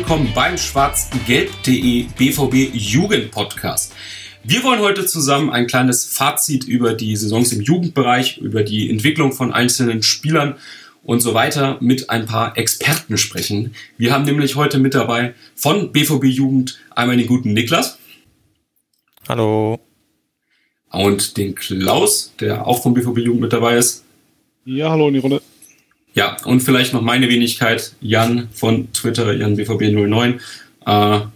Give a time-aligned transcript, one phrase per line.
[0.00, 3.92] Willkommen beim schwarzgelb.de BVB Jugend Podcast.
[4.42, 9.32] Wir wollen heute zusammen ein kleines Fazit über die Saisons im Jugendbereich, über die Entwicklung
[9.32, 10.56] von einzelnen Spielern
[11.02, 13.74] und so weiter mit ein paar Experten sprechen.
[13.98, 17.98] Wir haben nämlich heute mit dabei von BVB Jugend einmal den guten Niklas.
[19.28, 19.80] Hallo.
[20.90, 24.02] Und den Klaus, der auch vom BVB Jugend mit dabei ist.
[24.64, 25.42] Ja, hallo in die Runde.
[26.14, 30.34] Ja, und vielleicht noch meine Wenigkeit, Jan von Twitter, Jan BVB09.
[30.34, 30.38] Äh,
[30.86, 31.30] ja,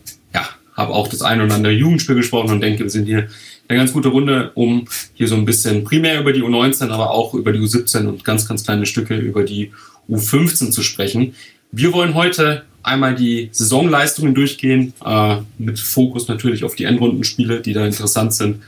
[0.74, 3.28] habe auch das ein oder andere Jugendspiel gesprochen und denke, wir sind hier
[3.68, 7.34] eine ganz gute Runde, um hier so ein bisschen primär über die U19, aber auch
[7.34, 9.72] über die U17 und ganz, ganz kleine Stücke über die
[10.10, 11.34] U15 zu sprechen.
[11.70, 17.72] Wir wollen heute einmal die Saisonleistungen durchgehen, äh, mit Fokus natürlich auf die Endrundenspiele, die
[17.72, 18.62] da interessant sind.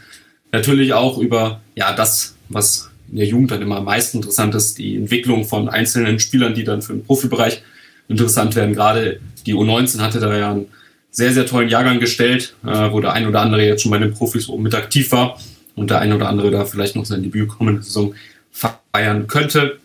[0.53, 4.79] Natürlich auch über ja das, was in der Jugend dann immer am meisten interessant ist,
[4.79, 7.63] die Entwicklung von einzelnen Spielern, die dann für den Profibereich
[8.09, 8.75] interessant werden.
[8.75, 10.67] Gerade die U19 hatte da ja einen
[11.11, 14.13] sehr, sehr tollen Jahrgang gestellt, äh, wo der ein oder andere jetzt schon bei den
[14.13, 15.41] Profis oben mit aktiv war
[15.75, 18.15] und der ein oder andere da vielleicht noch sein Debüt kommende Saison
[18.51, 19.79] feiern könnte.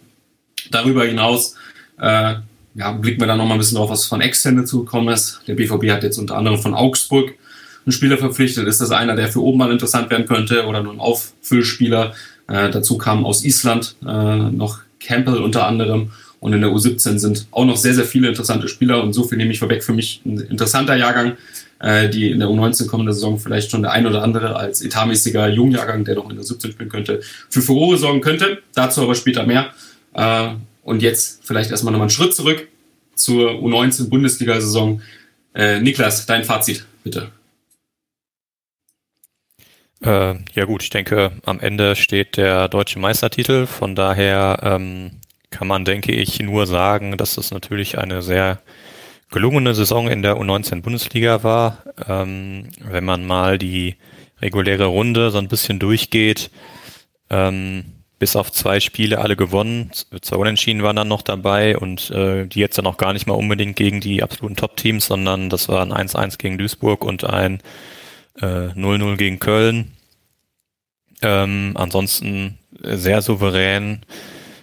[0.71, 1.55] Darüber hinaus
[1.99, 2.35] äh,
[2.75, 5.41] ja, blicken wir dann nochmal ein bisschen drauf, was von extern dazugekommen ist.
[5.47, 7.33] Der BVB hat jetzt unter anderem von Augsburg
[7.85, 8.67] einen Spieler verpflichtet.
[8.67, 12.13] Ist das einer, der für oben mal interessant werden könnte oder nur ein Auffüllspieler?
[12.51, 16.11] Äh, dazu kamen aus Island äh, noch Campbell unter anderem.
[16.39, 19.03] Und in der U17 sind auch noch sehr, sehr viele interessante Spieler.
[19.03, 19.83] Und so viel nehme ich vorweg.
[19.83, 21.37] Für mich ein interessanter Jahrgang,
[21.79, 25.49] äh, die in der U19 kommende Saison vielleicht schon der ein oder andere als etatmäßiger
[25.49, 28.61] Jungjahrgang, der noch in der 17 spielen könnte, für Furore sorgen könnte.
[28.73, 29.71] Dazu aber später mehr.
[30.83, 32.67] Und jetzt vielleicht erstmal nochmal einen Schritt zurück
[33.15, 35.01] zur U19 Bundesliga-Saison.
[35.53, 37.29] Äh, Niklas, dein Fazit, bitte.
[40.03, 43.67] Äh, ja gut, ich denke, am Ende steht der deutsche Meistertitel.
[43.67, 45.11] Von daher ähm,
[45.51, 48.61] kann man, denke ich, nur sagen, dass es natürlich eine sehr
[49.29, 51.83] gelungene Saison in der U19 Bundesliga war.
[52.07, 53.95] Ähm, wenn man mal die
[54.41, 56.49] reguläre Runde so ein bisschen durchgeht,
[57.29, 57.85] ähm,
[58.17, 59.91] bis auf zwei Spiele alle gewonnen,
[60.21, 63.33] zwei Unentschieden waren dann noch dabei und äh, die jetzt dann auch gar nicht mal
[63.33, 67.61] unbedingt gegen die absoluten Top-Teams, sondern das war ein 1-1 gegen Duisburg und ein
[68.39, 69.91] 0-0 äh, gegen Köln.
[71.21, 74.01] Ähm, ansonsten sehr souverän,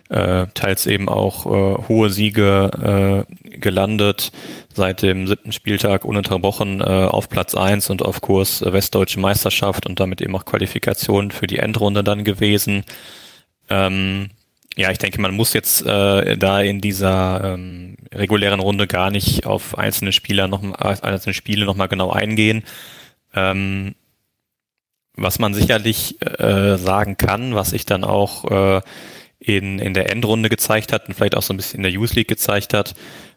[0.08, 4.32] äh, teils eben auch äh, hohe Siege äh, gelandet,
[4.74, 9.86] seit dem siebten Spieltag ununterbrochen äh, auf Platz eins und auf Kurs äh, Westdeutsche Meisterschaft
[9.86, 12.84] und damit eben auch Qualifikation für die Endrunde dann gewesen.
[13.68, 14.30] Ähm,
[14.76, 19.44] ja, ich denke, man muss jetzt äh, da in dieser ähm, regulären Runde gar nicht
[19.44, 22.62] auf einzelne Spieler noch einzelne Spiele nochmal genau eingehen.
[23.34, 23.94] Ähm,
[25.14, 28.44] was man sicherlich äh, sagen kann, was sich dann auch
[28.78, 28.80] äh,
[29.40, 32.14] in, in der Endrunde gezeigt hat und vielleicht auch so ein bisschen in der Youth
[32.14, 32.94] League gezeigt hat,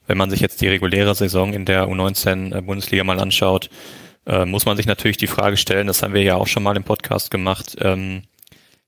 [0.08, 3.70] wenn man sich jetzt die reguläre Saison in der U19 äh, mal anschaut,
[4.26, 6.78] äh, muss man sich natürlich die Frage stellen, das haben wir ja auch schon mal
[6.78, 8.24] im Podcast gemacht, ähm,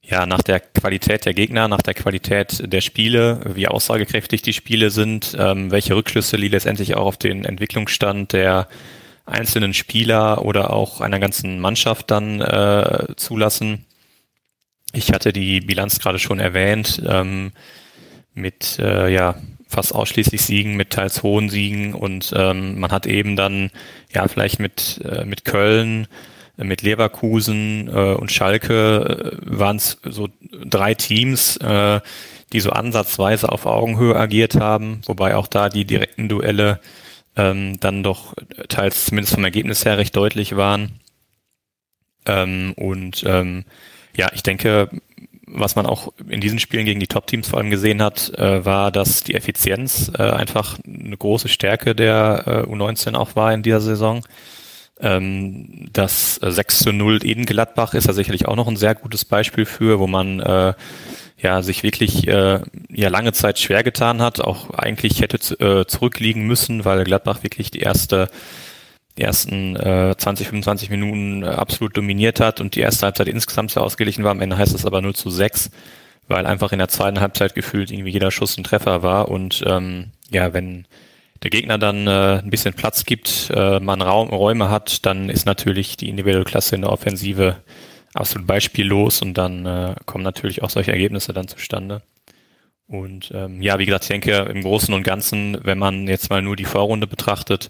[0.06, 4.90] ja, nach der Qualität der Gegner, nach der Qualität der Spiele, wie aussagekräftig die Spiele
[4.90, 8.68] sind, ähm, welche Rückschlüsse die letztendlich auch auf den Entwicklungsstand der
[9.25, 13.85] einzelnen Spieler oder auch einer ganzen Mannschaft dann äh, zulassen.
[14.91, 17.51] Ich hatte die Bilanz gerade schon erwähnt, ähm,
[18.34, 19.35] mit äh, ja
[19.67, 23.72] fast ausschließlich Siegen, mit teils hohen Siegen und ähm, man hat eben dann
[24.13, 26.07] ja vielleicht mit äh, mit Köln,
[26.57, 30.29] mit Leverkusen äh, und Schalke äh, waren es so
[30.66, 32.01] drei Teams, äh,
[32.51, 36.79] die so ansatzweise auf Augenhöhe agiert haben, wobei auch da die direkten Duelle
[37.35, 38.33] ähm, dann doch
[38.69, 40.99] teils zumindest vom Ergebnis her recht deutlich waren.
[42.25, 43.66] Ähm, und ähm,
[44.16, 44.90] ja, ich denke,
[45.46, 48.91] was man auch in diesen Spielen gegen die Top-Teams vor allem gesehen hat, äh, war,
[48.91, 53.81] dass die Effizienz äh, einfach eine große Stärke der äh, U19 auch war in dieser
[53.81, 54.25] Saison.
[54.99, 59.25] Ähm, das 6 zu 0 in Gladbach ist da sicherlich auch noch ein sehr gutes
[59.25, 60.73] Beispiel für, wo man äh,
[61.43, 66.47] ja sich wirklich äh, ja lange Zeit schwer getan hat, auch eigentlich hätte äh, zurückliegen
[66.47, 68.29] müssen, weil Gladbach wirklich die erste
[69.17, 73.69] die ersten äh, 20, 25 Minuten äh, absolut dominiert hat und die erste Halbzeit insgesamt
[73.69, 74.31] sehr ausgeglichen war.
[74.31, 75.69] Am Ende heißt es aber 0 zu 6,
[76.28, 80.11] weil einfach in der zweiten Halbzeit gefühlt irgendwie jeder Schuss ein Treffer war und ähm,
[80.31, 80.87] ja, wenn
[81.43, 85.46] der Gegner dann äh, ein bisschen Platz gibt, äh, man Raum, Räume hat, dann ist
[85.46, 87.57] natürlich die individuelle Klasse in der Offensive
[88.13, 92.01] absolut beispiellos und dann äh, kommen natürlich auch solche Ergebnisse dann zustande.
[92.87, 96.41] Und ähm, ja, wie gesagt, ich denke im Großen und Ganzen, wenn man jetzt mal
[96.41, 97.69] nur die Vorrunde betrachtet,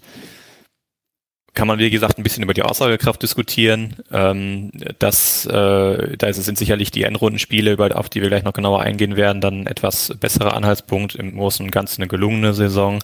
[1.54, 3.94] kann man, wie gesagt, ein bisschen über die Aussagekraft diskutieren.
[4.12, 9.16] Ähm, das, äh, da sind sicherlich die Endrundenspiele, auf die wir gleich noch genauer eingehen
[9.16, 11.14] werden, dann etwas besserer Anhaltspunkt.
[11.14, 12.98] Im Großen und Ganzen eine gelungene Saison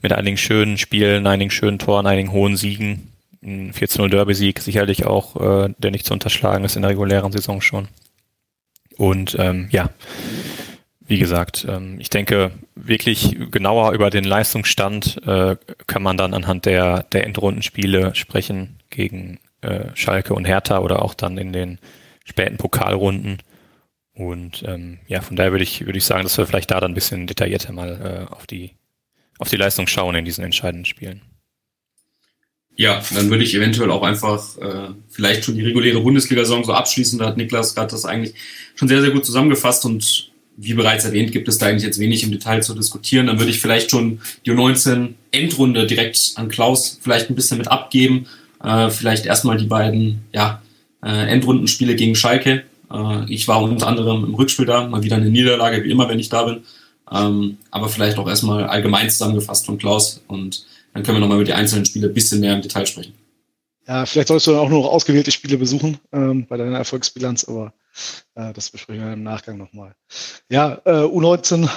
[0.00, 3.13] mit einigen schönen Spielen, einigen schönen Toren, einigen hohen Siegen.
[3.44, 5.36] Ein 14-0 Derby-Sieg sicherlich auch,
[5.66, 7.88] äh, der nicht zu unterschlagen ist in der regulären Saison schon.
[8.96, 9.90] Und ähm, ja,
[11.06, 15.56] wie gesagt, ähm, ich denke, wirklich genauer über den Leistungsstand äh,
[15.86, 21.14] kann man dann anhand der, der Endrundenspiele sprechen gegen äh, Schalke und Hertha oder auch
[21.14, 21.78] dann in den
[22.24, 23.38] späten Pokalrunden.
[24.14, 26.92] Und ähm, ja, von daher würde ich, würde ich sagen, dass wir vielleicht da dann
[26.92, 28.72] ein bisschen detaillierter mal äh, auf, die,
[29.38, 31.20] auf die Leistung schauen in diesen entscheidenden Spielen.
[32.76, 37.18] Ja, dann würde ich eventuell auch einfach äh, vielleicht schon die reguläre Bundesliga-Saison so abschließen.
[37.18, 38.34] Da hat Niklas gerade das eigentlich
[38.74, 42.22] schon sehr, sehr gut zusammengefasst und wie bereits erwähnt, gibt es da eigentlich jetzt wenig
[42.22, 43.26] im Detail zu diskutieren.
[43.26, 47.68] Dann würde ich vielleicht schon die U19 Endrunde direkt an Klaus vielleicht ein bisschen mit
[47.68, 48.26] abgeben.
[48.62, 50.62] Äh, vielleicht erstmal die beiden ja,
[51.02, 52.64] äh, Endrundenspiele gegen Schalke.
[52.92, 56.20] Äh, ich war unter anderem im Rückspiel da, mal wieder eine Niederlage, wie immer, wenn
[56.20, 56.62] ich da bin.
[57.12, 61.44] Ähm, aber vielleicht auch erstmal allgemein zusammengefasst von Klaus und dann können wir nochmal über
[61.44, 63.14] die einzelnen Spiele ein bisschen mehr im Detail sprechen.
[63.86, 67.44] Ja, vielleicht sollst du dann auch nur noch ausgewählte Spiele besuchen ähm, bei deiner Erfolgsbilanz,
[67.44, 67.74] aber
[68.34, 69.94] äh, das besprechen wir im Nachgang nochmal.
[70.48, 71.68] Ja, äh, U19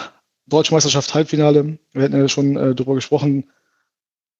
[0.45, 1.77] Deutsche Meisterschaft Halbfinale.
[1.91, 3.49] Wir hatten ja schon äh, darüber gesprochen,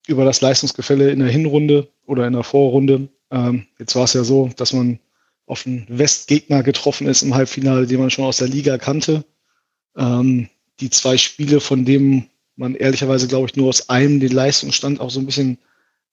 [0.06, 3.08] über das Leistungsgefälle in der Hinrunde oder in der Vorrunde.
[3.30, 4.98] Ähm, jetzt war es ja so, dass man
[5.44, 9.24] auf einen Westgegner getroffen ist im Halbfinale, den man schon aus der Liga kannte.
[9.96, 10.48] Ähm,
[10.80, 15.10] die zwei Spiele, von denen man ehrlicherweise, glaube ich, nur aus einem den Leistungsstand auch
[15.10, 15.58] so ein bisschen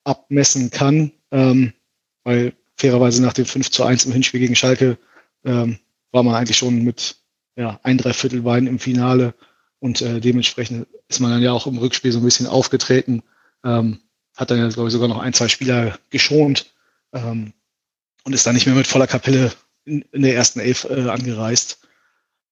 [0.03, 1.73] abmessen kann, ähm,
[2.23, 4.97] weil fairerweise nach dem 5 zu 1 im Hinspiel gegen Schalke
[5.43, 5.79] ähm,
[6.11, 7.17] war man eigentlich schon mit
[7.55, 9.33] ja, ein Dreiviertel Wein im Finale
[9.79, 13.23] und äh, dementsprechend ist man dann ja auch im Rückspiel so ein bisschen aufgetreten,
[13.63, 13.99] ähm,
[14.35, 16.73] hat dann ja, glaube ich, sogar noch ein, zwei Spieler geschont
[17.13, 17.53] ähm,
[18.23, 19.51] und ist dann nicht mehr mit voller Kapelle
[19.85, 21.84] in, in der ersten Elf äh, angereist.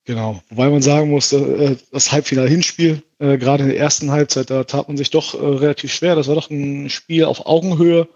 [0.05, 4.65] Genau, wobei man sagen muss, äh, das Halbfinale-Hinspiel, äh, gerade in der ersten Halbzeit, da
[4.65, 6.15] tat man sich doch äh, relativ schwer.
[6.15, 8.09] Das war doch ein Spiel auf Augenhöhe,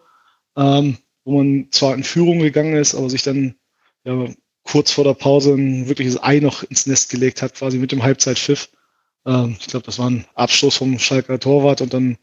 [0.57, 3.55] ähm, wo man zwar in Führung gegangen ist, aber sich dann
[4.03, 4.27] ja,
[4.63, 8.03] kurz vor der Pause ein wirkliches Ei noch ins Nest gelegt hat, quasi mit dem
[8.03, 8.69] Halbzeitpfiff.
[9.25, 12.17] Ähm, ich glaube, das war ein Abstoß vom Schalker Torwart und dann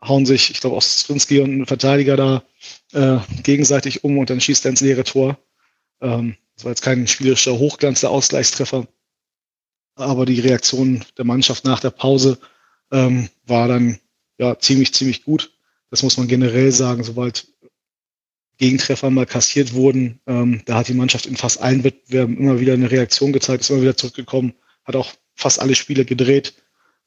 [0.00, 2.44] hauen sich, ich glaube, auch Strinski und ein Verteidiger da
[2.92, 5.36] äh, gegenseitig um und dann schießt er ins leere Tor.
[6.00, 8.86] Ähm, das war jetzt kein spielerischer Hochglanz, der Ausgleichstreffer,
[10.00, 12.38] aber die Reaktion der Mannschaft nach der Pause
[12.90, 13.98] ähm, war dann
[14.38, 15.52] ja ziemlich, ziemlich gut.
[15.90, 17.48] Das muss man generell sagen, sobald
[18.58, 20.20] Gegentreffer mal kassiert wurden.
[20.26, 23.70] Ähm, da hat die Mannschaft in fast allen Wettbewerben immer wieder eine Reaktion gezeigt, ist
[23.70, 24.52] immer wieder zurückgekommen,
[24.84, 26.54] hat auch fast alle Spiele gedreht.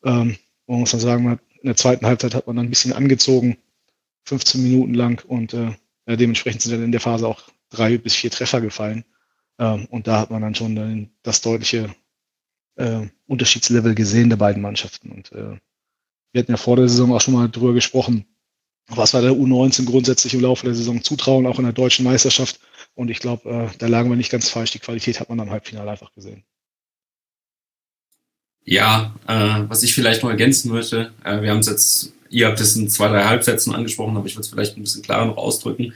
[0.03, 0.37] Ähm,
[0.67, 3.57] man muss dann sagen, in der zweiten Halbzeit hat man dann ein bisschen angezogen,
[4.25, 5.71] 15 Minuten lang und äh,
[6.07, 9.05] ja, dementsprechend sind dann in der Phase auch drei bis vier Treffer gefallen.
[9.59, 11.93] Ähm, und da hat man dann schon dann das deutliche
[12.75, 15.11] äh, Unterschiedslevel gesehen der beiden Mannschaften.
[15.11, 15.57] Und äh,
[16.31, 18.25] wir hatten ja vor der Saison auch schon mal drüber gesprochen,
[18.87, 22.59] was wir der U19 grundsätzlich im Laufe der Saison zutrauen, auch in der deutschen Meisterschaft.
[22.95, 24.71] Und ich glaube, äh, da lagen wir nicht ganz falsch.
[24.71, 26.43] Die Qualität hat man am Halbfinale einfach gesehen.
[28.65, 32.59] Ja, äh, was ich vielleicht noch ergänzen möchte, äh, wir haben es jetzt, ihr habt
[32.59, 35.37] es in zwei, drei Halbsätzen angesprochen, aber ich würde es vielleicht ein bisschen klarer noch
[35.37, 35.93] ausdrücken.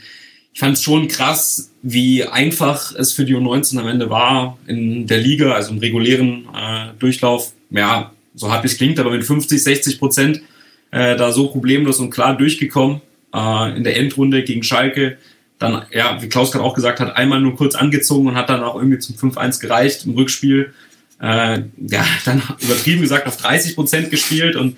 [0.57, 5.05] Ich fand es schon krass, wie einfach es für die U19 am Ende war in
[5.05, 7.53] der Liga, also im regulären äh, Durchlauf.
[7.69, 10.41] Ja, so hart wie es klingt, aber mit 50, 60 Prozent
[10.89, 13.01] äh, da so problemlos und klar durchgekommen.
[13.35, 15.19] Äh, in der Endrunde gegen Schalke.
[15.59, 18.63] Dann, ja, wie Klaus gerade auch gesagt hat, einmal nur kurz angezogen und hat dann
[18.63, 20.73] auch irgendwie zum 5-1 gereicht im Rückspiel.
[21.21, 24.75] Äh, ja, dann übertrieben gesagt auf 30 Prozent gespielt und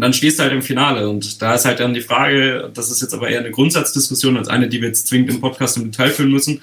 [0.00, 1.08] dann stehst du halt im Finale.
[1.08, 4.48] Und da ist halt dann die Frage, das ist jetzt aber eher eine Grundsatzdiskussion als
[4.48, 6.60] eine, die wir jetzt zwingend im Podcast im Detail führen müssen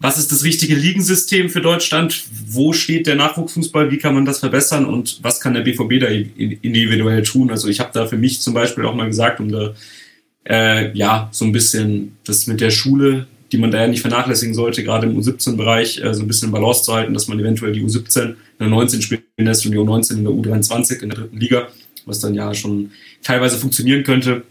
[0.00, 2.24] was ist das richtige Ligensystem für Deutschland?
[2.46, 3.90] Wo steht der Nachwuchsfußball?
[3.90, 4.86] Wie kann man das verbessern?
[4.86, 7.50] Und was kann der BVB da individuell tun?
[7.50, 9.74] Also ich habe da für mich zum Beispiel auch mal gesagt, um da
[10.48, 14.54] äh, ja so ein bisschen das mit der Schule, die man da ja nicht vernachlässigen
[14.54, 17.82] sollte, gerade im U17-Bereich äh, so ein bisschen Balance zu halten, dass man eventuell die
[17.82, 21.36] U17 in der 19 spielen lässt und die U19 in der U23 in der dritten
[21.36, 21.68] Liga,
[22.06, 22.92] was dann ja schon
[23.22, 24.44] teilweise funktionieren könnte.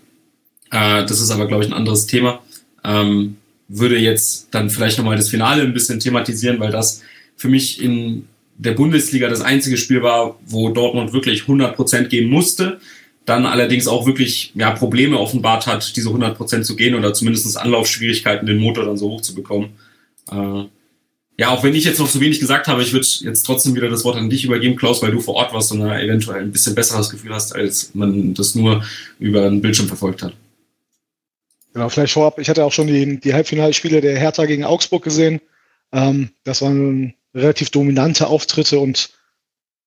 [0.72, 2.41] Äh, das ist aber, glaube ich, ein anderes Thema.
[2.84, 3.38] Ähm,
[3.68, 7.01] würde jetzt dann vielleicht nochmal das Finale ein bisschen thematisieren, weil das
[7.36, 8.27] für mich in
[8.58, 12.79] der Bundesliga das einzige Spiel war, wo Dortmund wirklich 100% gehen musste.
[13.25, 18.48] dann allerdings auch wirklich ja, Probleme offenbart hat, diese 100% zu gehen oder zumindest Anlaufschwierigkeiten,
[18.48, 19.70] den Motor dann so hoch zu bekommen.
[20.32, 20.63] Äh,
[21.39, 23.88] ja, auch wenn ich jetzt noch so wenig gesagt habe, ich würde jetzt trotzdem wieder
[23.88, 26.51] das Wort an dich übergeben, Klaus, weil du vor Ort warst und da eventuell ein
[26.51, 28.84] bisschen besseres Gefühl hast, als man das nur
[29.19, 30.34] über einen Bildschirm verfolgt hat.
[31.74, 35.39] Genau, vielleicht vorab, ich hatte auch schon die, die Halbfinalspiele der Hertha gegen Augsburg gesehen.
[35.93, 39.12] Ähm, das waren relativ dominante Auftritte und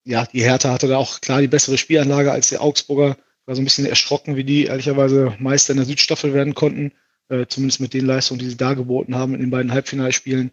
[0.05, 3.61] ja, die Hertha hatte da auch klar die bessere Spielanlage als die Augsburger war so
[3.61, 6.93] ein bisschen erschrocken, wie die ehrlicherweise Meister in der Südstaffel werden konnten.
[7.29, 10.51] Äh, zumindest mit den Leistungen, die sie da geboten haben in den beiden Halbfinalspielen.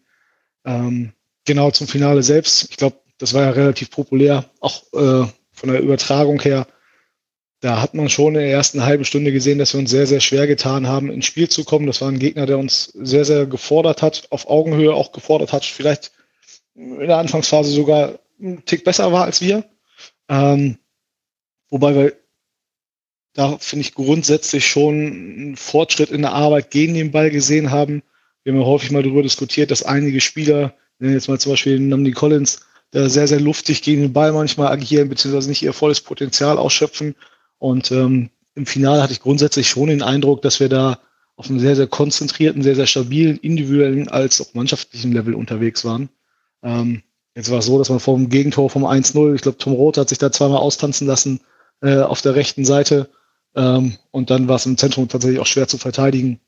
[0.66, 1.14] Ähm,
[1.46, 2.68] genau zum Finale selbst.
[2.70, 6.68] Ich glaube, das war ja relativ populär, auch äh, von der Übertragung her.
[7.62, 10.22] Da hat man schon in der ersten halben Stunde gesehen, dass wir uns sehr, sehr
[10.22, 11.88] schwer getan haben, ins Spiel zu kommen.
[11.88, 15.66] Das war ein Gegner, der uns sehr, sehr gefordert hat, auf Augenhöhe auch gefordert hat,
[15.66, 16.12] vielleicht
[16.76, 19.66] in der Anfangsphase sogar einen Tick besser war als wir.
[20.30, 20.78] Ähm,
[21.70, 22.14] wobei wir
[23.34, 28.04] da finde ich grundsätzlich schon einen Fortschritt in der Arbeit gegen den Ball gesehen haben.
[28.50, 31.80] Wir haben ja häufig mal darüber diskutiert, dass einige Spieler, nennen jetzt mal zum Beispiel
[31.80, 36.02] Namdi Collins, da sehr, sehr luftig gegen den Ball manchmal agieren, beziehungsweise nicht ihr volles
[36.02, 37.14] Potenzial ausschöpfen.
[37.60, 40.98] Und ähm, im Finale hatte ich grundsätzlich schon den Eindruck, dass wir da
[41.36, 46.10] auf einem sehr, sehr konzentrierten, sehr, sehr stabilen, individuellen als auch mannschaftlichen Level unterwegs waren.
[46.64, 47.04] Ähm,
[47.36, 49.98] jetzt war es so, dass man vor dem Gegentor vom 1-0, ich glaube, Tom Roth
[49.98, 51.42] hat sich da zweimal austanzen lassen
[51.84, 53.12] äh, auf der rechten Seite.
[53.56, 56.40] Ähm, und dann war es im Zentrum tatsächlich auch schwer zu verteidigen.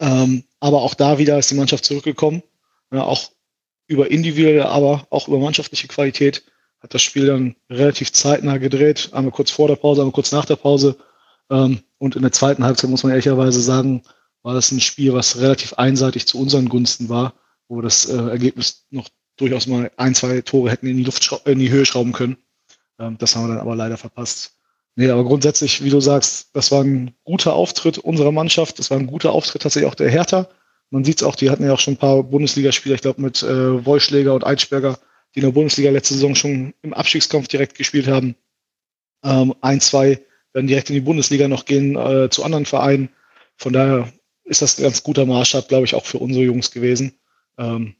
[0.00, 2.42] Ähm, aber auch da wieder ist die Mannschaft zurückgekommen.
[2.92, 3.30] Ja, auch
[3.86, 6.44] über individuelle, aber auch über mannschaftliche Qualität
[6.80, 9.10] hat das Spiel dann relativ zeitnah gedreht.
[9.12, 10.96] Einmal kurz vor der Pause, einmal kurz nach der Pause.
[11.50, 14.02] Ähm, und in der zweiten Halbzeit muss man ehrlicherweise sagen,
[14.42, 17.34] war das ein Spiel, was relativ einseitig zu unseren Gunsten war,
[17.68, 21.58] wo das äh, Ergebnis noch durchaus mal ein, zwei Tore hätten in die Luft in
[21.58, 22.38] die Höhe schrauben können.
[22.98, 24.59] Ähm, das haben wir dann aber leider verpasst.
[24.96, 28.78] Nee, aber grundsätzlich, wie du sagst, das war ein guter Auftritt unserer Mannschaft.
[28.78, 30.48] Das war ein guter Auftritt tatsächlich auch der Hertha.
[30.90, 33.42] Man sieht es auch, die hatten ja auch schon ein paar Bundesligaspieler, ich glaube mit
[33.42, 34.98] äh, Wollschläger und Eichberger,
[35.34, 38.34] die in der Bundesliga letzte Saison schon im Abstiegskampf direkt gespielt haben.
[39.22, 40.20] Ähm, ein, zwei
[40.52, 43.10] werden direkt in die Bundesliga noch gehen äh, zu anderen Vereinen.
[43.56, 44.12] Von daher
[44.44, 47.14] ist das ein ganz guter Maßstab, glaube ich, auch für unsere Jungs gewesen.
[47.56, 47.94] Ähm,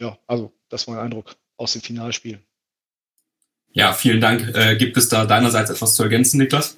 [0.00, 2.40] ja, also das war mein Eindruck aus dem Finalspiel.
[3.72, 4.54] Ja, vielen Dank.
[4.54, 6.76] Äh, gibt es da deinerseits etwas zu ergänzen, Niklas?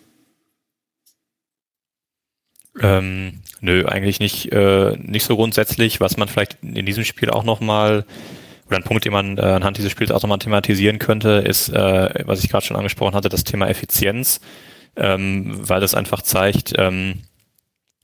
[2.81, 6.01] Ähm, nö, eigentlich nicht, äh, nicht so grundsätzlich.
[6.01, 8.05] Was man vielleicht in diesem Spiel auch nochmal,
[8.67, 12.27] oder ein Punkt, den man äh, anhand dieses Spiels auch nochmal thematisieren könnte, ist, äh,
[12.27, 14.41] was ich gerade schon angesprochen hatte, das Thema Effizienz,
[14.97, 17.23] ähm, weil das einfach zeigt, ähm,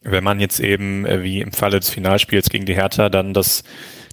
[0.01, 3.65] wenn man jetzt eben, äh, wie im Falle des Finalspiels gegen die Hertha, dann das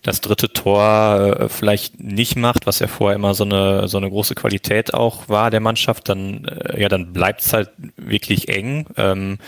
[0.03, 4.09] das dritte Tor äh, vielleicht nicht macht, was ja vorher immer so eine so eine
[4.09, 8.85] große Qualität auch war der Mannschaft, dann äh, ja dann bleibt es halt wirklich eng.
[8.97, 9.39] Ähm,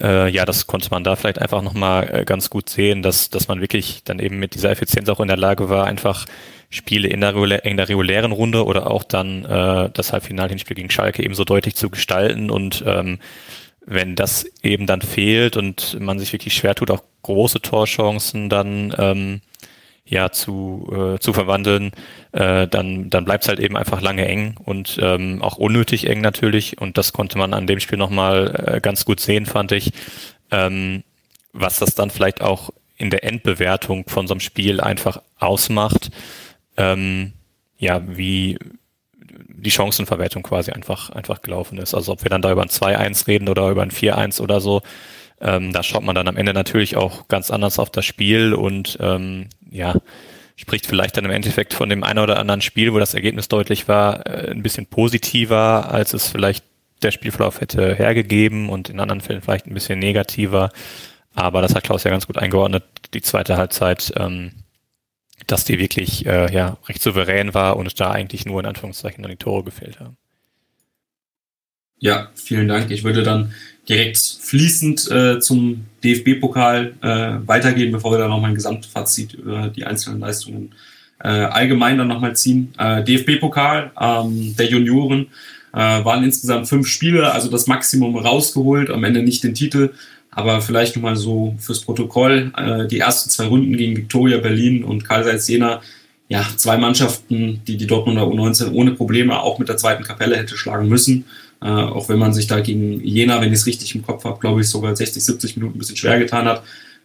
[0.00, 3.48] äh, ja, das konnte man da vielleicht einfach nochmal äh, ganz gut sehen, dass dass
[3.48, 6.26] man wirklich dann eben mit dieser Effizienz auch in der Lage war, einfach
[6.70, 11.22] Spiele in der, in der regulären Runde oder auch dann äh, das Halbfinalhinspiel gegen Schalke
[11.22, 13.18] eben so deutlich zu gestalten und ähm,
[13.86, 18.94] wenn das eben dann fehlt und man sich wirklich schwer tut, auch große Torchancen dann
[18.98, 19.40] ähm,
[20.04, 21.92] ja zu, äh, zu verwandeln,
[22.32, 26.20] äh, dann, dann bleibt es halt eben einfach lange eng und ähm, auch unnötig eng
[26.20, 26.80] natürlich.
[26.80, 29.92] Und das konnte man an dem Spiel nochmal äh, ganz gut sehen, fand ich.
[30.50, 31.02] Ähm,
[31.52, 36.10] was das dann vielleicht auch in der Endbewertung von so einem Spiel einfach ausmacht,
[36.76, 37.32] ähm,
[37.78, 38.58] ja, wie
[39.56, 41.94] die Chancenverwertung quasi einfach, einfach gelaufen ist.
[41.94, 44.82] Also ob wir dann da über ein 2-1 reden oder über ein 4-1 oder so,
[45.40, 48.98] ähm, da schaut man dann am Ende natürlich auch ganz anders auf das Spiel und
[49.00, 49.94] ähm, ja,
[50.56, 53.88] spricht vielleicht dann im Endeffekt von dem einen oder anderen Spiel, wo das Ergebnis deutlich
[53.88, 56.64] war, äh, ein bisschen positiver, als es vielleicht
[57.02, 60.70] der Spielverlauf hätte hergegeben und in anderen Fällen vielleicht ein bisschen negativer.
[61.34, 64.52] Aber das hat Klaus ja ganz gut eingeordnet, die zweite Halbzeit, ähm,
[65.46, 69.30] dass die wirklich äh, ja, recht souverän war und da eigentlich nur in Anführungszeichen an
[69.30, 70.16] die Tore gefehlt haben.
[71.98, 72.90] Ja, vielen Dank.
[72.90, 73.54] Ich würde dann
[73.88, 79.84] direkt fließend äh, zum DFB-Pokal äh, weitergehen, bevor wir dann nochmal ein Gesamtfazit über die
[79.84, 80.74] einzelnen Leistungen
[81.22, 82.72] äh, allgemein dann nochmal ziehen.
[82.78, 85.28] Äh, DFB-Pokal ähm, der Junioren
[85.72, 89.90] äh, waren insgesamt fünf Spiele, also das Maximum rausgeholt, am Ende nicht den Titel,
[90.34, 92.52] aber vielleicht nochmal so fürs Protokoll.
[92.56, 95.80] Äh, die ersten zwei Runden gegen Viktoria Berlin und Karl Seitz Jena
[96.28, 100.56] ja, zwei Mannschaften, die die Dortmunder U19 ohne Probleme auch mit der zweiten Kapelle hätte
[100.56, 101.24] schlagen müssen.
[101.62, 104.40] Äh, auch wenn man sich da gegen Jena, wenn ich es richtig im Kopf habe,
[104.40, 106.62] glaube ich, sogar 60, 70 Minuten ein bisschen schwer getan hat.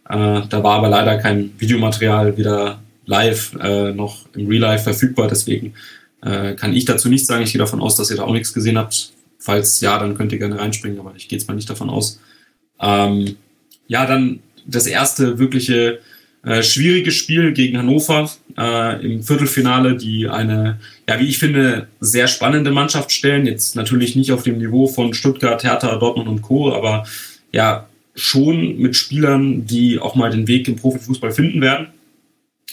[0.08, 5.28] Äh, da war aber leider kein Videomaterial wieder live äh, noch im Real Life verfügbar.
[5.28, 5.74] Deswegen
[6.22, 7.42] äh, kann ich dazu nichts sagen.
[7.42, 9.12] Ich gehe davon aus, dass ihr da auch nichts gesehen habt.
[9.38, 12.20] Falls ja, dann könnt ihr gerne reinspringen, aber ich gehe jetzt mal nicht davon aus.
[12.80, 13.36] Ähm,
[13.88, 16.00] ja, dann das erste wirkliche
[16.42, 22.28] äh, schwierige Spiel gegen Hannover äh, im Viertelfinale, die eine, ja, wie ich finde, sehr
[22.28, 23.46] spannende Mannschaft stellen.
[23.46, 27.04] Jetzt natürlich nicht auf dem Niveau von Stuttgart, Hertha, Dortmund und Co., aber
[27.52, 31.88] ja, schon mit Spielern, die auch mal den Weg im Profifußball finden werden.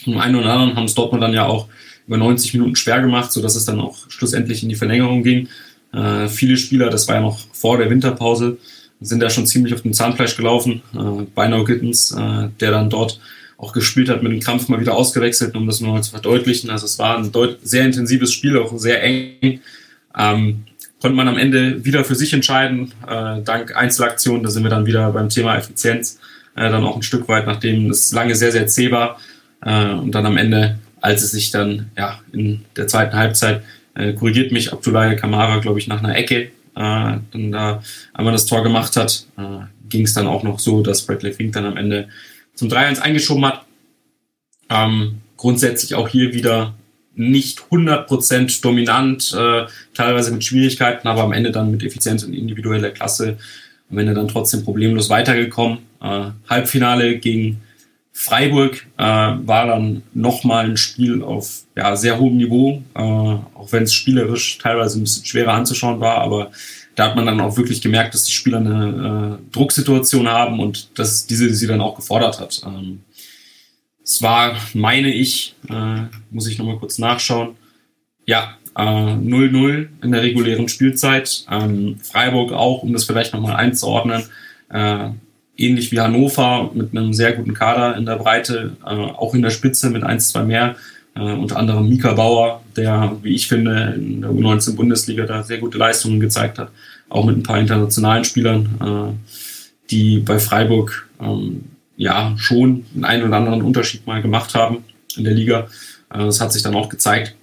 [0.06, 1.68] Und einen oder anderen haben es Dortmund dann ja auch
[2.06, 5.48] über 90 Minuten schwer gemacht, sodass es dann auch schlussendlich in die Verlängerung ging.
[5.92, 8.56] Äh, viele Spieler, das war ja noch vor der Winterpause,
[9.00, 10.82] sind da schon ziemlich auf dem Zahnfleisch gelaufen.
[10.94, 13.20] Äh, Beinau Gittens, äh, der dann dort
[13.56, 16.70] auch gespielt hat, mit dem Krampf mal wieder ausgewechselt, um das nochmal zu verdeutlichen.
[16.70, 17.30] Also es war ein
[17.62, 19.60] sehr intensives Spiel, auch sehr eng.
[20.16, 20.64] Ähm,
[21.00, 24.42] konnte man am Ende wieder für sich entscheiden, äh, dank Einzelaktionen.
[24.44, 26.18] Da sind wir dann wieder beim Thema Effizienz,
[26.54, 29.18] äh, dann auch ein Stück weit, nachdem es lange sehr, sehr zäh war.
[29.62, 33.62] Äh, und dann am Ende, als es sich dann ja in der zweiten Halbzeit
[33.94, 37.82] äh, korrigiert mich Abdoulaye Kamara, glaube ich, nach einer Ecke äh, dann da
[38.14, 41.52] einmal das Tor gemacht hat, äh, ging es dann auch noch so, dass Bradley Fink
[41.52, 42.08] dann am Ende
[42.54, 43.64] zum 3-1 eingeschoben hat.
[44.70, 46.74] Ähm, grundsätzlich auch hier wieder
[47.14, 52.90] nicht 100% dominant, äh, teilweise mit Schwierigkeiten, aber am Ende dann mit Effizienz und individueller
[52.90, 53.38] Klasse
[53.90, 55.78] am Ende dann trotzdem problemlos weitergekommen.
[56.00, 57.60] Äh, Halbfinale gegen
[58.20, 63.84] Freiburg äh, war dann nochmal ein Spiel auf ja, sehr hohem Niveau, äh, auch wenn
[63.84, 66.50] es spielerisch teilweise ein bisschen schwerer anzuschauen war, aber
[66.96, 70.98] da hat man dann auch wirklich gemerkt, dass die Spieler eine äh, Drucksituation haben und
[70.98, 72.60] dass diese sie dann auch gefordert hat.
[72.66, 73.02] Ähm,
[74.02, 76.00] es war, meine ich, äh,
[76.32, 77.54] muss ich nochmal kurz nachschauen,
[78.26, 81.44] ja, 0-0 äh, in der regulären Spielzeit.
[81.48, 84.24] Ähm, Freiburg auch, um das vielleicht nochmal einzuordnen,
[84.70, 85.10] äh,
[85.58, 89.50] ähnlich wie Hannover mit einem sehr guten Kader in der Breite, äh, auch in der
[89.50, 90.76] Spitze mit 1, 2 mehr.
[91.14, 95.58] Äh, unter anderem Mika Bauer, der, wie ich finde, in der U19 Bundesliga da sehr
[95.58, 96.70] gute Leistungen gezeigt hat.
[97.08, 99.32] Auch mit ein paar internationalen Spielern, äh,
[99.90, 101.64] die bei Freiburg ähm,
[101.96, 104.84] ja schon einen, einen oder anderen Unterschied mal gemacht haben
[105.16, 105.66] in der Liga.
[106.10, 107.34] Äh, das hat sich dann auch gezeigt.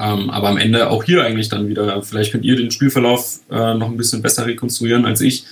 [0.00, 3.74] Ähm, aber am Ende auch hier eigentlich dann wieder, vielleicht könnt ihr den Spielverlauf äh,
[3.74, 5.44] noch ein bisschen besser rekonstruieren als ich.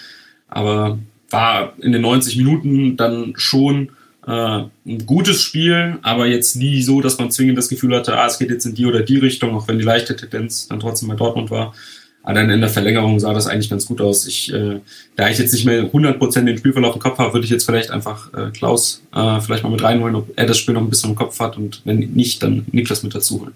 [0.48, 0.98] Aber
[1.30, 3.90] war in den 90 Minuten dann schon
[4.26, 8.26] äh, ein gutes Spiel, aber jetzt nie so, dass man zwingend das Gefühl hatte, ah,
[8.26, 11.08] es geht jetzt in die oder die Richtung, auch wenn die leichte Tendenz dann trotzdem
[11.08, 11.74] bei Dortmund war.
[12.22, 14.26] Aber dann in der Verlängerung sah das eigentlich ganz gut aus.
[14.26, 14.80] Ich, äh,
[15.16, 17.90] da ich jetzt nicht mehr 100% den Spielverlauf im Kopf habe, würde ich jetzt vielleicht
[17.90, 21.10] einfach äh, Klaus äh, vielleicht mal mit reinholen, ob er das Spiel noch ein bisschen
[21.10, 23.54] im Kopf hat und wenn nicht, dann Niklas mit dazu holen.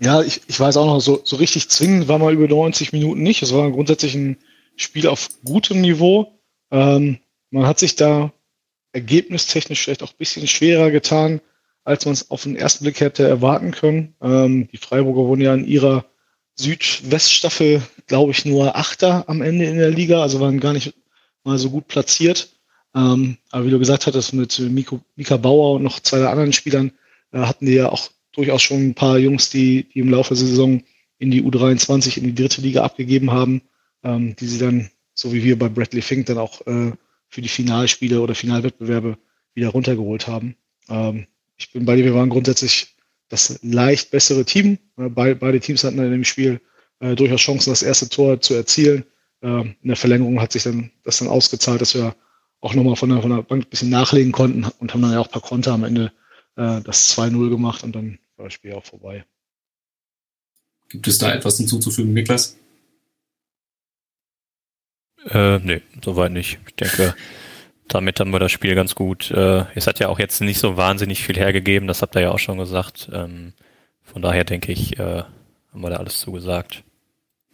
[0.00, 3.22] Ja, ich, ich weiß auch noch, so, so richtig zwingend war mal über 90 Minuten
[3.22, 3.42] nicht.
[3.42, 4.36] Es war grundsätzlich ein
[4.76, 6.33] Spiel auf gutem Niveau.
[6.74, 7.18] Ähm,
[7.50, 8.32] man hat sich da
[8.92, 11.40] ergebnistechnisch vielleicht auch ein bisschen schwerer getan,
[11.84, 14.16] als man es auf den ersten Blick hätte erwarten können.
[14.20, 16.04] Ähm, die Freiburger wurden ja in ihrer
[16.56, 20.94] Südweststaffel, glaube ich, nur Achter am Ende in der Liga, also waren gar nicht
[21.44, 22.56] mal so gut platziert.
[22.94, 26.90] Ähm, aber wie du gesagt hattest, mit Miko, Mika Bauer und noch zwei anderen Spielern
[27.32, 30.38] äh, hatten die ja auch durchaus schon ein paar Jungs, die, die im Laufe der
[30.38, 30.82] Saison
[31.18, 33.62] in die U23, in die dritte Liga abgegeben haben,
[34.02, 36.92] ähm, die sie dann, so wie wir bei Bradley Fink, dann auch äh,
[37.28, 39.18] für die Finalspiele oder Finalwettbewerbe
[39.54, 40.56] wieder runtergeholt haben.
[40.88, 42.96] Ähm, ich bin bei dir, wir waren grundsätzlich
[43.28, 44.78] das leicht bessere Team.
[44.96, 46.60] Äh, beide Teams hatten in dem Spiel
[47.00, 49.04] äh, durchaus Chancen, das erste Tor zu erzielen.
[49.40, 52.14] Äh, in der Verlängerung hat sich dann das dann ausgezahlt, dass wir
[52.60, 55.20] auch nochmal von der, von der Bank ein bisschen nachlegen konnten und haben dann ja
[55.20, 56.12] auch ein paar Konter am Ende
[56.56, 59.24] äh, das 2-0 gemacht und dann war das Spiel auch vorbei.
[60.88, 62.56] Gibt es da etwas hinzuzufügen, Niklas?
[65.30, 66.58] Äh, nee, soweit nicht.
[66.66, 67.14] Ich denke,
[67.88, 69.30] damit haben wir das Spiel ganz gut.
[69.30, 72.30] Äh, es hat ja auch jetzt nicht so wahnsinnig viel hergegeben, das habt ihr ja
[72.30, 73.08] auch schon gesagt.
[73.12, 73.52] Ähm,
[74.02, 76.82] von daher denke ich, äh, haben wir da alles zugesagt.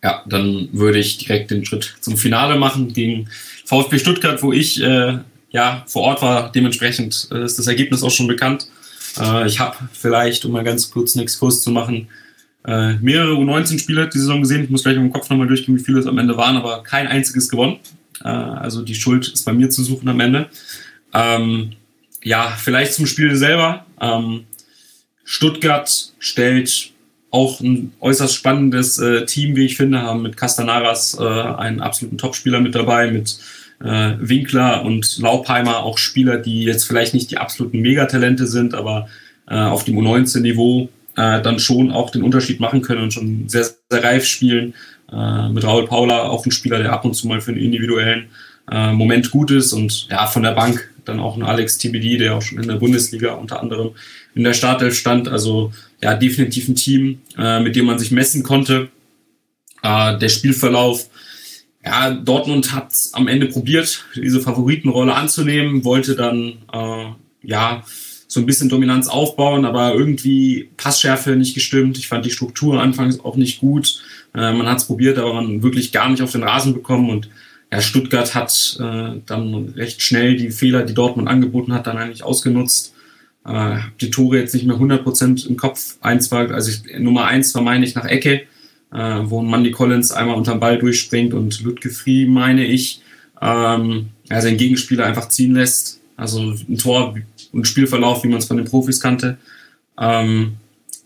[0.03, 3.29] Ja, dann würde ich direkt den Schritt zum Finale machen gegen
[3.65, 5.19] VfB Stuttgart, wo ich äh,
[5.51, 6.51] ja vor Ort war.
[6.53, 8.69] Dementsprechend äh, ist das Ergebnis auch schon bekannt.
[9.19, 12.09] Äh, ich habe vielleicht, um mal ganz kurz einen Exkurs zu machen,
[12.67, 14.65] äh, mehrere U19-Spieler die Saison gesehen.
[14.65, 17.07] Ich muss gleich im Kopf nochmal durchgehen, wie viele es am Ende waren, aber kein
[17.07, 17.79] einziges gewonnen.
[18.23, 20.49] Äh, also die Schuld ist bei mir zu suchen am Ende.
[21.15, 21.73] Ähm,
[22.23, 23.87] ja, vielleicht zum Spiel selber.
[24.01, 24.45] Ähm,
[25.25, 26.93] Stuttgart stellt
[27.31, 32.19] auch ein äußerst spannendes äh, Team, wie ich finde, haben mit Castanaras äh, einen absoluten
[32.19, 33.39] Topspieler mit dabei, mit
[33.81, 39.09] äh, Winkler und Laupheimer auch Spieler, die jetzt vielleicht nicht die absoluten Megatalente sind, aber
[39.49, 43.67] äh, auf dem U19-Niveau äh, dann schon auch den Unterschied machen können und schon sehr,
[43.91, 44.75] sehr reif spielen.
[45.13, 48.29] Äh, mit Raul Paula auch ein Spieler, der ab und zu mal für einen individuellen
[48.71, 52.37] äh, Moment gut ist und ja, von der Bank dann auch ein Alex TBD, der
[52.37, 53.93] auch schon in der Bundesliga unter anderem
[54.35, 55.29] in der Startelf stand.
[55.29, 58.89] Also ja, definitiv ein Team, äh, mit dem man sich messen konnte.
[59.83, 61.09] Äh, der Spielverlauf,
[61.85, 67.07] ja, Dortmund hat am Ende probiert, diese Favoritenrolle anzunehmen, wollte dann äh,
[67.43, 67.83] ja
[68.31, 71.99] so ein bisschen Dominanz aufbauen, aber irgendwie Passschärfe nicht gestimmt.
[71.99, 74.01] Ich fand die Struktur anfangs auch nicht gut.
[74.33, 77.29] Äh, man hat es probiert, aber man wirklich gar nicht auf den Rasen bekommen und
[77.73, 82.23] ja, Stuttgart hat äh, dann recht schnell die Fehler, die Dortmund angeboten hat, dann eigentlich
[82.23, 82.95] ausgenutzt.
[83.45, 85.97] Äh, die Tore jetzt nicht mehr 100% im Kopf.
[86.01, 88.43] Eins war, also ich, Nummer eins war, meine ich, nach Ecke,
[88.93, 93.03] äh, wo Mandy Collins einmal unterm Ball durchspringt und Lütke Free, meine ich,
[93.43, 96.01] ähm, ja, seinen Gegenspieler einfach ziehen lässt.
[96.17, 97.17] Also ein Tor
[97.53, 99.37] und Spielverlauf, wie man es von den Profis kannte.
[99.99, 100.55] Ähm,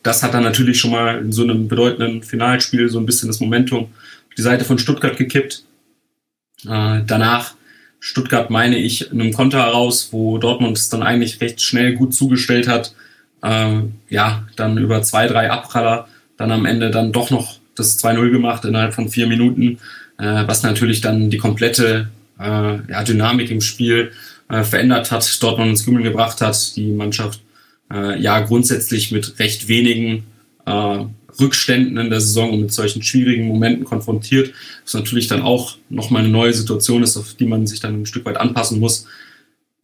[0.03, 3.41] das hat dann natürlich schon mal in so einem bedeutenden Finalspiel so ein bisschen das
[3.41, 5.65] Momentum auf die Seite von Stuttgart gekippt.
[6.67, 7.55] Äh, danach
[8.01, 12.15] Stuttgart, meine ich, in einem Konter heraus, wo Dortmund es dann eigentlich recht schnell gut
[12.15, 12.95] zugestellt hat.
[13.43, 13.81] Äh,
[14.11, 18.65] ja, dann über zwei, drei Abpraller, dann am Ende dann doch noch das 2-0 gemacht
[18.67, 19.79] innerhalb von vier Minuten,
[20.19, 22.45] äh, was natürlich dann die komplette äh,
[22.91, 24.13] ja, Dynamik im Spiel
[24.55, 27.41] äh, verändert hat, Dortmund ins Grübeln gebracht hat, die Mannschaft
[27.93, 30.27] äh, ja grundsätzlich mit recht wenigen
[30.65, 31.05] äh,
[31.41, 34.53] Rückständen in der Saison und mit solchen schwierigen Momenten konfrontiert,
[34.85, 38.07] was natürlich dann auch nochmal eine neue Situation ist, auf die man sich dann ein
[38.07, 39.07] Stück weit anpassen muss.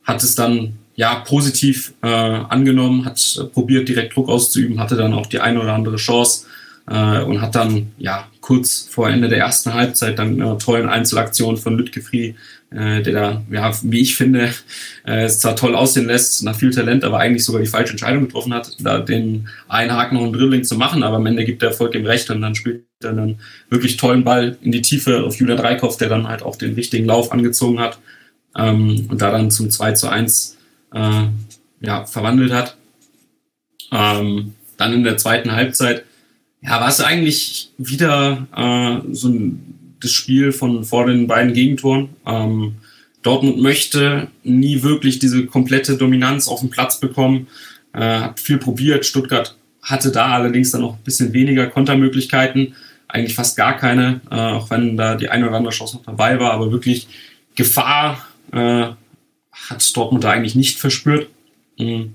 [0.04, 5.14] Hat es dann ja positiv äh, angenommen, hat äh, probiert, direkt Druck auszuüben, hatte dann
[5.14, 6.46] auch die eine oder andere Chance
[6.88, 10.88] äh, und hat dann ja kurz vor Ende der ersten Halbzeit dann mit einer tollen
[10.88, 12.37] Einzelaktion von Lütgefri
[12.70, 14.52] äh, der da, ja, wie ich finde,
[15.04, 18.22] äh, es zwar toll aussehen lässt, nach viel Talent, aber eigentlich sogar die falsche Entscheidung
[18.26, 21.62] getroffen hat, da den einen Haken noch einen Dribbling zu machen, aber am Ende gibt
[21.62, 25.24] der Erfolg ihm recht und dann spielt er einen wirklich tollen Ball in die Tiefe
[25.24, 27.98] auf Julian Dreikopf, der dann halt auch den richtigen Lauf angezogen hat
[28.56, 30.59] ähm, und da dann zum 2 zu 1
[30.94, 31.22] äh,
[31.80, 32.76] ja, verwandelt hat.
[33.92, 36.04] Ähm, dann in der zweiten Halbzeit,
[36.62, 42.10] ja, war es eigentlich wieder äh, so ein das Spiel von vor den beiden Gegentoren.
[42.26, 42.76] Ähm,
[43.22, 47.48] Dortmund möchte nie wirklich diese komplette Dominanz auf den Platz bekommen,
[47.92, 49.04] äh, hat viel probiert.
[49.04, 52.74] Stuttgart hatte da allerdings dann noch ein bisschen weniger Kontermöglichkeiten,
[53.08, 56.38] eigentlich fast gar keine, äh, auch wenn da die eine oder andere Chance noch dabei
[56.38, 57.08] war, aber wirklich
[57.56, 58.86] Gefahr äh,
[59.52, 61.28] hat Dortmund da eigentlich nicht verspürt.
[61.78, 62.14] Mhm.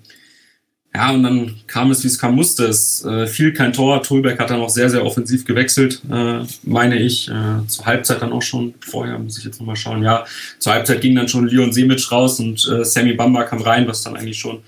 [0.96, 2.68] Ja, und dann kam es, wie es kam musste.
[2.68, 4.02] Es äh, fiel kein Tor.
[4.02, 7.28] Tulberg hat dann auch sehr, sehr offensiv gewechselt, äh, meine ich.
[7.28, 8.76] Äh, zur Halbzeit dann auch schon.
[8.80, 10.04] Vorher muss ich jetzt nochmal schauen.
[10.04, 10.24] Ja,
[10.58, 14.04] zur Halbzeit ging dann schon Leon Semic raus und äh, Sammy Bamba kam rein, was
[14.04, 14.60] dann eigentlich schon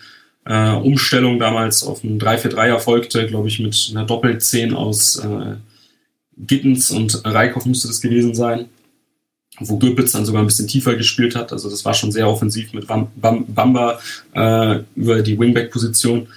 [0.46, 5.56] äh, Umstellung damals auf ein 3-4-3 erfolgte, glaube ich, mit einer Doppel-10 aus äh,
[6.40, 8.66] Gittens und Reikhoff müsste das gewesen sein
[9.60, 11.52] wo Göpitz dann sogar ein bisschen tiefer gespielt hat.
[11.52, 14.00] Also das war schon sehr offensiv mit Bam Bam Bamba
[14.34, 16.28] äh, über die Wingback-Position.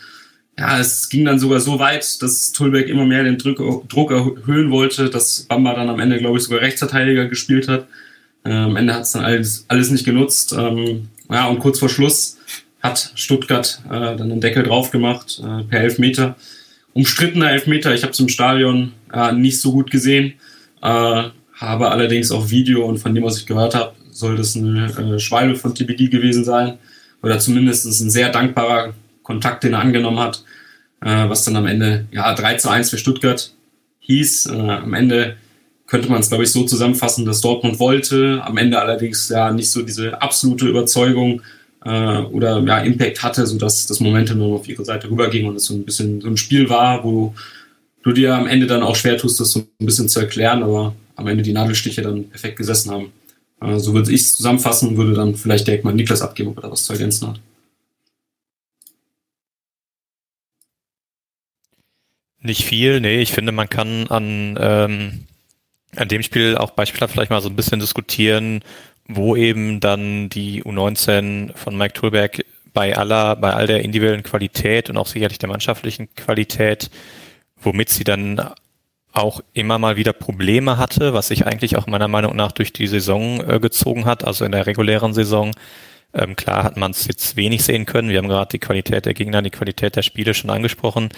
[0.59, 4.71] Ja, es ging dann sogar so weit, dass Tulbeck immer mehr den Druck, Druck erhöhen
[4.71, 7.87] wollte, dass Bamba dann am Ende, glaube ich, sogar Rechtsverteidiger gespielt hat.
[8.45, 10.55] Äh, am Ende hat es dann alles, alles nicht genutzt.
[10.57, 12.39] Ähm, ja, und kurz vor Schluss
[12.83, 16.37] hat Stuttgart äh, dann einen Deckel drauf gemacht äh, per Elfmeter.
[16.93, 20.35] Umstrittener Elfmeter, ich habe es im Stadion äh, nicht so gut gesehen.
[20.83, 21.25] Äh,
[21.61, 25.19] habe allerdings auch Video und von dem, was ich gehört habe, soll das eine äh,
[25.19, 26.79] Schwalbe von TBD gewesen sein.
[27.23, 30.43] Oder zumindest ein sehr dankbarer Kontakt, den er angenommen hat,
[31.03, 33.53] äh, was dann am Ende ja 3 zu 1 für Stuttgart
[34.01, 34.47] hieß.
[34.47, 35.37] Äh, am Ende
[35.87, 39.71] könnte man es, glaube ich, so zusammenfassen, dass Dortmund wollte, am Ende allerdings ja nicht
[39.71, 41.43] so diese absolute Überzeugung
[41.85, 45.65] äh, oder ja, Impact hatte, sodass das Momentum nur auf ihre Seite rüberging und es
[45.67, 47.35] so ein bisschen so ein Spiel war, wo
[48.03, 50.95] du dir am Ende dann auch schwer tust, das so ein bisschen zu erklären, aber
[51.21, 53.13] am Ende die Nadelstiche dann perfekt gesessen haben.
[53.61, 56.59] Äh, so würde ich es zusammenfassen und würde dann vielleicht direkt mal Niklas abgeben, ob
[56.59, 57.41] er da was zu ergänzen hat.
[62.43, 65.27] Nicht viel, nee, ich finde, man kann an, ähm,
[65.95, 68.63] an dem Spiel auch beispielsweise vielleicht mal so ein bisschen diskutieren,
[69.07, 74.89] wo eben dann die U19 von Mike Tulberg bei aller, bei all der individuellen Qualität
[74.89, 76.91] und auch sicherlich der mannschaftlichen Qualität,
[77.61, 78.41] womit sie dann
[79.13, 82.87] auch immer mal wieder Probleme hatte, was sich eigentlich auch meiner Meinung nach durch die
[82.87, 85.53] Saison äh, gezogen hat, also in der regulären Saison.
[86.13, 88.09] Ähm, klar hat man es jetzt wenig sehen können.
[88.09, 91.11] Wir haben gerade die Qualität der Gegner, die Qualität der Spiele schon angesprochen,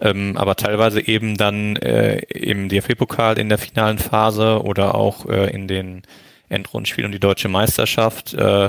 [0.00, 5.50] ähm, aber teilweise eben dann äh, im DFB-Pokal in der finalen Phase oder auch äh,
[5.50, 6.02] in den
[6.50, 8.68] Endrundenspielen um die deutsche Meisterschaft äh,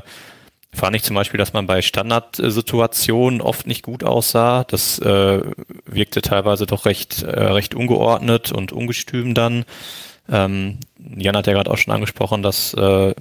[0.76, 4.64] fand ich zum Beispiel, dass man bei Standardsituationen oft nicht gut aussah.
[4.66, 5.42] Das äh,
[5.86, 9.66] wirkte teilweise doch recht, äh, recht ungeordnet und ungestüm dann.
[10.30, 13.14] Ähm, Jan hat ja gerade auch schon angesprochen, dass äh,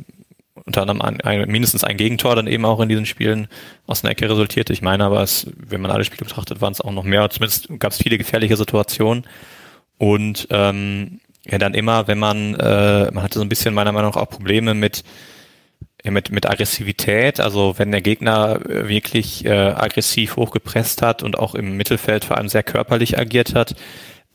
[0.65, 3.49] unter anderem ein, ein, mindestens ein Gegentor dann eben auch in diesen Spielen
[3.87, 4.73] aus einer Ecke resultierte.
[4.73, 7.29] Ich meine aber, es, wenn man alle Spiele betrachtet, waren es auch noch mehr.
[7.31, 9.27] Zumindest gab es viele gefährliche Situationen.
[9.99, 14.13] Und ähm, ja dann immer, wenn man, äh, man hatte so ein bisschen meiner Meinung
[14.13, 15.05] nach auch Probleme mit
[16.05, 21.39] ja, mit, mit Aggressivität, also wenn der Gegner äh, wirklich äh, aggressiv hochgepresst hat und
[21.39, 23.75] auch im Mittelfeld vor allem sehr körperlich agiert hat,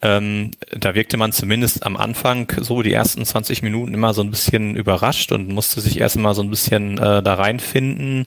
[0.02, 4.32] ähm, da wirkte man zumindest am Anfang so die ersten 20 Minuten immer so ein
[4.32, 8.26] bisschen überrascht und musste sich erstmal so ein bisschen äh, da reinfinden,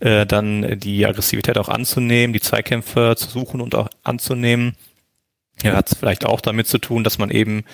[0.00, 4.74] äh, dann die Aggressivität auch anzunehmen, die Zweikämpfe zu suchen und auch anzunehmen.
[5.62, 7.64] Ja, hat es vielleicht auch damit zu tun, dass man eben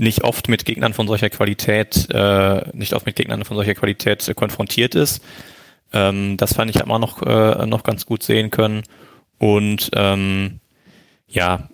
[0.00, 4.26] nicht oft mit Gegnern von solcher Qualität, äh, nicht oft mit Gegnern von solcher Qualität
[4.26, 5.22] äh, konfrontiert ist.
[5.92, 8.82] Ähm, das fand ich immer noch, äh, noch ganz gut sehen können.
[9.38, 10.60] Und ähm,
[11.28, 11.68] ja,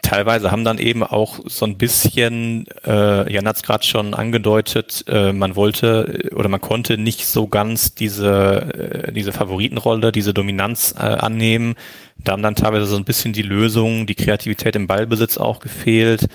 [0.00, 5.04] teilweise haben dann eben auch so ein bisschen, äh, Jan hat es gerade schon angedeutet,
[5.06, 10.94] äh, man wollte oder man konnte nicht so ganz diese, äh, diese Favoritenrolle, diese Dominanz
[10.96, 11.74] äh, annehmen.
[12.16, 16.26] Da haben dann teilweise so ein bisschen die Lösung, die Kreativität im Ballbesitz auch gefehlt.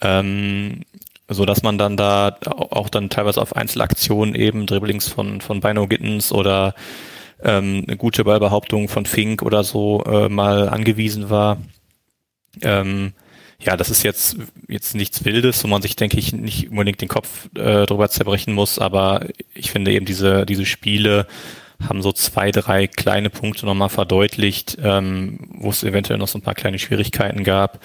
[0.00, 0.82] Ähm,
[1.28, 2.38] so dass man dann da
[2.70, 6.74] auch dann teilweise auf Einzelaktionen eben Dribblings von von Bino Gittens oder
[7.42, 11.58] ähm, eine gute Ballbehauptung von Fink oder so äh, mal angewiesen war.
[12.62, 13.12] Ähm,
[13.60, 17.08] ja, das ist jetzt jetzt nichts Wildes, wo man sich denke ich nicht unbedingt den
[17.08, 21.26] Kopf äh, drüber zerbrechen muss, aber ich finde eben diese diese Spiele
[21.86, 26.42] haben so zwei, drei kleine Punkte nochmal verdeutlicht, ähm, wo es eventuell noch so ein
[26.42, 27.80] paar kleine Schwierigkeiten gab.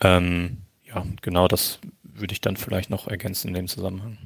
[0.00, 0.58] Ähm,
[0.94, 4.18] ja, genau das würde ich dann vielleicht noch ergänzen in dem Zusammenhang.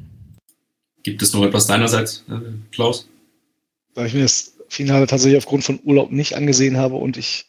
[1.02, 2.40] Gibt es noch etwas deinerseits, äh,
[2.72, 3.08] Klaus?
[3.94, 7.46] Da ich mir das Finale tatsächlich aufgrund von Urlaub nicht angesehen habe und ich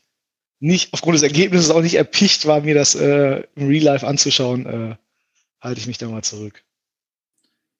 [0.59, 4.65] nicht aufgrund des Ergebnisses auch nicht erpicht war, mir das äh, im Real Life anzuschauen,
[4.65, 4.95] äh,
[5.61, 6.63] halte ich mich da mal zurück.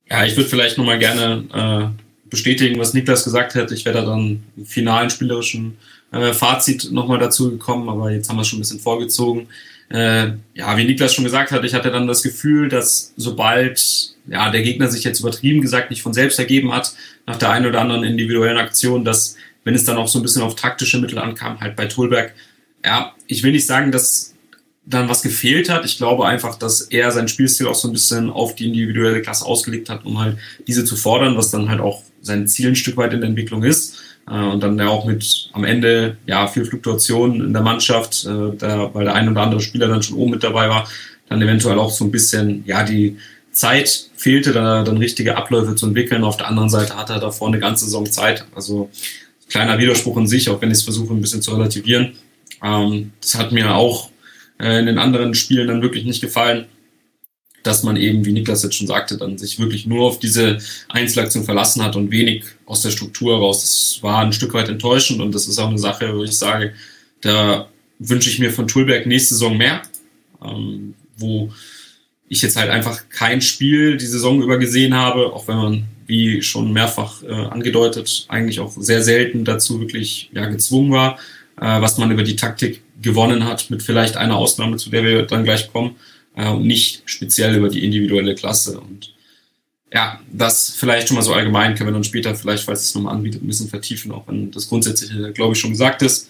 [0.10, 3.71] Ja, ich würde vielleicht nochmal gerne äh, bestätigen, was Niklas gesagt hat.
[3.71, 5.78] Ich wäre da dann im finalen spielerischen
[6.12, 9.48] äh, Fazit nochmal dazu gekommen, aber jetzt haben wir es schon ein bisschen vorgezogen
[9.89, 14.50] äh, ja, wie Niklas schon gesagt hat, ich hatte dann das Gefühl, dass sobald ja,
[14.50, 16.93] der Gegner sich jetzt übertrieben gesagt nicht von selbst ergeben hat,
[17.28, 20.41] nach der einen oder anderen individuellen Aktion, dass, wenn es dann auch so ein bisschen
[20.41, 22.34] auf taktische Mittel ankam, halt bei Tulberg,
[22.84, 24.36] ja, ich will nicht sagen, dass
[24.86, 25.86] dann was gefehlt hat.
[25.86, 29.45] Ich glaube einfach, dass er sein Spielstil auch so ein bisschen auf die individuelle Klasse
[29.45, 32.98] ausgelegt hat, um halt diese zu fordern, was dann halt auch sein Ziel ein Stück
[32.98, 33.98] weit in der Entwicklung ist.
[34.29, 38.55] Äh, und dann ja auch mit am Ende ja viel Fluktuation in der Mannschaft, äh,
[38.57, 40.88] da, weil der ein oder andere Spieler dann schon oben mit dabei war,
[41.29, 43.17] dann eventuell auch so ein bisschen ja die
[43.51, 46.23] Zeit fehlte, da dann richtige Abläufe zu entwickeln.
[46.23, 48.45] Auf der anderen Seite hat er davor eine ganze Saison Zeit.
[48.53, 48.89] Also
[49.49, 52.13] kleiner Widerspruch in sich, auch wenn ich es versuche ein bisschen zu relativieren.
[52.63, 54.09] Ähm, das hat mir auch
[54.59, 56.65] äh, in den anderen Spielen dann wirklich nicht gefallen
[57.65, 61.43] dass man eben, wie Niklas jetzt schon sagte, dann sich wirklich nur auf diese Einzelaktion
[61.43, 63.62] verlassen hat und wenig aus der Struktur raus.
[63.62, 66.73] Das war ein Stück weit enttäuschend und das ist auch eine Sache, wo ich sage,
[67.21, 69.82] da wünsche ich mir von Tulberg nächste Saison mehr,
[70.43, 71.51] ähm, wo
[72.30, 76.43] ich jetzt halt einfach kein Spiel die Saison über gesehen habe, auch wenn man, wie
[76.43, 81.17] schon mehrfach äh, angedeutet, eigentlich auch sehr selten dazu wirklich ja, gezwungen war,
[81.60, 85.23] äh, was man über die Taktik gewonnen hat, mit vielleicht einer Ausnahme, zu der wir
[85.23, 85.95] dann gleich kommen
[86.36, 88.80] äh, und nicht speziell über die individuelle Klasse.
[88.80, 89.13] Und
[89.93, 93.15] ja, das vielleicht schon mal so allgemein, können wir dann später vielleicht, falls es nochmal
[93.15, 96.30] anbietet, ein bisschen vertiefen, auch wenn das Grundsätzliche, glaube ich, schon gesagt ist.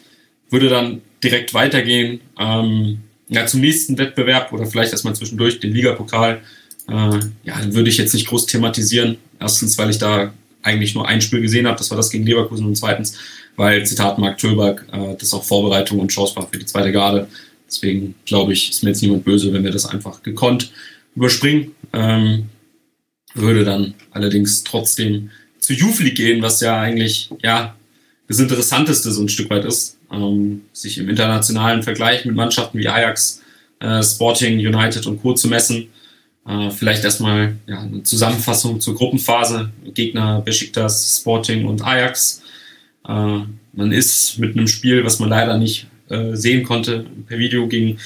[0.50, 6.41] Würde dann direkt weitergehen ähm, ja, zum nächsten Wettbewerb oder vielleicht erstmal zwischendurch den Ligapokal.
[6.88, 9.18] Äh, ja, würde ich jetzt nicht groß thematisieren.
[9.39, 12.65] Erstens, weil ich da eigentlich nur ein Spiel gesehen habe, das war das gegen Leverkusen
[12.65, 13.18] und zweitens,
[13.56, 17.28] weil, Zitat Mark Tölberg, äh, das auch Vorbereitung und Chance war für die zweite Garde.
[17.67, 20.71] Deswegen glaube ich, ist mir jetzt niemand böse, wenn wir das einfach gekonnt
[21.15, 21.71] überspringen.
[21.93, 22.49] Ähm,
[23.34, 27.75] würde dann allerdings trotzdem zu Youth League gehen, was ja eigentlich ja
[28.28, 32.88] das Interessanteste so ein Stück weit ist, ähm, sich im internationalen Vergleich mit Mannschaften wie
[32.88, 33.41] Ajax,
[33.80, 35.34] äh, Sporting, United und Co.
[35.34, 35.88] zu messen.
[36.47, 39.71] Äh, vielleicht erstmal ja, eine Zusammenfassung zur Gruppenphase.
[39.93, 42.41] Gegner Besiktas, Sporting und Ajax.
[43.08, 43.39] Äh,
[43.73, 47.97] man ist mit einem Spiel, was man leider nicht äh, sehen konnte, per Video gegen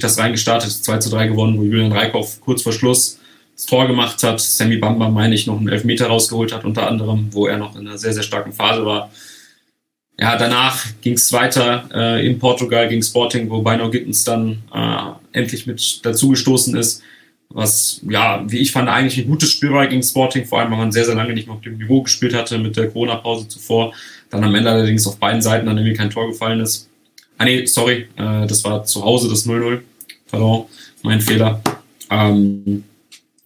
[0.00, 3.18] das reingestartet, 2 zu 3 gewonnen, wo Julian Reikhoff kurz vor Schluss
[3.54, 4.40] das Tor gemacht hat.
[4.40, 7.86] Sammy Bamba, meine ich, noch einen Elfmeter rausgeholt hat, unter anderem, wo er noch in
[7.86, 9.10] einer sehr, sehr starken Phase war.
[10.18, 15.38] Ja, danach ging es weiter äh, in Portugal gegen Sporting, wo Bino Gittens dann äh,
[15.38, 17.02] endlich mit dazugestoßen ist.
[17.50, 20.78] Was, ja, wie ich fand, eigentlich ein gutes Spiel war gegen Sporting, vor allem, weil
[20.78, 23.92] man sehr, sehr lange nicht mehr auf dem Niveau gespielt hatte mit der Corona-Pause zuvor.
[24.30, 26.88] Dann am Ende allerdings auf beiden Seiten dann irgendwie kein Tor gefallen ist.
[27.38, 29.80] Ah nee, sorry, äh, das war zu Hause das 0-0.
[30.30, 30.66] Pardon,
[31.02, 31.62] mein Fehler.
[32.10, 32.84] Ähm,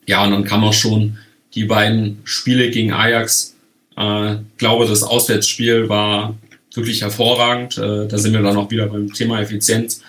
[0.07, 1.19] ja, und dann kam auch schon
[1.55, 3.57] die beiden Spiele gegen Ajax.
[3.97, 6.37] Äh, glaube, das Auswärtsspiel war
[6.75, 7.79] wirklich hervorragend.
[7.79, 10.03] Äh, da sind wir dann auch wieder beim Thema Effizienz.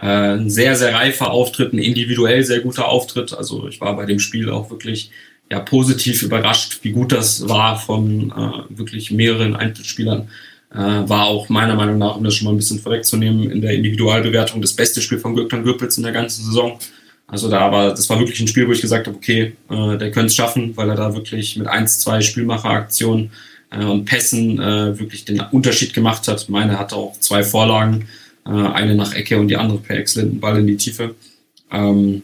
[0.00, 3.32] Äh, ein sehr, sehr reifer Auftritt, ein individuell sehr guter Auftritt.
[3.32, 5.10] Also ich war bei dem Spiel auch wirklich
[5.50, 10.28] ja, positiv überrascht, wie gut das war von äh, wirklich mehreren Einzelspielern.
[10.72, 13.72] Äh, war auch meiner Meinung nach, um das schon mal ein bisschen vorwegzunehmen, in der
[13.72, 16.78] Individualbewertung das beste Spiel von Gürktan Gürpitz in der ganzen Saison.
[17.28, 20.10] Also da war, das war wirklich ein Spiel, wo ich gesagt habe, okay, äh, der
[20.10, 23.30] könnte es schaffen, weil er da wirklich mit eins, zwei Spielmacheraktionen
[23.70, 26.48] äh, und Pässen äh, wirklich den Unterschied gemacht hat.
[26.48, 28.08] Meine hatte auch zwei Vorlagen,
[28.44, 31.14] äh, eine nach Ecke und die andere per exzellenten Ball in die Tiefe.
[31.72, 32.22] Ähm,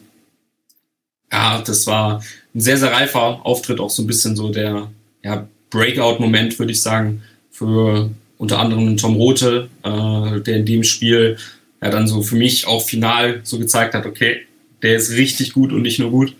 [1.33, 2.22] ja, das war
[2.55, 4.90] ein sehr, sehr reifer Auftritt, auch so ein bisschen so der
[5.24, 8.11] ja, Breakout-Moment, würde ich sagen, für
[8.42, 11.37] unter anderem Tom Rote, äh, der in dem Spiel
[11.81, 14.38] ja dann so für mich auch final so gezeigt hat, okay,
[14.83, 16.35] der ist richtig gut und nicht nur gut.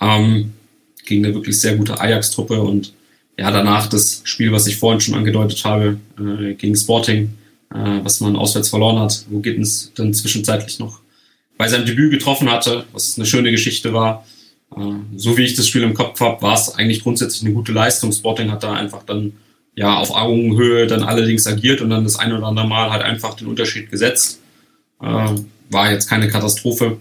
[0.00, 0.54] Ähm,
[1.04, 2.94] gegen eine wirklich sehr gute Ajax-Truppe und
[3.38, 7.34] ja, danach das Spiel, was ich vorhin schon angedeutet habe, äh, gegen Sporting,
[7.70, 11.00] äh, was man auswärts verloren hat, wo Gittens dann zwischenzeitlich noch
[11.58, 14.26] bei seinem Debüt getroffen hatte, was eine schöne Geschichte war.
[14.74, 14.80] Äh,
[15.16, 18.10] so wie ich das Spiel im Kopf habe, war es eigentlich grundsätzlich eine gute Leistung.
[18.10, 19.34] Sporting hat da einfach dann
[19.76, 23.34] ja auf Augenhöhe dann allerdings agiert und dann das ein oder andere Mal halt einfach
[23.34, 24.40] den Unterschied gesetzt.
[25.00, 25.34] Äh,
[25.70, 26.98] war jetzt keine Katastrophe.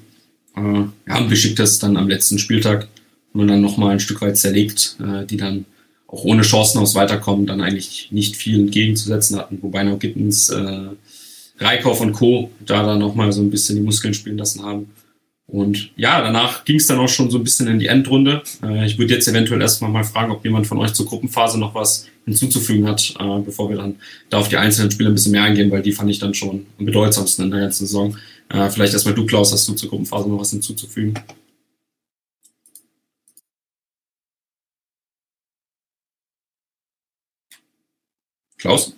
[0.56, 2.88] Äh, ja, und beschickt das dann am letzten Spieltag
[3.34, 5.66] und dann nochmal ein Stück weit zerlegt, äh, die dann
[6.08, 10.90] auch ohne Chancen aufs Weiterkommen dann eigentlich nicht viel entgegenzusetzen hatten, wobei noch Gittens, äh,
[11.58, 12.52] Reikhoff und Co.
[12.66, 14.92] da dann nochmal so ein bisschen die Muskeln spielen lassen haben.
[15.56, 18.44] Und ja, danach ging es dann auch schon so ein bisschen in die Endrunde.
[18.62, 21.74] Äh, ich würde jetzt eventuell erstmal mal fragen, ob jemand von euch zur Gruppenphase noch
[21.74, 23.96] was hinzuzufügen hat, äh, bevor wir dann
[24.30, 26.65] da auf die einzelnen Spiele ein bisschen mehr eingehen, weil die fand ich dann schon
[26.78, 28.18] am bedeutsamsten in der ganzen Saison.
[28.50, 31.13] Äh, vielleicht erstmal du, Klaus, hast du zur Gruppenphase noch was hinzuzufügen?
[38.58, 38.94] Klaus?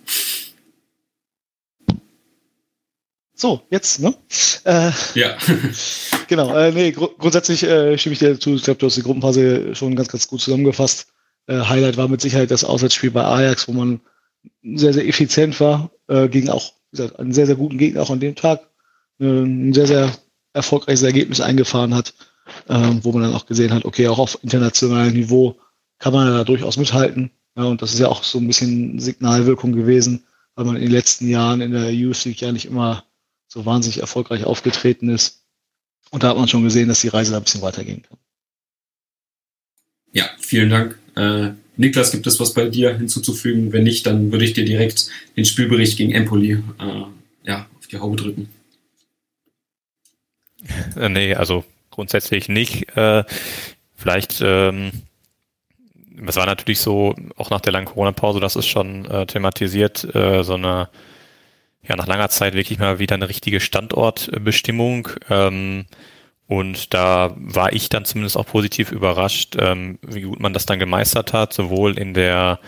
[3.40, 4.14] So, jetzt, ne?
[4.64, 5.36] Äh, ja.
[6.28, 8.56] genau, äh, nee, gr grundsätzlich äh, stimme ich dir zu.
[8.56, 11.06] Ich glaube, du hast die Gruppenphase schon ganz, ganz gut zusammengefasst.
[11.46, 14.00] Äh, Highlight war mit Sicherheit das Auswärtsspiel bei Ajax, wo man
[14.64, 18.10] sehr, sehr effizient war, äh, gegen auch, wie gesagt, einen sehr, sehr guten Gegner auch
[18.10, 18.68] an dem Tag,
[19.20, 20.12] äh, ein sehr, sehr
[20.52, 22.14] erfolgreiches Ergebnis eingefahren hat,
[22.66, 25.60] äh, wo man dann auch gesehen hat, okay, auch auf internationalem Niveau
[26.00, 27.30] kann man da durchaus mithalten.
[27.56, 30.24] Ja, und das ist ja auch so ein bisschen Signalwirkung gewesen,
[30.56, 33.04] weil man in den letzten Jahren in der Youth League ja nicht immer
[33.58, 35.42] so wahnsinnig erfolgreich aufgetreten ist.
[36.10, 38.18] Und da hat man schon gesehen, dass die Reise da ein bisschen weitergehen kann.
[40.12, 40.98] Ja, vielen Dank.
[41.16, 43.72] Äh, Niklas, gibt es was bei dir hinzuzufügen?
[43.72, 47.02] Wenn nicht, dann würde ich dir direkt den Spielbericht gegen Empoli äh,
[47.42, 48.48] ja, auf die Haube drücken.
[50.96, 52.96] Äh, nee, also grundsätzlich nicht.
[52.96, 53.22] Äh,
[53.94, 54.90] vielleicht, ähm,
[56.26, 60.42] es war natürlich so, auch nach der langen Corona-Pause, das ist schon äh, thematisiert, äh,
[60.42, 60.88] so eine
[61.82, 65.08] ja nach langer Zeit wirklich mal wieder eine richtige Standortbestimmung.
[65.30, 65.86] Ähm,
[66.46, 70.78] und da war ich dann zumindest auch positiv überrascht, ähm, wie gut man das dann
[70.78, 72.58] gemeistert hat, sowohl in der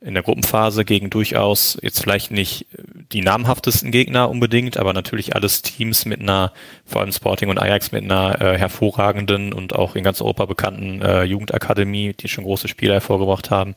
[0.00, 2.66] in der Gruppenphase gegen durchaus jetzt vielleicht nicht
[3.12, 6.52] die namhaftesten Gegner unbedingt, aber natürlich alles Teams mit einer,
[6.84, 11.00] vor allem Sporting und Ajax mit einer äh, hervorragenden und auch in ganz Europa bekannten
[11.00, 13.74] äh, Jugendakademie, die schon große Spiele hervorgebracht haben.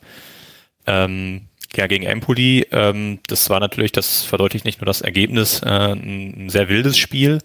[0.86, 5.92] Ähm, ja, gegen Empoli, ähm, das war natürlich, das verdeutlicht nicht nur das Ergebnis, äh,
[5.92, 7.38] ein, sehr wildes Spiel.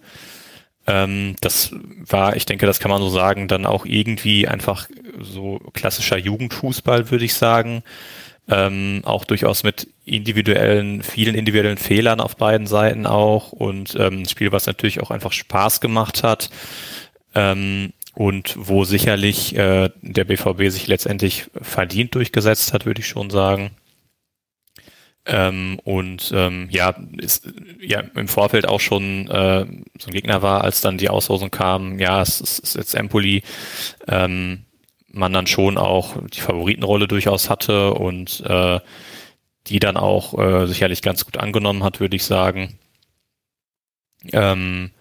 [0.88, 1.71] Ähm, das
[2.07, 4.88] war, ich denke, das kann man so sagen, dann auch irgendwie einfach
[5.19, 7.83] so klassischer Jugendfußball, würde ich sagen.
[8.47, 14.29] Ähm, auch durchaus mit individuellen, vielen individuellen Fehlern auf beiden Seiten auch und ähm, ein
[14.29, 16.51] Spiel, was natürlich auch einfach Spaß gemacht hat
[17.33, 23.31] ähm, und wo sicherlich äh, der BVB sich letztendlich verdient durchgesetzt hat, würde ich schon
[23.31, 23.71] sagen.
[25.27, 27.47] Ähm, und ähm, ja, ist
[27.79, 29.65] ja im Vorfeld auch schon äh,
[29.97, 33.41] so ein Gegner war, als dann die Auslosung kam, ja, es, es ist jetzt Empoli,
[34.07, 34.65] ähm,
[35.11, 38.79] man dann schon auch die Favoritenrolle durchaus hatte und äh,
[39.67, 42.77] die dann auch äh, sicherlich ganz gut angenommen hat, würde ich sagen.
[44.31, 44.91] Ähm,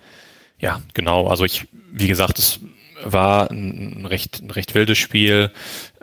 [0.58, 2.60] ja, genau, also ich, wie gesagt, es
[3.04, 5.50] war ein, recht, ein recht wildes Spiel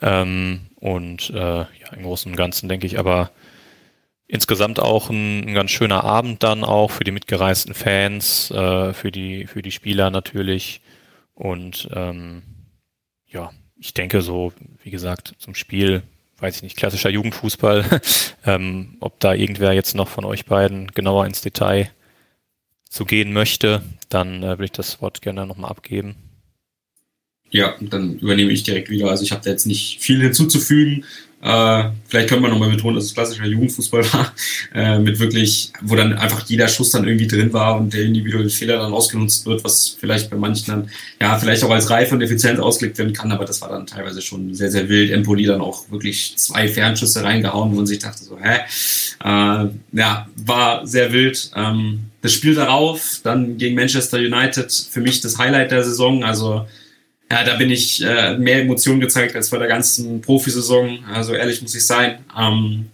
[0.02, 3.32] ähm, und äh, ja, im Großen und Ganzen denke ich aber,
[4.32, 9.12] insgesamt auch ein, ein, ganz schöner Abend dann auch für die mitgereisten Fans, äh, für
[9.12, 10.82] die für die Spieler natürlich
[11.34, 12.42] und ähm,
[13.28, 14.54] ja, ich denke so,
[14.84, 16.04] wie gesagt, zum Spiel,
[16.40, 18.02] weiß ich nicht, klassischer Jugendfußball,
[18.46, 21.92] ähm, ob da irgendwer jetzt noch von euch beiden genauer ins Detail
[22.90, 26.16] zu gehen möchte, dann äh, will ich das Wort gerne nochmal abgeben.
[27.50, 29.10] Ja, dann übernehme ich direkt wieder.
[29.10, 31.04] Also ich habe da jetzt nicht viel hinzuzufügen.
[31.44, 34.34] Äh, vielleicht können wir nochmal betonen, dass es klassischer Jugendfußball war,
[34.76, 38.50] äh, mit wirklich, wo dann einfach jeder Schuss dann irgendwie drin war und der individuelle
[38.50, 40.90] Fehler dann ausgenutzt wird, was vielleicht bei manchen dann,
[41.20, 44.22] ja, vielleicht auch als Reife und Effizienz ausgelegt werden kann, aber das war dann teilweise
[44.22, 45.12] schon sehr, sehr wild.
[45.12, 48.60] Empoli dann auch wirklich zwei Fernschüsse reingehauen, wo man sich dachte so, hä?
[49.24, 51.52] Äh, ja, war sehr wild.
[51.56, 56.68] Ähm, das Spiel darauf, dann gegen Manchester United, für mich das Highlight der Saison, also
[57.32, 61.06] ja, da bin ich äh, mehr Emotionen gezeigt als bei der ganzen Profisaison.
[61.06, 62.20] Also ehrlich muss ich sein.
[62.38, 62.88] Ähm,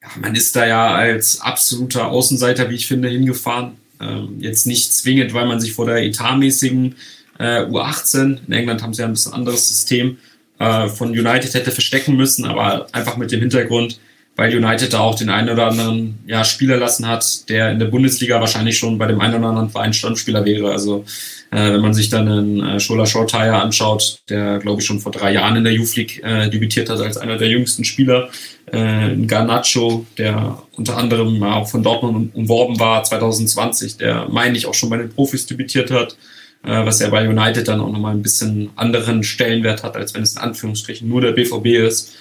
[0.00, 3.72] ja, man ist da ja als absoluter Außenseiter, wie ich finde, hingefahren.
[4.00, 6.94] Ähm, jetzt nicht zwingend, weil man sich vor der etatmäßigen
[7.40, 10.18] äh, U18, in England haben sie ja ein bisschen anderes System,
[10.60, 13.98] äh, von United hätte verstecken müssen, aber einfach mit dem Hintergrund,
[14.36, 17.86] weil United da auch den einen oder anderen ja, Spieler lassen hat, der in der
[17.86, 20.70] Bundesliga wahrscheinlich schon bei dem einen oder anderen Verein Stammspieler wäre.
[20.70, 21.04] Also
[21.50, 25.10] äh, wenn man sich dann einen äh, Shola Shortire anschaut, der glaube ich schon vor
[25.10, 28.28] drei Jahren in der Youth League äh, debütiert hat als einer der jüngsten Spieler,
[28.66, 34.74] äh, Garnacho, der unter anderem auch von Dortmund umworben war 2020, der meine ich auch
[34.74, 36.16] schon bei den Profis debütiert hat,
[36.62, 40.22] äh, was ja bei United dann auch nochmal ein bisschen anderen Stellenwert hat, als wenn
[40.22, 42.12] es in Anführungsstrichen nur der BVB ist.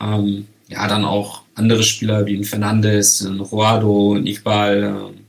[0.00, 5.20] Ähm, ja, dann auch andere Spieler wie ein Fernandes, ein Roado, ein Iqbal, äh,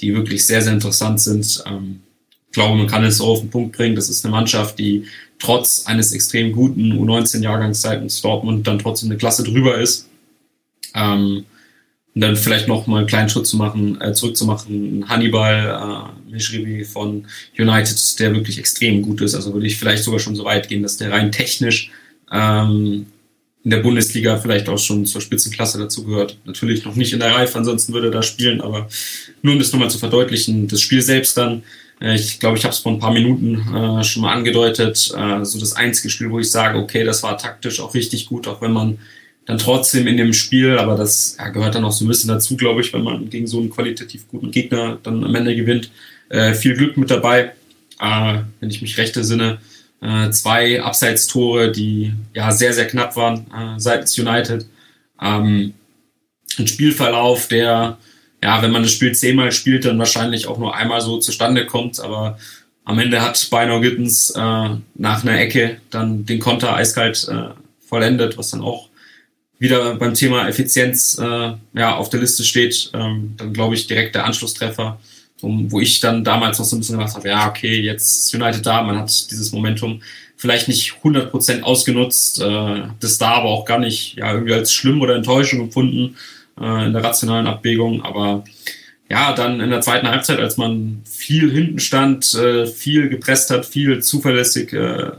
[0.00, 1.62] die wirklich sehr, sehr interessant sind.
[1.66, 2.00] Ähm,
[2.46, 3.94] ich glaube, man kann es so auf den Punkt bringen.
[3.94, 5.04] Das ist eine Mannschaft, die
[5.38, 10.08] trotz eines extrem guten U19-Jahrgangs seitens Dortmund dann trotzdem eine Klasse drüber ist.
[10.94, 11.44] Ähm,
[12.14, 15.08] und dann vielleicht noch mal einen kleinen Schritt zu machen, äh, zurückzumachen.
[15.08, 17.26] Hannibal äh, Mishribi von
[17.56, 19.34] United, der wirklich extrem gut ist.
[19.34, 21.92] Also würde ich vielleicht sogar schon so weit gehen, dass der rein technisch
[22.32, 23.06] ähm,
[23.68, 26.38] in der Bundesliga vielleicht auch schon zur Spitzenklasse dazugehört.
[26.46, 28.88] Natürlich noch nicht in der Reife, ansonsten würde er da spielen, aber
[29.42, 31.62] nur um das nochmal zu verdeutlichen, das Spiel selbst dann
[32.00, 35.12] äh, ich glaube, ich habe es vor ein paar Minuten äh, schon mal angedeutet.
[35.14, 38.48] Äh, so das einzige Spiel, wo ich sage, okay, das war taktisch auch richtig gut,
[38.48, 38.98] auch wenn man
[39.44, 42.56] dann trotzdem in dem Spiel, aber das ja, gehört dann auch so ein bisschen dazu,
[42.56, 45.90] glaube ich, wenn man gegen so einen qualitativ guten Gegner dann am Ende gewinnt.
[46.30, 47.52] Äh, viel Glück mit dabei,
[48.00, 49.58] äh, wenn ich mich recht entsinne.
[50.00, 54.66] Äh, zwei Abseitstore, die ja sehr, sehr knapp waren äh, seitens United.
[55.20, 55.74] Ähm,
[56.58, 57.98] ein Spielverlauf, der
[58.42, 61.98] ja, wenn man das Spiel zehnmal spielt, dann wahrscheinlich auch nur einmal so zustande kommt.
[62.00, 62.38] Aber
[62.84, 68.38] am Ende hat Bino Gittens äh, nach einer Ecke dann den Konter eiskalt äh, vollendet,
[68.38, 68.88] was dann auch
[69.58, 72.90] wieder beim Thema Effizienz äh, ja, auf der Liste steht.
[72.94, 75.00] Ähm, dann glaube ich direkt der Anschlusstreffer,
[75.40, 78.64] um, wo ich dann damals noch so ein bisschen gedacht habe, ja, okay, jetzt United
[78.64, 80.02] da, man hat dieses Momentum
[80.36, 85.00] vielleicht nicht 100% ausgenutzt, äh, das da aber auch gar nicht ja, irgendwie als schlimm
[85.00, 86.16] oder Enttäuschung empfunden
[86.60, 88.02] äh, in der rationalen Abwägung.
[88.02, 88.44] Aber
[89.10, 93.66] ja, dann in der zweiten Halbzeit, als man viel hinten stand, äh, viel gepresst hat,
[93.66, 95.10] viel zuverlässig äh,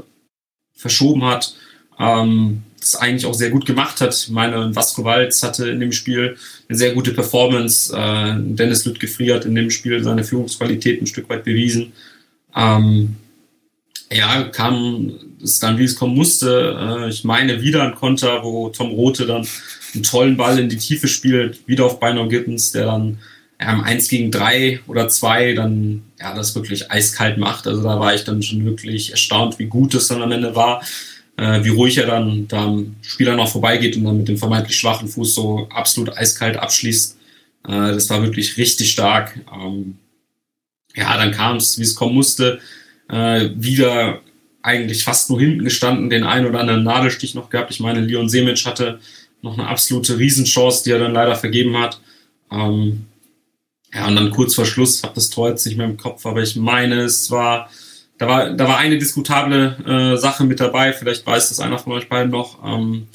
[0.74, 1.53] verschoben hat,
[1.99, 4.15] ähm, das eigentlich auch sehr gut gemacht hat.
[4.15, 7.95] Ich meine, Vasco Walz hatte in dem Spiel eine sehr gute Performance.
[7.95, 11.93] Äh, Dennis Lüttgefrier hat in dem Spiel seine Führungsqualität ein Stück weit bewiesen.
[12.55, 13.15] Ähm,
[14.11, 15.13] ja, kam
[15.43, 17.05] es dann, wie es kommen musste.
[17.05, 19.47] Äh, ich meine, wieder ein Konter, wo Tom Rote dann
[19.93, 23.19] einen tollen Ball in die Tiefe spielt, wieder auf Bino Gittens, der dann
[23.59, 27.67] im 1 gegen 3 oder 2 dann ja, das wirklich eiskalt macht.
[27.67, 30.82] Also da war ich dann schon wirklich erstaunt, wie gut es dann am Ende war,
[31.40, 34.78] äh, wie ruhig er dann da am Spieler noch vorbeigeht und dann mit dem vermeintlich
[34.78, 37.18] schwachen Fuß so absolut eiskalt abschließt.
[37.66, 39.40] Äh, das war wirklich richtig stark.
[39.54, 39.98] Ähm,
[40.96, 42.60] ja, dann kam es, wie es kommen musste,
[43.10, 44.20] äh, wieder
[44.62, 47.72] eigentlich fast nur hinten gestanden, den einen oder anderen Nadelstich noch gehabt.
[47.72, 49.00] Ich meine, Leon Semic hatte
[49.42, 52.02] noch eine absolute Riesenchance, die er dann leider vergeben hat.
[52.52, 53.06] Ähm,
[53.94, 56.44] ja, und dann kurz vor Schluss, habe das Tor jetzt nicht mehr im Kopf, aber
[56.44, 57.70] ich meine, es war,
[58.20, 61.93] da war, da war eine diskutable äh, Sache mit dabei, vielleicht weiß das einer von
[61.93, 63.07] euch beiden noch, ähm,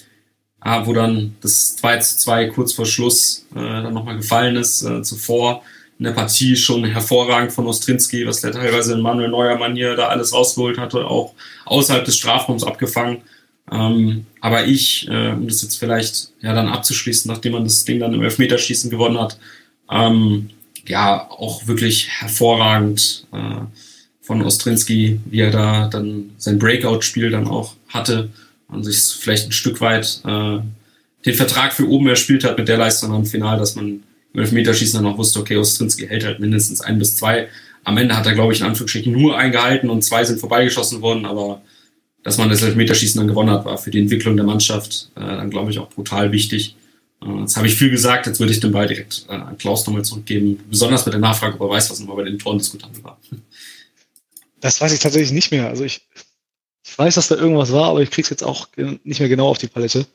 [0.84, 4.82] wo dann das 2 zu 2 kurz vor Schluss äh, dann nochmal gefallen ist.
[4.82, 5.62] Äh, zuvor
[5.98, 10.08] in der Partie schon hervorragend von Ostrinski, was der teilweise in Manuel Neuer Manier da
[10.08, 11.34] alles rausgeholt hatte, auch
[11.66, 13.18] außerhalb des Strafraums abgefangen.
[13.70, 18.00] Ähm, aber ich, äh, um das jetzt vielleicht ja dann abzuschließen, nachdem man das Ding
[18.00, 19.38] dann im Elfmeterschießen gewonnen hat,
[19.90, 20.50] ähm,
[20.86, 23.66] ja, auch wirklich hervorragend äh,
[24.24, 28.30] von Ostrinski, wie er da dann sein Breakout-Spiel dann auch hatte
[28.68, 30.58] und sich vielleicht ein Stück weit äh,
[31.26, 34.02] den Vertrag für oben erspielt hat mit der Leistung am Final, dass man
[34.32, 37.48] im Elfmeterschießen dann auch wusste, okay, Ostrinski hält halt mindestens ein bis zwei.
[37.84, 41.26] Am Ende hat er, glaube ich, in Anführungsstrichen nur eingehalten und zwei sind vorbeigeschossen worden,
[41.26, 41.62] aber
[42.22, 45.50] dass man das Elfmeterschießen dann gewonnen hat, war für die Entwicklung der Mannschaft äh, dann,
[45.50, 46.76] glaube ich, auch brutal wichtig.
[47.22, 49.86] Äh, jetzt habe ich viel gesagt, jetzt würde ich den Ball direkt äh, an Klaus
[49.86, 53.04] nochmal zurückgeben, besonders mit der Nachfrage, ob er weiß, was nochmal bei den Toren diskutabel
[53.04, 53.18] war.
[54.64, 55.68] Das weiß ich tatsächlich nicht mehr.
[55.68, 56.08] Also ich
[56.82, 59.58] ich weiß, dass da irgendwas war, aber ich krieg's jetzt auch nicht mehr genau auf
[59.58, 60.06] die Palette.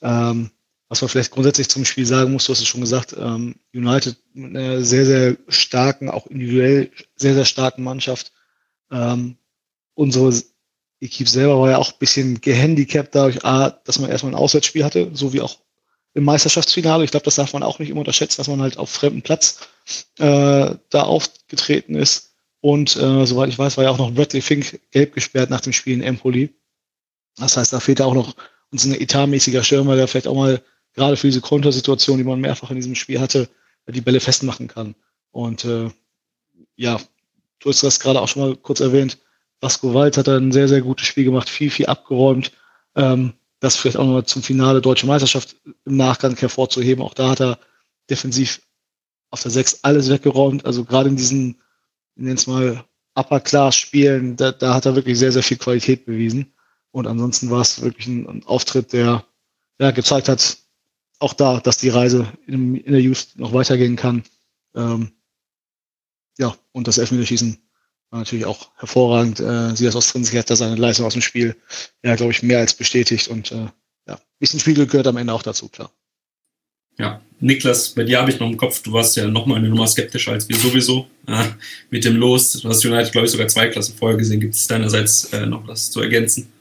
[0.00, 0.50] Ähm,
[0.88, 4.16] was man vielleicht grundsätzlich zum Spiel sagen muss, du hast es schon gesagt, ähm, United
[4.32, 8.32] mit einer sehr, sehr starken, auch individuell sehr, sehr starken Mannschaft.
[8.90, 9.36] Ähm,
[9.92, 10.32] unsere
[11.00, 14.84] Equipe selber war ja auch ein bisschen gehandicapt dadurch, A, dass man erstmal ein Auswärtsspiel
[14.84, 15.58] hatte, so wie auch
[16.14, 17.04] im Meisterschaftsfinale.
[17.04, 19.68] Ich glaube, das darf man auch nicht immer unterschätzen, dass man halt auf fremdem Platz
[20.18, 22.29] äh, da aufgetreten ist.
[22.60, 25.72] Und äh, soweit ich weiß, war ja auch noch Bradley Fink gelb gesperrt nach dem
[25.72, 26.54] Spiel in Empoli.
[27.36, 28.36] Das heißt, da fehlt auch noch
[28.70, 30.62] uns ein etatmäßiger Stürmer, der vielleicht auch mal
[30.94, 33.48] gerade für diese Kontersituation, die man mehrfach in diesem Spiel hatte,
[33.88, 34.94] die Bälle festmachen kann.
[35.30, 35.90] Und äh,
[36.76, 37.00] ja,
[37.60, 39.18] du hast das gerade auch schon mal kurz erwähnt.
[39.60, 42.52] Vasco Walz hat ein sehr, sehr gutes Spiel gemacht, viel, viel abgeräumt.
[42.94, 47.04] Ähm, das vielleicht auch nochmal zum Finale Deutsche Meisterschaft im Nachgang hervorzuheben.
[47.04, 47.58] Auch da hat er
[48.08, 48.62] defensiv
[49.30, 50.64] auf der 6 alles weggeräumt.
[50.64, 51.60] Also gerade in diesen,
[52.16, 52.84] in den mal
[53.14, 56.54] Upper Class Spielen, da, da hat er wirklich sehr, sehr viel Qualität bewiesen.
[56.92, 59.24] Und ansonsten war es wirklich ein, ein Auftritt, der
[59.78, 60.58] ja, gezeigt hat,
[61.18, 64.24] auch da, dass die Reise in, in der Youth noch weitergehen kann.
[64.74, 65.12] Ähm,
[66.38, 67.58] ja, und das Elfmeterschießen
[68.10, 69.40] war natürlich auch hervorragend.
[69.40, 71.56] Äh, Silas Ostrinski hat da seine Leistung aus dem Spiel,
[72.02, 73.28] ja, glaube ich, mehr als bestätigt.
[73.28, 73.68] Und äh,
[74.06, 75.92] ja, ein bisschen Spiegel gehört am Ende auch dazu, klar.
[77.00, 79.70] Ja, Niklas, bei dir habe ich noch im Kopf, du warst ja noch mal eine
[79.70, 81.44] Nummer skeptischer als wir sowieso äh,
[81.88, 82.52] mit dem Los.
[82.52, 84.38] Du hast United, glaube ich, sogar zwei Klassen vorher gesehen.
[84.38, 86.52] Gibt es deinerseits äh, noch was zu ergänzen?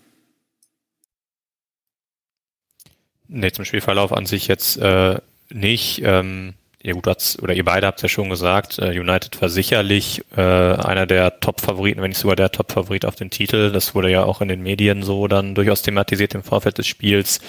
[3.28, 5.18] Nee, zum Spielverlauf an sich jetzt äh,
[5.50, 6.02] nicht.
[6.06, 7.06] Ähm, ja gut,
[7.42, 11.42] oder ihr beide habt es ja schon gesagt, äh, United war sicherlich äh, einer der
[11.42, 13.74] Top-Favoriten, wenn nicht sogar der Top-Favorit auf den Titel.
[13.74, 17.42] Das wurde ja auch in den Medien so dann durchaus thematisiert im Vorfeld des Spiels.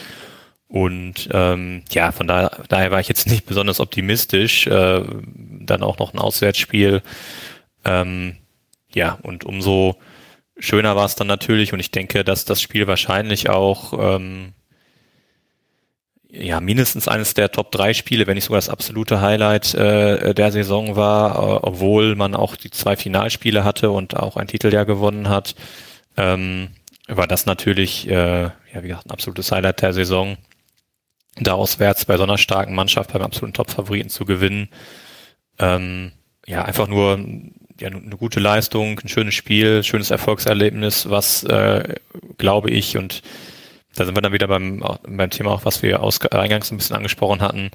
[0.70, 4.68] Und ähm, ja, von daher, daher war ich jetzt nicht besonders optimistisch.
[4.68, 5.02] Äh,
[5.34, 7.02] dann auch noch ein Auswärtsspiel.
[7.84, 8.36] Ähm,
[8.94, 9.96] ja, und umso
[10.58, 11.72] schöner war es dann natürlich.
[11.72, 14.52] Und ich denke, dass das Spiel wahrscheinlich auch ähm,
[16.30, 20.52] ja, mindestens eines der Top 3 Spiele, wenn nicht sogar das absolute Highlight äh, der
[20.52, 24.84] Saison war, äh, obwohl man auch die zwei Finalspiele hatte und auch ein Titel ja
[24.84, 25.56] gewonnen hat,
[26.16, 26.68] ähm,
[27.08, 30.36] war das natürlich, äh, ja, wie gesagt, ein absolutes Highlight der Saison.
[31.36, 34.68] Da auswärts bei so einer starken Mannschaft beim absoluten Top-Favoriten zu gewinnen.
[35.58, 36.12] Ähm,
[36.46, 37.18] ja, einfach nur
[37.80, 41.94] ja, eine gute Leistung, ein schönes Spiel, schönes Erfolgserlebnis, was, äh,
[42.36, 43.22] glaube ich, und
[43.94, 46.96] da sind wir dann wieder beim, beim Thema auch, was wir aus, eingangs ein bisschen
[46.96, 47.70] angesprochen hatten.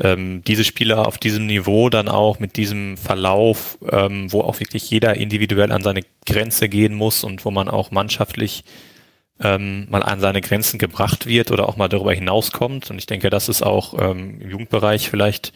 [0.00, 4.90] Ähm, diese Spieler auf diesem Niveau dann auch mit diesem Verlauf, ähm, wo auch wirklich
[4.90, 8.64] jeder individuell an seine Grenze gehen muss und wo man auch mannschaftlich
[9.40, 12.90] ähm, mal an seine Grenzen gebracht wird oder auch mal darüber hinauskommt.
[12.90, 15.52] Und ich denke, das ist auch ähm, im Jugendbereich vielleicht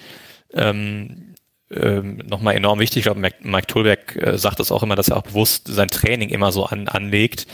[0.52, 1.34] ähm,
[1.70, 2.98] ähm, nochmal enorm wichtig.
[2.98, 6.30] Ich glaube, Mike, Tulberg äh, sagt das auch immer, dass er auch bewusst sein Training
[6.30, 7.46] immer so an, anlegt,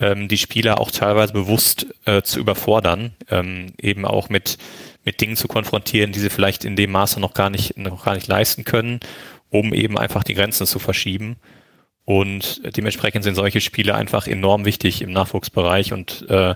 [0.00, 4.58] ähm, die Spieler auch teilweise bewusst äh, zu überfordern, ähm, eben auch mit,
[5.04, 8.14] mit Dingen zu konfrontieren, die sie vielleicht in dem Maße noch gar nicht, noch gar
[8.14, 9.00] nicht leisten können,
[9.50, 11.36] um eben einfach die Grenzen zu verschieben.
[12.08, 16.54] Und dementsprechend sind solche Spiele einfach enorm wichtig im Nachwuchsbereich und äh,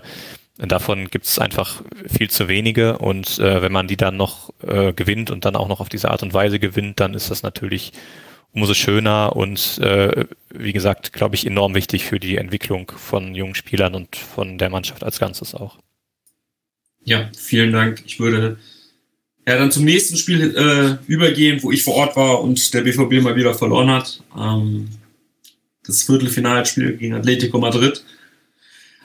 [0.57, 2.97] davon gibt es einfach viel zu wenige.
[2.97, 6.09] Und äh, wenn man die dann noch äh, gewinnt und dann auch noch auf diese
[6.09, 7.91] Art und Weise gewinnt, dann ist das natürlich
[8.51, 13.53] umso schöner und äh, wie gesagt, glaube ich, enorm wichtig für die Entwicklung von jungen
[13.53, 15.77] Spielern und von der Mannschaft als Ganzes auch.
[17.03, 18.01] Ja, vielen Dank.
[18.07, 18.57] Ich würde
[19.47, 23.21] ja dann zum nächsten Spiel äh, übergehen, wo ich vor Ort war und der BVB
[23.21, 24.23] mal wieder verloren hat.
[24.35, 24.89] Ähm,
[25.85, 28.03] das Viertelfinalspiel gegen Atletico Madrid.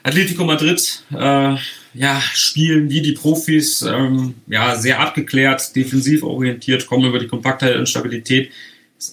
[0.03, 1.55] Atletico Madrid, äh,
[1.93, 7.75] ja, spielen wie die Profis, ähm, ja, sehr abgeklärt, defensiv orientiert, kommen über die Kompaktheit
[7.75, 8.51] und Stabilität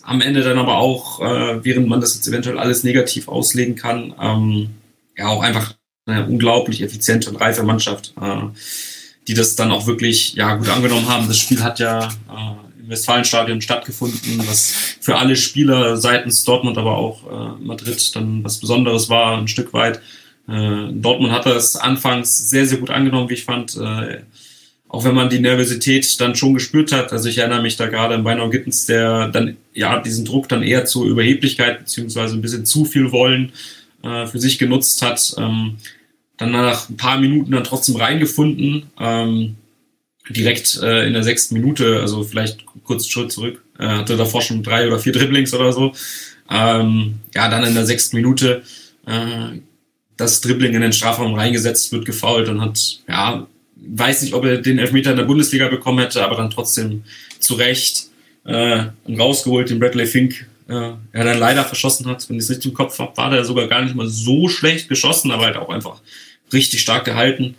[0.03, 4.15] am Ende dann aber auch, äh, während man das jetzt eventuell alles negativ auslegen kann,
[4.21, 4.71] ähm,
[5.17, 5.75] ja auch einfach
[6.07, 8.43] eine unglaublich effiziente und reife Mannschaft, äh,
[9.29, 11.29] die das dann auch wirklich ja gut angenommen haben.
[11.29, 16.97] Das Spiel hat ja äh, im Westfalenstadion stattgefunden, was für alle Spieler seitens Dortmund, aber
[16.97, 20.01] auch äh, Madrid dann was Besonderes war, ein Stück weit.
[20.49, 23.77] Äh, Dortmund hat das anfangs sehr, sehr gut angenommen, wie ich fand.
[23.77, 24.21] Äh,
[24.89, 27.13] auch wenn man die Nervosität dann schon gespürt hat.
[27.13, 30.63] Also ich erinnere mich da gerade an Beinau Gittens, der dann ja diesen Druck dann
[30.63, 33.53] eher zur Überheblichkeit beziehungsweise ein bisschen zu viel Wollen
[34.05, 35.35] äh, für sich genutzt hat.
[35.39, 35.77] Ähm,
[36.37, 38.85] dann nach ein paar Minuten dann trotzdem reingefunden.
[39.01, 39.57] Ähm,
[40.29, 44.63] direkt äh, in der sechsten Minute, also vielleicht kurz Schritt zurück, äh, hatte davor schon
[44.63, 45.93] drei oder vier Dribblings oder so.
[46.51, 48.63] Ähm, ja, dann in der sechsten Minute
[49.07, 49.59] äh,
[50.17, 53.47] das Dribbling in den Strafraum reingesetzt, wird gefault und hat ja
[53.77, 57.05] weiß nicht, ob er den Elfmeter in der Bundesliga bekommen hätte, aber dann trotzdem
[57.39, 58.07] zu Recht
[58.45, 62.29] äh, rausgeholt, den Bradley Fink äh, er dann leider verschossen hat.
[62.29, 64.89] Wenn ich es richtig im Kopf habe, war der sogar gar nicht mal so schlecht
[64.89, 66.01] geschossen, aber halt auch einfach
[66.53, 67.55] richtig stark gehalten.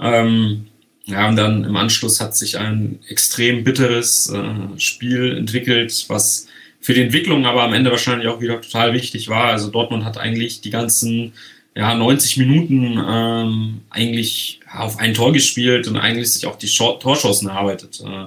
[0.00, 0.66] Ähm,
[1.06, 6.46] ja, und dann im Anschluss hat sich ein extrem bitteres äh, Spiel entwickelt, was
[6.80, 9.46] für die Entwicklung aber am Ende wahrscheinlich auch wieder total wichtig war.
[9.46, 11.34] Also Dortmund hat eigentlich die ganzen
[11.74, 17.48] ja, 90 Minuten ähm, eigentlich auf ein Tor gespielt und eigentlich sich auch die Torschancen
[17.48, 18.00] erarbeitet.
[18.00, 18.26] Äh,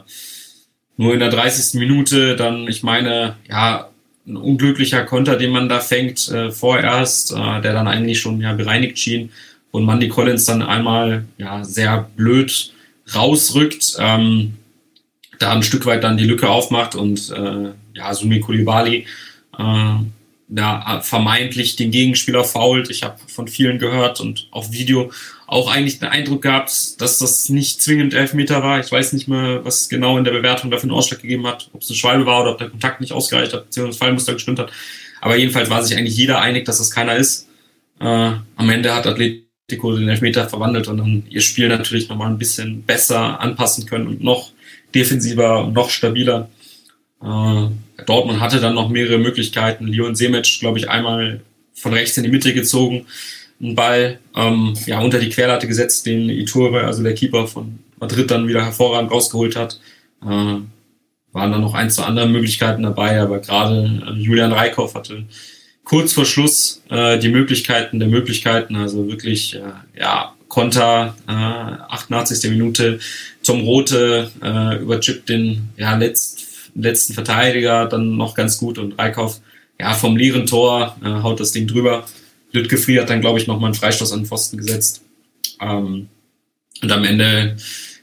[0.97, 1.80] nur in der 30.
[1.80, 3.89] Minute dann, ich meine, ja,
[4.28, 8.53] ein unglücklicher Konter, den man da fängt äh, vorerst, äh, der dann eigentlich schon ja
[8.53, 9.32] bereinigt schien
[9.72, 12.74] und Mandy Collins dann einmal ja sehr blöd
[13.13, 14.57] rausrückt, ähm,
[15.39, 19.05] da ein Stück weit dann die Lücke aufmacht und äh, ja, Sumi Kulibali
[19.57, 19.93] äh,
[20.49, 22.89] da vermeintlich den Gegenspieler fault.
[22.89, 25.11] Ich habe von vielen gehört und auf Video
[25.45, 28.80] auch eigentlich den Eindruck gehabt, dass das nicht zwingend Elfmeter war.
[28.80, 31.82] Ich weiß nicht mehr, was genau in der Bewertung dafür einen Ausschlag gegeben hat, ob
[31.82, 34.59] es eine Schwalbe war oder ob der Kontakt nicht ausgereicht hat, beziehungsweise das Fallmuster gestimmt
[34.59, 34.72] hat.
[35.20, 37.47] Aber jedenfalls war sich eigentlich jeder einig, dass das keiner ist.
[37.99, 38.05] Äh,
[38.55, 39.05] am Ende hat
[39.68, 44.07] Atletico den Elfmeter verwandelt und dann ihr Spiel natürlich nochmal ein bisschen besser anpassen können
[44.07, 44.51] und noch
[44.95, 46.49] defensiver und noch stabiler.
[47.22, 47.68] Äh,
[48.05, 49.88] Dortmund hatte dann noch mehrere Möglichkeiten.
[49.88, 51.41] Leon Semic, glaube ich, einmal
[51.74, 53.07] von rechts in die Mitte gezogen,
[53.61, 58.32] einen Ball ähm, ja, unter die Querlatte gesetzt, den Iturbe, also der Keeper von Madrid,
[58.32, 59.82] dann wieder hervorragend rausgeholt hat.
[60.22, 60.26] Äh,
[61.34, 65.26] waren dann noch ein, zwei andere Möglichkeiten dabei, aber gerade äh, Julian Reikhoff hatte
[65.88, 69.61] kurz vor Schluss äh, die Möglichkeiten der Möglichkeiten, also wirklich äh,
[69.97, 72.49] ja, Konter, äh, 88.
[72.51, 72.99] Minute
[73.41, 79.39] zum Rote, äh, überchippt den ja, letzt, letzten Verteidiger dann noch ganz gut und Reikhoff
[79.79, 82.05] ja, vom leeren Tor äh, haut das Ding drüber.
[82.51, 85.03] Lütgefri hat dann, glaube ich, nochmal einen Freistoß an den Pfosten gesetzt.
[85.61, 86.09] Ähm,
[86.81, 87.55] und am Ende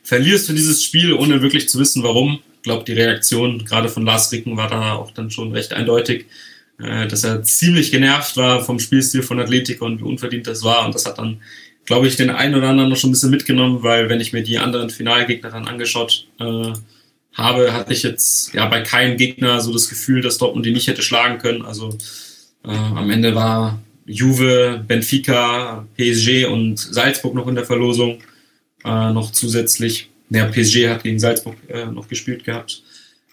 [0.03, 2.41] verlierst du dieses Spiel, ohne wirklich zu wissen, warum.
[2.57, 6.25] Ich glaube, die Reaktion gerade von Lars Ricken war da auch dann schon recht eindeutig,
[6.79, 10.85] dass er ziemlich genervt war vom Spielstil von Atletico und wie unverdient das war.
[10.85, 11.41] Und das hat dann,
[11.85, 14.43] glaube ich, den einen oder anderen noch schon ein bisschen mitgenommen, weil wenn ich mir
[14.43, 16.73] die anderen Finalgegner dann angeschaut äh,
[17.35, 20.87] habe, hatte ich jetzt ja bei keinem Gegner so das Gefühl, dass Dortmund die nicht
[20.87, 21.63] hätte schlagen können.
[21.63, 21.97] Also
[22.65, 28.19] äh, am Ende war Juve, Benfica, PSG und Salzburg noch in der Verlosung
[28.85, 30.11] äh, noch zusätzlich.
[30.31, 32.83] Ja, PSG hat gegen Salzburg äh, noch gespielt gehabt.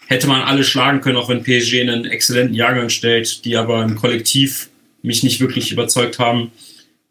[0.07, 3.95] Hätte man alle schlagen können, auch wenn PSG einen exzellenten Jahrgang stellt, die aber im
[3.95, 4.69] Kollektiv
[5.01, 6.51] mich nicht wirklich überzeugt haben.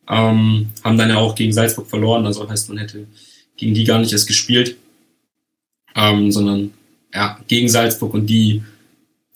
[0.08, 3.06] Ähm, haben dann ja auch gegen Salzburg verloren, also heißt, man hätte
[3.56, 4.76] gegen die gar nicht erst gespielt,
[5.94, 6.72] ähm, sondern
[7.14, 8.62] ja, gegen Salzburg und die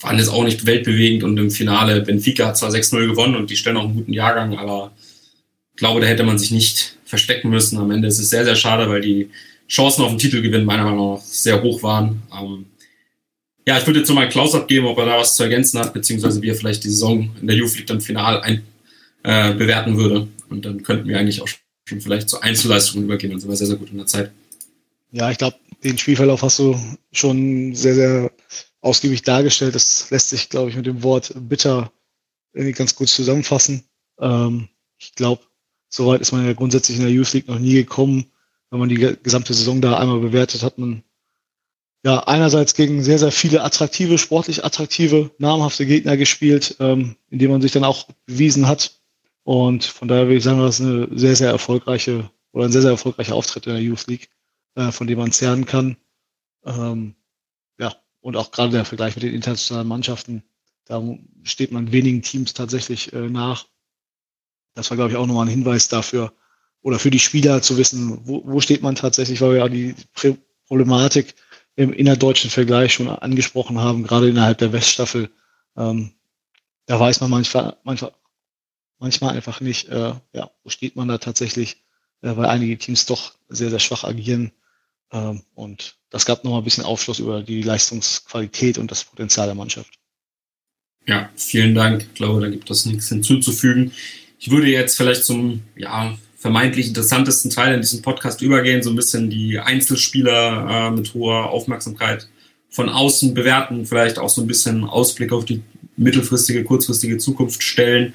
[0.00, 3.56] waren jetzt auch nicht weltbewegend und im Finale Benfica hat zwar 6-0 gewonnen und die
[3.56, 4.92] stellen auch einen guten Jahrgang, aber
[5.74, 7.78] ich glaube, da hätte man sich nicht verstecken müssen.
[7.78, 9.30] Am Ende ist es sehr, sehr schade, weil die
[9.68, 12.22] Chancen auf den Titelgewinn meiner Meinung nach sehr hoch waren.
[12.32, 12.66] Ähm,
[13.66, 16.40] ja, ich würde jetzt nochmal Klaus abgeben, ob er da was zu ergänzen hat, beziehungsweise
[16.42, 18.62] wie er vielleicht die Saison in der Youth League dann final ein,
[19.22, 20.28] äh, bewerten würde.
[20.50, 23.30] Und dann könnten wir eigentlich auch schon vielleicht zu Einzelleistungen übergehen.
[23.30, 24.30] Dann sind wir sehr, sehr gut in der Zeit.
[25.12, 26.78] Ja, ich glaube, den Spielverlauf hast du
[27.12, 28.32] schon sehr, sehr
[28.80, 29.74] ausgiebig dargestellt.
[29.74, 31.90] Das lässt sich, glaube ich, mit dem Wort bitter
[32.52, 33.84] ganz gut zusammenfassen.
[34.20, 35.42] Ähm, ich glaube,
[35.88, 38.26] soweit ist man ja grundsätzlich in der Youth League noch nie gekommen.
[38.70, 41.02] Wenn man die gesamte Saison da einmal bewertet, hat man
[42.04, 47.62] ja einerseits gegen sehr, sehr viele attraktive, sportlich attraktive, namhafte Gegner gespielt, ähm, indem man
[47.62, 49.00] sich dann auch bewiesen hat.
[49.42, 52.82] Und von daher würde ich sagen, das ist eine sehr, sehr erfolgreiche oder ein sehr,
[52.82, 54.28] sehr erfolgreicher Auftritt in der Youth League,
[54.74, 55.96] äh, von dem man zerren kann.
[56.64, 57.14] Ähm,
[57.78, 60.44] ja, und auch gerade der Vergleich mit den internationalen Mannschaften,
[60.84, 61.02] da
[61.42, 63.66] steht man wenigen Teams tatsächlich äh, nach.
[64.74, 66.34] Das war, glaube ich, auch nochmal ein Hinweis dafür
[66.82, 69.94] oder für die Spieler zu wissen, wo, wo steht man tatsächlich, weil wir ja die
[70.66, 71.34] Problematik
[71.76, 75.30] im innerdeutschen Vergleich schon angesprochen haben, gerade innerhalb der Weststaffel.
[75.76, 76.12] Ähm,
[76.86, 78.12] da weiß man manchmal, manchmal,
[78.98, 81.78] manchmal einfach nicht, äh, ja, wo steht man da tatsächlich,
[82.22, 84.52] äh, weil einige Teams doch sehr, sehr schwach agieren.
[85.12, 89.56] Ähm, und das gab nochmal ein bisschen Aufschluss über die Leistungsqualität und das Potenzial der
[89.56, 89.98] Mannschaft.
[91.06, 92.02] Ja, vielen Dank.
[92.02, 93.92] Ich glaube, da gibt es nichts hinzuzufügen.
[94.38, 98.96] Ich würde jetzt vielleicht zum ja, vermeintlich interessantesten Teil in diesem Podcast übergehen, so ein
[98.96, 102.28] bisschen die Einzelspieler äh, mit hoher Aufmerksamkeit
[102.68, 105.62] von außen bewerten, vielleicht auch so ein bisschen Ausblick auf die
[105.96, 108.12] mittelfristige, kurzfristige Zukunft stellen,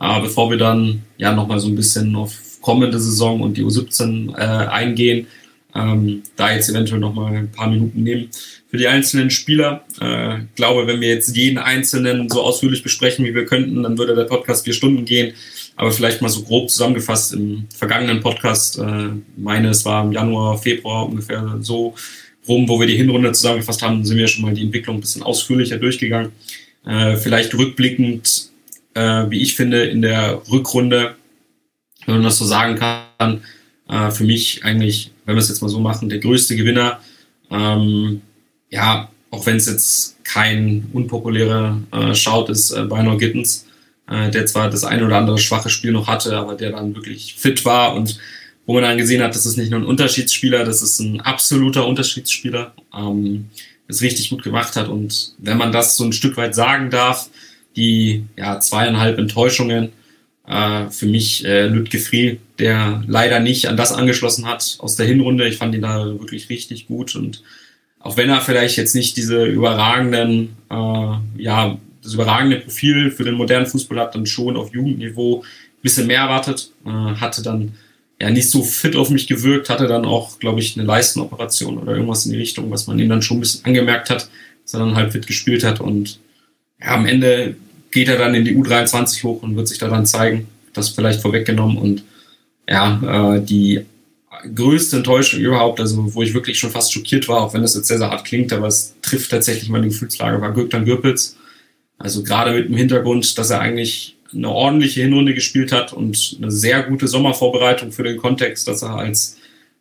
[0.00, 4.36] äh, bevor wir dann ja nochmal so ein bisschen auf kommende Saison und die U17
[4.36, 5.28] äh, eingehen
[5.72, 8.28] ähm, da jetzt eventuell noch mal ein paar Minuten nehmen
[8.68, 9.84] für die einzelnen Spieler.
[10.00, 13.98] Äh, ich glaube, wenn wir jetzt jeden einzelnen so ausführlich besprechen, wie wir könnten, dann
[13.98, 15.34] würde der Podcast vier Stunden gehen.
[15.78, 20.58] Aber vielleicht mal so grob zusammengefasst im vergangenen Podcast, äh, meine, es war im Januar,
[20.58, 21.94] Februar ungefähr so
[22.48, 25.22] rum, wo wir die Hinrunde zusammengefasst haben, sind wir schon mal die Entwicklung ein bisschen
[25.22, 26.32] ausführlicher durchgegangen.
[26.84, 28.50] Äh, vielleicht rückblickend,
[28.94, 31.14] äh, wie ich finde, in der Rückrunde,
[32.06, 33.42] wenn man das so sagen kann,
[33.88, 36.98] äh, für mich eigentlich, wenn wir es jetzt mal so machen, der größte Gewinner.
[37.52, 38.22] Ähm,
[38.68, 43.67] ja, auch wenn es jetzt kein unpopulärer äh, Shout ist, äh, Beinor Gittens,
[44.10, 47.34] äh, der zwar das ein oder andere schwache Spiel noch hatte, aber der dann wirklich
[47.34, 48.18] fit war und
[48.66, 51.86] wo man dann gesehen hat, das ist nicht nur ein Unterschiedsspieler, das ist ein absoluter
[51.86, 53.48] Unterschiedsspieler, ähm,
[53.86, 54.88] das richtig gut gemacht hat.
[54.88, 57.30] Und wenn man das so ein Stück weit sagen darf,
[57.76, 59.92] die ja, zweieinhalb Enttäuschungen,
[60.46, 65.06] äh, für mich äh, Lütke Friel, der leider nicht an das angeschlossen hat aus der
[65.06, 65.48] Hinrunde.
[65.48, 67.42] Ich fand ihn da wirklich richtig gut und
[68.00, 71.78] auch wenn er vielleicht jetzt nicht diese überragenden, äh, ja,
[72.08, 76.22] das überragende Profil für den modernen Fußball hat, dann schon auf Jugendniveau ein bisschen mehr
[76.22, 77.74] erwartet, äh, hatte dann
[78.20, 81.92] ja nicht so fit auf mich gewirkt, hatte dann auch, glaube ich, eine Leistenoperation oder
[81.92, 84.28] irgendwas in die Richtung, was man ihm dann schon ein bisschen angemerkt hat,
[84.64, 86.18] dass er dann halt fit gespielt hat und
[86.80, 87.56] ja, am Ende
[87.90, 91.20] geht er dann in die U23 hoch und wird sich da dann zeigen, das vielleicht
[91.20, 92.04] vorweggenommen und
[92.68, 93.84] ja, äh, die
[94.54, 97.88] größte Enttäuschung überhaupt, also wo ich wirklich schon fast schockiert war, auch wenn das jetzt
[97.88, 101.37] sehr, sehr hart klingt, aber es trifft tatsächlich meine Gefühlslage, war Göktan Gürpitz.
[101.98, 106.50] Also gerade mit dem Hintergrund, dass er eigentlich eine ordentliche Hinrunde gespielt hat und eine
[106.50, 109.38] sehr gute Sommervorbereitung für den Kontext, dass er als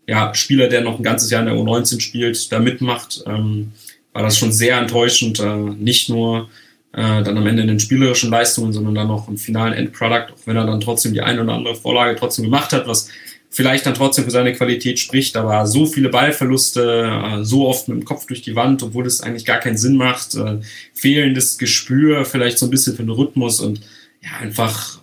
[0.07, 3.73] ja, Spieler, der noch ein ganzes Jahr in der U19 spielt, da mitmacht, ähm,
[4.13, 5.39] war das schon sehr enttäuschend.
[5.39, 6.49] Äh, nicht nur
[6.93, 10.47] äh, dann am Ende in den spielerischen Leistungen, sondern dann auch im finalen Endproduct, auch
[10.47, 13.09] wenn er dann trotzdem die eine oder andere Vorlage trotzdem gemacht hat, was
[13.49, 17.97] vielleicht dann trotzdem für seine Qualität spricht, aber so viele Ballverluste, äh, so oft mit
[17.97, 20.59] dem Kopf durch die Wand, obwohl das eigentlich gar keinen Sinn macht, äh,
[20.93, 23.81] fehlendes Gespür, vielleicht so ein bisschen für den Rhythmus und
[24.21, 24.99] ja, einfach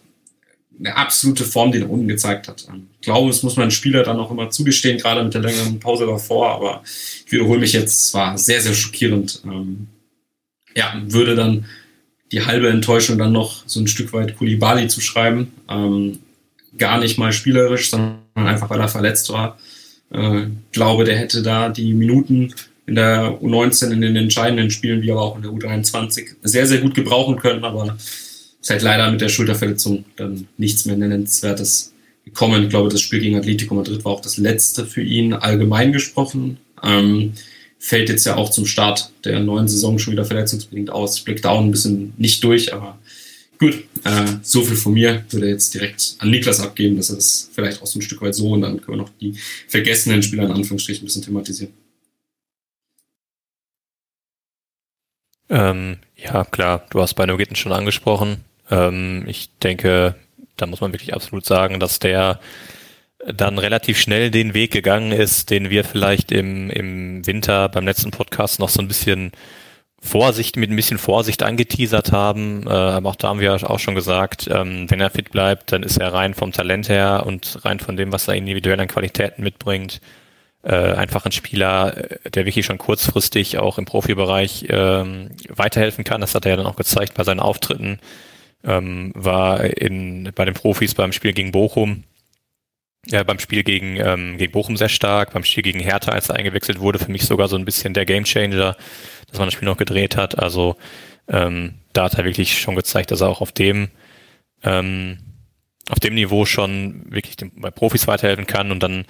[0.78, 2.66] eine absolute Form, die er unten gezeigt hat.
[2.68, 5.80] Ähm, ich glaube, das muss man Spieler dann auch immer zugestehen, gerade mit der längeren
[5.80, 9.42] Pause davor, aber ich wiederhole mich jetzt, es war sehr, sehr schockierend.
[9.44, 9.88] Ähm,
[10.76, 11.66] ja, würde dann
[12.32, 15.52] die halbe Enttäuschung dann noch so ein Stück weit Kulibali zu schreiben.
[15.68, 16.18] Ähm,
[16.76, 19.58] gar nicht mal spielerisch, sondern einfach weil er verletzt war.
[20.10, 22.54] Äh, glaube, der hätte da die Minuten
[22.86, 26.78] in der U19 in den entscheidenden Spielen, wie aber auch in der U23, sehr, sehr
[26.78, 27.96] gut gebrauchen können, aber
[28.60, 31.92] ist halt leider mit der Schulterverletzung dann nichts mehr Nennenswertes
[32.24, 32.64] gekommen.
[32.64, 36.58] Ich glaube, das Spiel gegen Atletico Madrid war auch das letzte für ihn allgemein gesprochen.
[36.82, 37.32] Ähm,
[37.78, 41.20] fällt jetzt ja auch zum Start der neuen Saison schon wieder verletzungsbedingt aus.
[41.20, 42.98] Blickt auch ein bisschen nicht durch, aber
[43.58, 45.24] gut, äh, so viel von mir.
[45.30, 48.34] Würde jetzt direkt an Niklas abgeben, dass er das vielleicht auch so ein Stück weit
[48.34, 49.34] so und dann können wir noch die
[49.68, 51.72] vergessenen Spieler in Anführungsstrichen ein bisschen thematisieren.
[55.50, 58.44] Ähm, ja, klar, du hast bei Nogitten schon angesprochen.
[58.70, 60.16] Ähm, ich denke,
[60.56, 62.40] da muss man wirklich absolut sagen, dass der
[63.26, 68.10] dann relativ schnell den Weg gegangen ist, den wir vielleicht im, im Winter beim letzten
[68.10, 69.32] Podcast noch so ein bisschen
[70.04, 72.66] Vorsicht, mit ein bisschen Vorsicht angeteasert haben.
[72.66, 75.82] Äh, aber auch da haben wir auch schon gesagt, ähm, wenn er fit bleibt, dann
[75.82, 79.42] ist er rein vom Talent her und rein von dem, was er individuell an Qualitäten
[79.42, 80.00] mitbringt,
[80.62, 86.20] äh, einfach ein Spieler, äh, der wirklich schon kurzfristig auch im Profibereich ähm, weiterhelfen kann.
[86.20, 87.98] Das hat er ja dann auch gezeigt bei seinen Auftritten
[88.64, 92.04] ähm, war in, bei den Profis beim Spiel gegen Bochum,
[93.06, 96.36] ja, beim Spiel gegen, ähm, gegen Bochum sehr stark, beim Spiel gegen Hertha, als er
[96.36, 98.76] eingewechselt wurde, für mich sogar so ein bisschen der Gamechanger,
[99.28, 100.38] dass man das Spiel noch gedreht hat.
[100.38, 100.76] Also
[101.28, 103.88] ähm, da hat er wirklich schon gezeigt, dass er auch auf dem
[104.62, 105.18] ähm,
[105.90, 109.04] auf dem Niveau schon wirklich den, bei Profis weiterhelfen kann und dann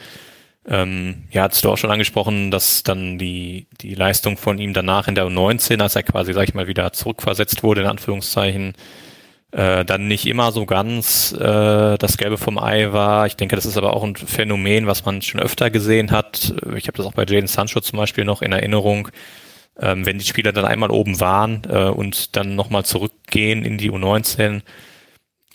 [0.66, 5.08] ähm, ja, hast du auch schon angesprochen, dass dann die, die Leistung von ihm danach
[5.08, 8.72] in der U19, als er quasi, sag ich mal, wieder zurückversetzt wurde, in Anführungszeichen,
[9.54, 13.26] äh, dann nicht immer so ganz äh, das Gelbe vom Ei war.
[13.26, 16.52] Ich denke, das ist aber auch ein Phänomen, was man schon öfter gesehen hat.
[16.74, 19.08] Ich habe das auch bei Jaden Sancho zum Beispiel noch in Erinnerung.
[19.80, 23.92] Ähm, wenn die Spieler dann einmal oben waren äh, und dann nochmal zurückgehen in die
[23.92, 24.62] U19,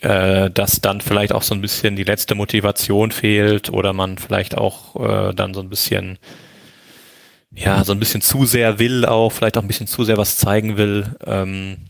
[0.00, 4.56] äh, dass dann vielleicht auch so ein bisschen die letzte Motivation fehlt oder man vielleicht
[4.56, 6.18] auch äh, dann so ein bisschen
[7.52, 10.36] ja, so ein bisschen zu sehr will auch, vielleicht auch ein bisschen zu sehr was
[10.36, 11.16] zeigen will.
[11.26, 11.89] Ähm,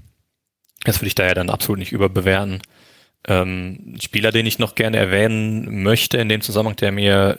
[0.84, 2.62] das würde ich daher dann absolut nicht überbewerten.
[3.28, 7.36] Ähm, Spieler, den ich noch gerne erwähnen möchte in dem Zusammenhang, der mir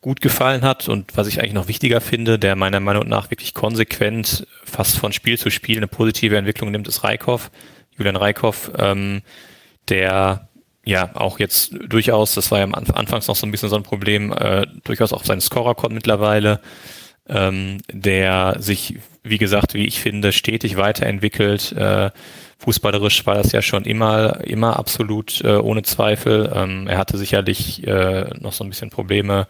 [0.00, 3.54] gut gefallen hat und was ich eigentlich noch wichtiger finde, der meiner Meinung nach wirklich
[3.54, 7.50] konsequent fast von Spiel zu Spiel eine positive Entwicklung nimmt, ist Reikhoff,
[7.96, 9.22] Julian Reikhoff, ähm,
[9.88, 10.48] der
[10.84, 13.82] ja auch jetzt durchaus, das war ja am Anfangs noch so ein bisschen so ein
[13.82, 16.60] Problem, äh, durchaus auch seinen Scorer kommt mittlerweile,
[17.28, 22.10] ähm, der sich, wie gesagt, wie ich finde, stetig weiterentwickelt, äh,
[22.58, 26.50] Fußballerisch war das ja schon immer, immer absolut äh, ohne Zweifel.
[26.54, 29.46] Ähm, er hatte sicherlich äh, noch so ein bisschen Probleme,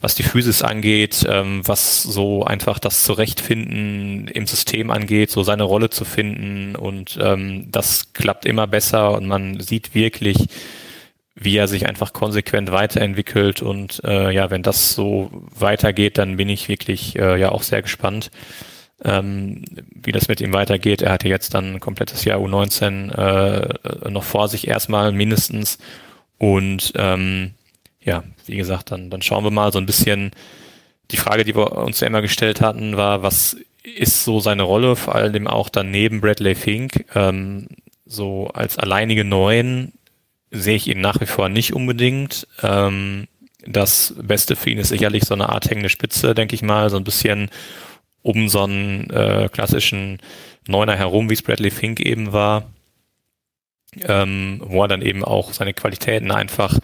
[0.00, 5.62] was die Physis angeht, ähm, was so einfach das Zurechtfinden im System angeht, so seine
[5.62, 6.76] Rolle zu finden.
[6.76, 10.36] Und ähm, das klappt immer besser und man sieht wirklich,
[11.34, 13.62] wie er sich einfach konsequent weiterentwickelt.
[13.62, 17.80] Und äh, ja, wenn das so weitergeht, dann bin ich wirklich äh, ja auch sehr
[17.80, 18.30] gespannt,
[19.04, 19.62] ähm,
[19.94, 21.02] wie das mit ihm weitergeht.
[21.02, 25.78] Er hatte jetzt dann ein komplettes Jahr U19 äh, noch vor sich erstmal mindestens
[26.38, 27.52] und ähm,
[28.00, 30.30] ja, wie gesagt, dann, dann schauen wir mal so ein bisschen.
[31.12, 34.96] Die Frage, die wir uns ja immer gestellt hatten, war, was ist so seine Rolle,
[34.96, 37.68] vor allem auch dann neben Bradley Fink, ähm,
[38.04, 39.92] so als alleinige Neuen
[40.50, 42.48] sehe ich ihn nach wie vor nicht unbedingt.
[42.62, 43.28] Ähm,
[43.66, 46.96] das Beste für ihn ist sicherlich so eine Art hängende Spitze, denke ich mal, so
[46.96, 47.50] ein bisschen
[48.26, 50.18] um so einen äh, klassischen
[50.66, 52.64] Neuner herum, wie es Bradley Fink eben war,
[54.02, 56.76] ähm, wo er dann eben auch seine Qualitäten einfach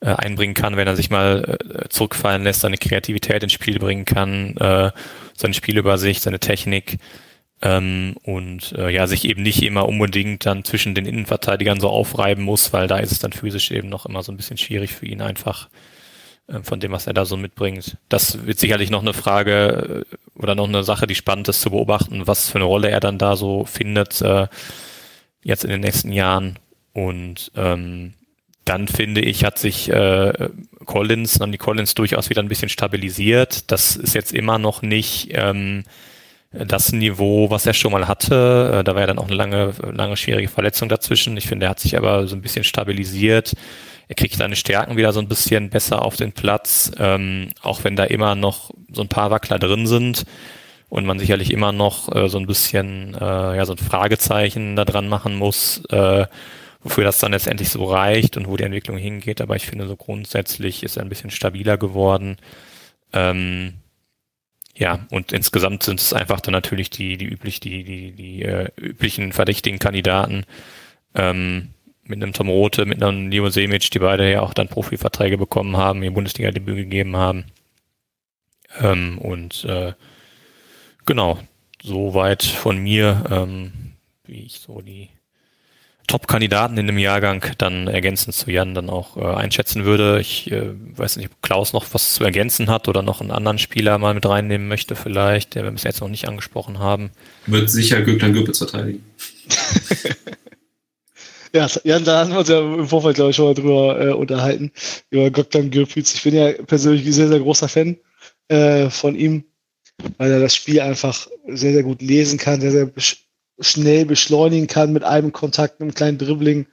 [0.00, 4.04] äh, einbringen kann, wenn er sich mal äh, zurückfallen lässt, seine Kreativität ins Spiel bringen
[4.04, 4.90] kann, äh,
[5.36, 6.98] seine Spielübersicht, seine Technik
[7.62, 12.42] ähm, und äh, ja, sich eben nicht immer unbedingt dann zwischen den Innenverteidigern so aufreiben
[12.42, 15.06] muss, weil da ist es dann physisch eben noch immer so ein bisschen schwierig für
[15.06, 15.68] ihn einfach
[16.62, 17.96] von dem, was er da so mitbringt.
[18.08, 21.70] Das wird sicherlich noch eine Frage äh, oder noch eine Sache, die spannend ist zu
[21.70, 24.48] beobachten, was für eine Rolle er dann da so findet äh,
[25.42, 26.58] jetzt in den nächsten Jahren
[26.92, 28.14] und ähm,
[28.64, 30.32] dann finde ich, hat sich äh,
[30.84, 33.70] Collins, dann die Collins durchaus wieder ein bisschen stabilisiert.
[33.72, 35.82] Das ist jetzt immer noch nicht ähm,
[36.52, 38.78] das Niveau, was er schon mal hatte.
[38.78, 41.36] Äh, da war ja dann auch eine lange, lange schwierige Verletzung dazwischen.
[41.36, 43.54] Ich finde, er hat sich aber so ein bisschen stabilisiert.
[44.12, 47.96] Er kriegt seine Stärken wieder so ein bisschen besser auf den Platz, ähm, auch wenn
[47.96, 50.24] da immer noch so ein paar Wackler drin sind
[50.90, 54.84] und man sicherlich immer noch äh, so ein bisschen äh, ja so ein Fragezeichen da
[54.84, 55.82] dran machen muss.
[55.86, 56.26] Äh,
[56.82, 59.40] wofür das dann letztendlich so reicht und wo die Entwicklung hingeht.
[59.40, 62.36] Aber ich finde, so grundsätzlich ist er ein bisschen stabiler geworden.
[63.14, 63.78] Ähm,
[64.76, 68.68] ja, und insgesamt sind es einfach dann natürlich die, die üblich, die, die, die äh,
[68.78, 70.44] üblichen verdächtigen Kandidaten.
[71.14, 71.70] Ähm,
[72.12, 75.78] mit einem Tom Rote, mit einem Leo Semic, die beide ja auch dann Profiverträge bekommen
[75.78, 77.46] haben, ihr Bundesliga-Debüt gegeben haben.
[78.80, 79.94] Ähm, und äh,
[81.06, 81.38] genau,
[81.82, 83.72] soweit von mir, ähm,
[84.24, 85.08] wie ich so die
[86.06, 90.20] Top-Kandidaten in dem Jahrgang dann ergänzend zu Jan dann auch äh, einschätzen würde.
[90.20, 93.58] Ich äh, weiß nicht, ob Klaus noch was zu ergänzen hat oder noch einen anderen
[93.58, 97.12] Spieler mal mit reinnehmen möchte vielleicht, der wir bis jetzt noch nicht angesprochen haben.
[97.46, 99.02] Wird sicher Gökhan Göpitz verteidigen.
[101.54, 104.12] ja, Jan, da haben wir uns ja im Vorfeld, glaube ich, schon mal drüber äh,
[104.12, 104.72] unterhalten,
[105.10, 106.14] über Gökhan Göpitz.
[106.14, 107.98] Ich bin ja persönlich ein sehr, sehr großer Fan
[108.48, 109.44] äh, von ihm,
[110.18, 112.90] weil er das Spiel einfach sehr, sehr gut lesen kann, sehr, sehr
[113.60, 116.66] schnell beschleunigen kann mit einem Kontakt, einem kleinen Dribbling.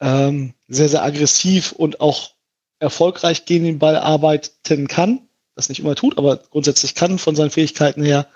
[0.00, 2.32] Ähm, sehr, sehr aggressiv und auch
[2.78, 5.28] erfolgreich gegen den Ball arbeiten kann.
[5.54, 8.26] Das nicht immer tut, aber grundsätzlich kann von seinen Fähigkeiten her.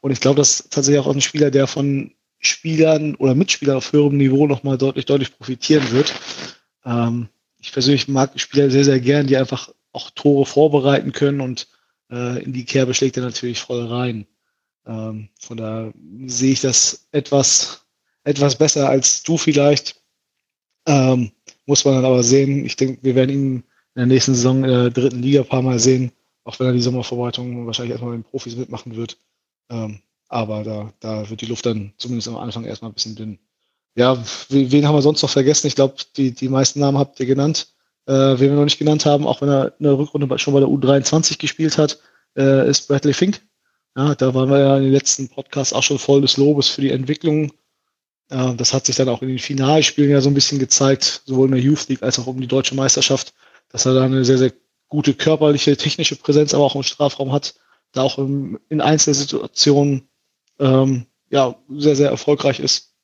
[0.00, 3.92] Und ich glaube, das ist tatsächlich auch ein Spieler, der von Spielern oder Mitspielern auf
[3.92, 6.12] höherem Niveau nochmal deutlich, deutlich profitieren wird.
[6.84, 7.28] Ähm,
[7.60, 11.68] ich persönlich mag Spieler sehr, sehr gern, die einfach auch Tore vorbereiten können und
[12.10, 14.26] äh, in die Kerbe schlägt er natürlich voll rein.
[14.86, 15.92] Ähm, von daher
[16.26, 17.84] sehe ich das etwas,
[18.24, 20.00] etwas besser als du vielleicht.
[20.86, 21.32] Ähm,
[21.66, 22.64] muss man dann aber sehen.
[22.64, 23.64] Ich denke, wir werden ihn in
[23.96, 26.12] der nächsten Saison in der dritten Liga ein paar Mal sehen,
[26.44, 29.18] auch wenn er die Sommervorbereitung wahrscheinlich erstmal mit den Profis mitmachen wird.
[29.68, 30.00] Ähm,
[30.30, 33.38] aber da, da wird die Luft dann zumindest am Anfang erstmal ein bisschen dünn.
[33.96, 34.16] Ja,
[34.48, 35.66] wen haben wir sonst noch vergessen?
[35.66, 37.74] Ich glaube, die, die meisten Namen habt ihr genannt.
[38.06, 40.60] Äh, wen wir noch nicht genannt haben, auch wenn er in der Rückrunde schon bei
[40.60, 41.98] der U23 gespielt hat,
[42.36, 43.42] äh, ist Bradley Fink.
[43.96, 46.80] Ja, da waren wir ja in den letzten Podcasts auch schon voll des Lobes für
[46.80, 47.52] die Entwicklung.
[48.30, 51.46] Äh, das hat sich dann auch in den Finalspielen ja so ein bisschen gezeigt, sowohl
[51.46, 53.34] in der Youth League als auch um die deutsche Meisterschaft,
[53.68, 54.52] dass er da eine sehr, sehr
[54.88, 57.54] gute körperliche, technische Präsenz, aber auch im Strafraum hat,
[57.92, 60.09] da auch im, in Einzelsituationen
[60.60, 62.94] ähm, ja, sehr, sehr erfolgreich ist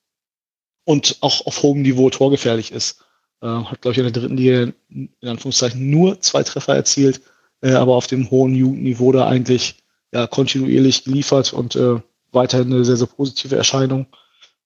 [0.85, 3.05] und auch auf hohem Niveau torgefährlich ist.
[3.43, 7.21] Äh, hat, glaube ich, in der dritten Liga in Anführungszeichen nur zwei Treffer erzielt,
[7.63, 9.77] äh, aber auf dem hohen Jugendniveau da eigentlich
[10.13, 12.01] ja, kontinuierlich geliefert und äh,
[12.33, 14.07] weiterhin eine sehr, sehr positive Erscheinung.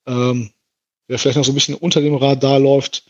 [0.07, 0.51] Ähm,
[1.09, 3.05] wer vielleicht noch so ein bisschen unter dem Radar läuft,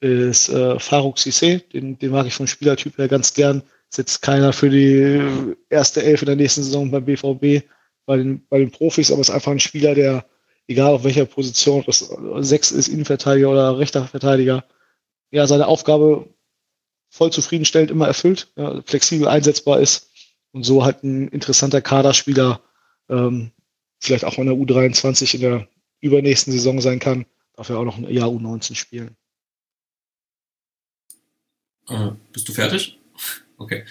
[0.00, 1.62] ist äh, Faruk Sissé.
[1.72, 3.62] Den, den mag ich vom Spielertyp her ganz gern.
[3.90, 7.64] Ist jetzt keiner für die erste Elf in der nächsten Saison beim BVB,
[8.06, 10.26] bei den, bei den Profis, aber ist einfach ein Spieler, der,
[10.66, 14.64] egal auf welcher Position, ob das sechs ist, Innenverteidiger oder rechter Verteidiger,
[15.30, 16.28] ja, seine Aufgabe
[17.08, 20.10] voll zufriedenstellend immer erfüllt, ja, flexibel einsetzbar ist
[20.52, 22.60] und so halt ein interessanter Kaderspieler
[23.08, 23.52] ähm,
[24.00, 25.68] vielleicht auch in der U23 in der
[26.00, 29.16] übernächsten Saison sein kann, darf er auch noch ein Jahr U19 spielen.
[31.88, 32.98] Äh, bist du fertig?
[33.56, 33.84] Okay.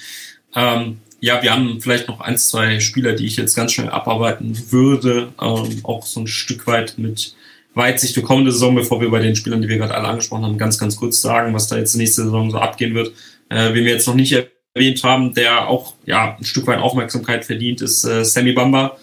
[0.55, 4.71] Ähm, ja, wir haben vielleicht noch ein, zwei Spieler, die ich jetzt ganz schnell abarbeiten
[4.71, 7.35] würde, ähm, auch so ein Stück weit mit
[7.75, 10.57] Weitsicht für kommende Saison, bevor wir bei den Spielern, die wir gerade alle angesprochen haben,
[10.57, 13.13] ganz, ganz kurz sagen, was da jetzt nächste Saison so abgehen wird.
[13.49, 14.35] Äh, wen wir jetzt noch nicht
[14.75, 18.97] erwähnt haben, der auch ja ein Stück weit Aufmerksamkeit verdient, ist äh, Sammy Bamba.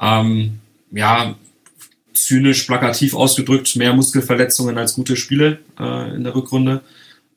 [0.00, 0.60] Ähm,
[0.92, 1.34] ja,
[2.14, 6.82] zynisch, plakativ ausgedrückt, mehr Muskelverletzungen als gute Spiele äh, in der Rückrunde.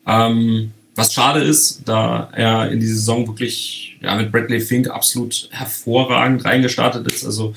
[0.05, 5.49] Ähm, was schade ist, da er in die Saison wirklich ja, mit Bradley Fink absolut
[5.51, 7.25] hervorragend reingestartet ist.
[7.25, 7.53] Also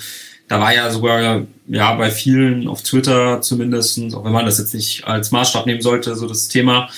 [0.49, 4.75] da war ja sogar ja bei vielen auf Twitter zumindest, auch wenn man das jetzt
[4.75, 6.89] nicht als Maßstab nehmen sollte, so das Thema,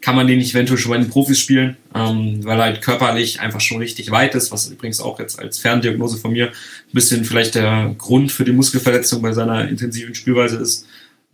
[0.00, 3.40] kann man den nicht eventuell schon bei den Profis spielen, ähm, weil er halt körperlich
[3.40, 7.24] einfach schon richtig weit ist, was übrigens auch jetzt als Ferndiagnose von mir ein bisschen
[7.24, 10.86] vielleicht der Grund für die Muskelverletzung bei seiner intensiven Spielweise ist.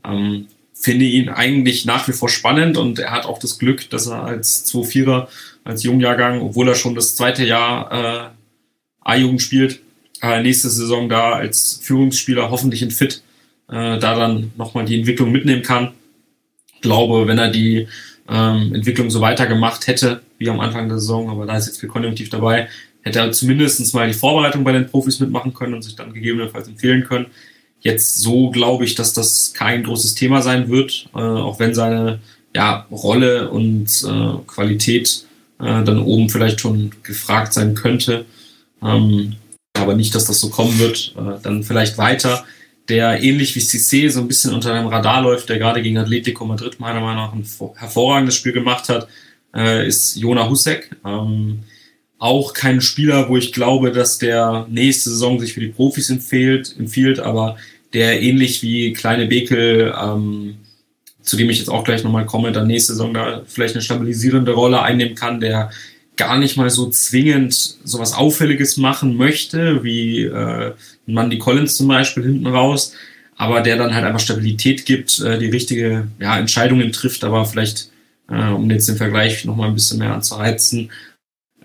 [0.04, 0.48] Ähm,
[0.80, 4.22] finde ihn eigentlich nach wie vor spannend und er hat auch das Glück, dass er
[4.22, 5.26] als 2-4er,
[5.64, 8.28] als Jungjahrgang, obwohl er schon das zweite Jahr äh,
[9.00, 9.80] A-Jugend spielt,
[10.22, 13.22] äh, nächste Saison da als Führungsspieler hoffentlich in Fit,
[13.68, 15.94] äh, da dann nochmal die Entwicklung mitnehmen kann.
[16.74, 17.88] Ich glaube, wenn er die
[18.28, 21.88] ähm, Entwicklung so weitergemacht hätte, wie am Anfang der Saison, aber da ist jetzt viel
[21.88, 22.68] Konjunktiv dabei,
[23.02, 26.68] hätte er zumindest mal die Vorbereitung bei den Profis mitmachen können und sich dann gegebenenfalls
[26.68, 27.26] empfehlen können
[27.80, 32.20] jetzt so glaube ich, dass das kein großes Thema sein wird, äh, auch wenn seine
[32.54, 35.24] ja, Rolle und äh, Qualität
[35.60, 38.24] äh, dann oben vielleicht schon gefragt sein könnte.
[38.82, 39.36] Ähm,
[39.74, 41.14] aber nicht, dass das so kommen wird.
[41.16, 42.44] Äh, dann vielleicht weiter,
[42.88, 46.44] der ähnlich wie Cissé so ein bisschen unter dem Radar läuft, der gerade gegen Atletico
[46.44, 49.08] Madrid meiner Meinung nach ein hervorragendes Spiel gemacht hat,
[49.54, 50.90] äh, ist Jona Husek.
[51.04, 51.60] Ähm,
[52.18, 56.74] auch kein Spieler, wo ich glaube, dass der nächste Saison sich für die Profis empfiehlt,
[56.78, 57.56] empfiehlt aber
[57.92, 60.56] der ähnlich wie Kleine Bekel, ähm,
[61.22, 64.52] zu dem ich jetzt auch gleich nochmal komme, dann nächste Saison da vielleicht eine stabilisierende
[64.52, 65.70] Rolle einnehmen kann, der
[66.16, 70.72] gar nicht mal so zwingend sowas Auffälliges machen möchte, wie äh,
[71.06, 72.92] Mandy Collins zum Beispiel hinten raus,
[73.36, 77.90] aber der dann halt einfach Stabilität gibt, äh, die richtige ja, Entscheidungen trifft, aber vielleicht,
[78.28, 80.90] äh, um jetzt den Vergleich nochmal ein bisschen mehr anzuheizen,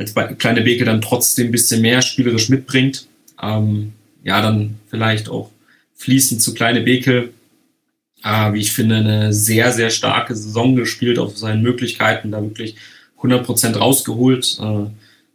[0.03, 3.07] als kleine Beke dann trotzdem ein bisschen mehr spielerisch mitbringt.
[3.41, 3.93] Ähm,
[4.23, 5.49] ja, dann vielleicht auch
[5.95, 7.29] fließend zu kleine Beke.
[8.23, 12.75] Äh, wie ich finde, eine sehr, sehr starke Saison gespielt auf seinen Möglichkeiten, da wirklich
[13.21, 14.57] 100% rausgeholt.
[14.61, 14.85] Äh,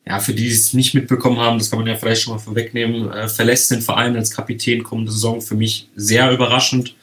[0.08, 2.38] ja, für die, die es nicht mitbekommen haben, das kann man ja vielleicht schon mal
[2.38, 6.94] vorwegnehmen, äh, verlässt den Verein als Kapitän kommende Saison für mich sehr überraschend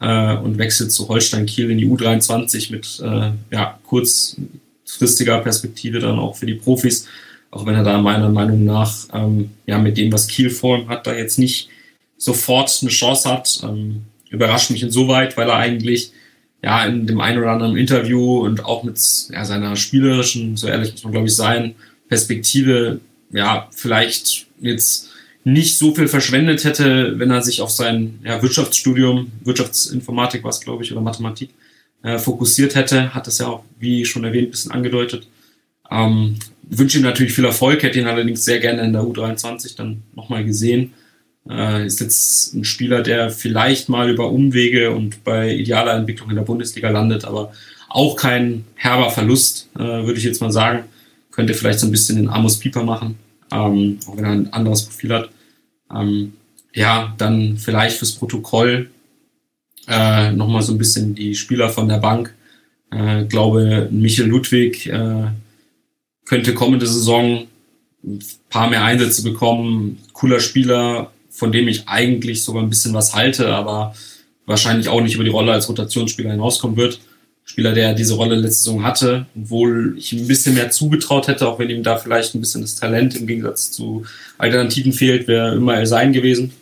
[0.00, 4.36] äh, und wechselt zu Holstein Kiel in die U23 mit äh, ja, kurz
[4.88, 7.06] kurzfristiger Perspektive dann auch für die Profis,
[7.50, 10.88] auch wenn er da meiner Meinung nach ähm, ja mit dem, was Kiel vor ihm
[10.88, 11.68] hat, da jetzt nicht
[12.16, 13.60] sofort eine Chance hat.
[13.62, 16.12] Ähm, überrascht mich insoweit, weil er eigentlich
[16.62, 18.98] ja in dem einen oder anderen Interview und auch mit
[19.30, 21.74] ja, seiner spielerischen, so ehrlich muss man glaube ich sein,
[22.08, 25.10] Perspektive ja vielleicht jetzt
[25.44, 30.60] nicht so viel verschwendet hätte, wenn er sich auf sein ja, Wirtschaftsstudium, Wirtschaftsinformatik war es,
[30.60, 31.50] glaube ich, oder Mathematik,
[32.02, 35.28] äh, fokussiert hätte, hat das ja auch, wie schon erwähnt, ein bisschen angedeutet.
[35.90, 40.02] Ähm, wünsche ihm natürlich viel Erfolg, hätte ihn allerdings sehr gerne in der U23 dann
[40.14, 40.92] nochmal gesehen.
[41.48, 46.36] Äh, ist jetzt ein Spieler, der vielleicht mal über Umwege und bei idealer Entwicklung in
[46.36, 47.52] der Bundesliga landet, aber
[47.88, 50.84] auch kein herber Verlust, äh, würde ich jetzt mal sagen.
[51.30, 53.18] Könnte vielleicht so ein bisschen den Amos Pieper machen,
[53.50, 55.30] ähm, auch wenn er ein anderes Profil hat.
[55.94, 56.34] Ähm,
[56.74, 58.90] ja, dann vielleicht fürs Protokoll
[59.88, 62.34] äh, nochmal so ein bisschen die Spieler von der Bank.
[62.90, 65.26] Äh, glaube, Michael Ludwig äh,
[66.26, 67.46] könnte kommende Saison
[68.04, 69.98] ein paar mehr Einsätze bekommen.
[70.12, 73.94] Cooler Spieler, von dem ich eigentlich sogar ein bisschen was halte, aber
[74.46, 77.00] wahrscheinlich auch nicht über die Rolle als Rotationsspieler hinauskommen wird.
[77.44, 81.48] Spieler, der diese Rolle letzte Saison hatte, obwohl ich ihm ein bisschen mehr zugetraut hätte,
[81.48, 84.04] auch wenn ihm da vielleicht ein bisschen das Talent im Gegensatz zu
[84.36, 86.52] Alternativen fehlt, wäre immer er sein gewesen.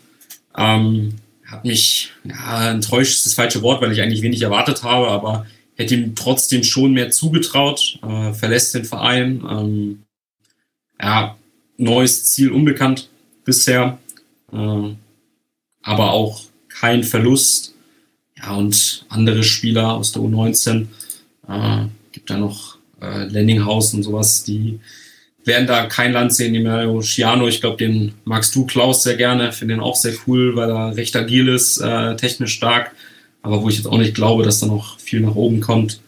[0.56, 1.14] Ähm,
[1.56, 5.46] hat mich, ja, enttäuscht ist das falsche Wort, weil ich eigentlich wenig erwartet habe, aber
[5.74, 9.42] hätte ihm trotzdem schon mehr zugetraut, äh, verlässt den Verein.
[9.48, 10.02] Ähm,
[11.00, 11.36] ja,
[11.76, 13.08] neues Ziel unbekannt
[13.44, 13.98] bisher,
[14.52, 14.94] äh,
[15.82, 17.74] aber auch kein Verlust.
[18.38, 20.88] Ja, und andere Spieler aus der U19,
[21.48, 24.78] äh, gibt da noch äh, Lendinghaus und sowas, die
[25.46, 27.46] werden da kein Land sehen, die Mario Schiano.
[27.46, 29.52] Ich glaube, den magst du, Klaus, sehr gerne.
[29.52, 32.92] Finde den auch sehr cool, weil er recht agil ist, äh, technisch stark.
[33.42, 36.00] Aber wo ich jetzt auch nicht glaube, dass da noch viel nach oben kommt.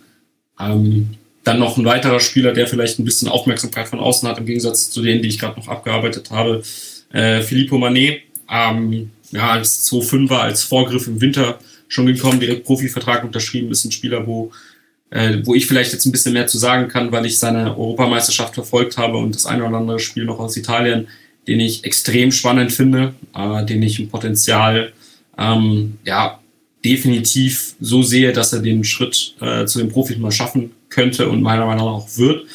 [0.61, 1.11] Ähm,
[1.45, 4.91] dann noch ein weiterer Spieler, der vielleicht ein bisschen Aufmerksamkeit von außen hat, im Gegensatz
[4.91, 6.63] zu denen, die ich gerade noch abgearbeitet habe.
[7.13, 13.25] Äh, Filippo Manet, ähm, ja, als 2-5er, als Vorgriff im Winter schon gekommen, direkt Profivertrag
[13.25, 14.51] unterschrieben, ist ein Spieler, wo
[15.11, 18.55] äh, wo ich vielleicht jetzt ein bisschen mehr zu sagen kann, weil ich seine Europameisterschaft
[18.55, 21.09] verfolgt habe und das eine oder andere Spiel noch aus Italien,
[21.47, 24.93] den ich extrem spannend finde, äh, den ich im Potenzial
[25.39, 26.41] ähm, ja
[26.85, 31.43] definitiv so sehe, dass er den Schritt äh, zu den Profis mal schaffen könnte und
[31.43, 32.47] meiner Meinung nach auch wird,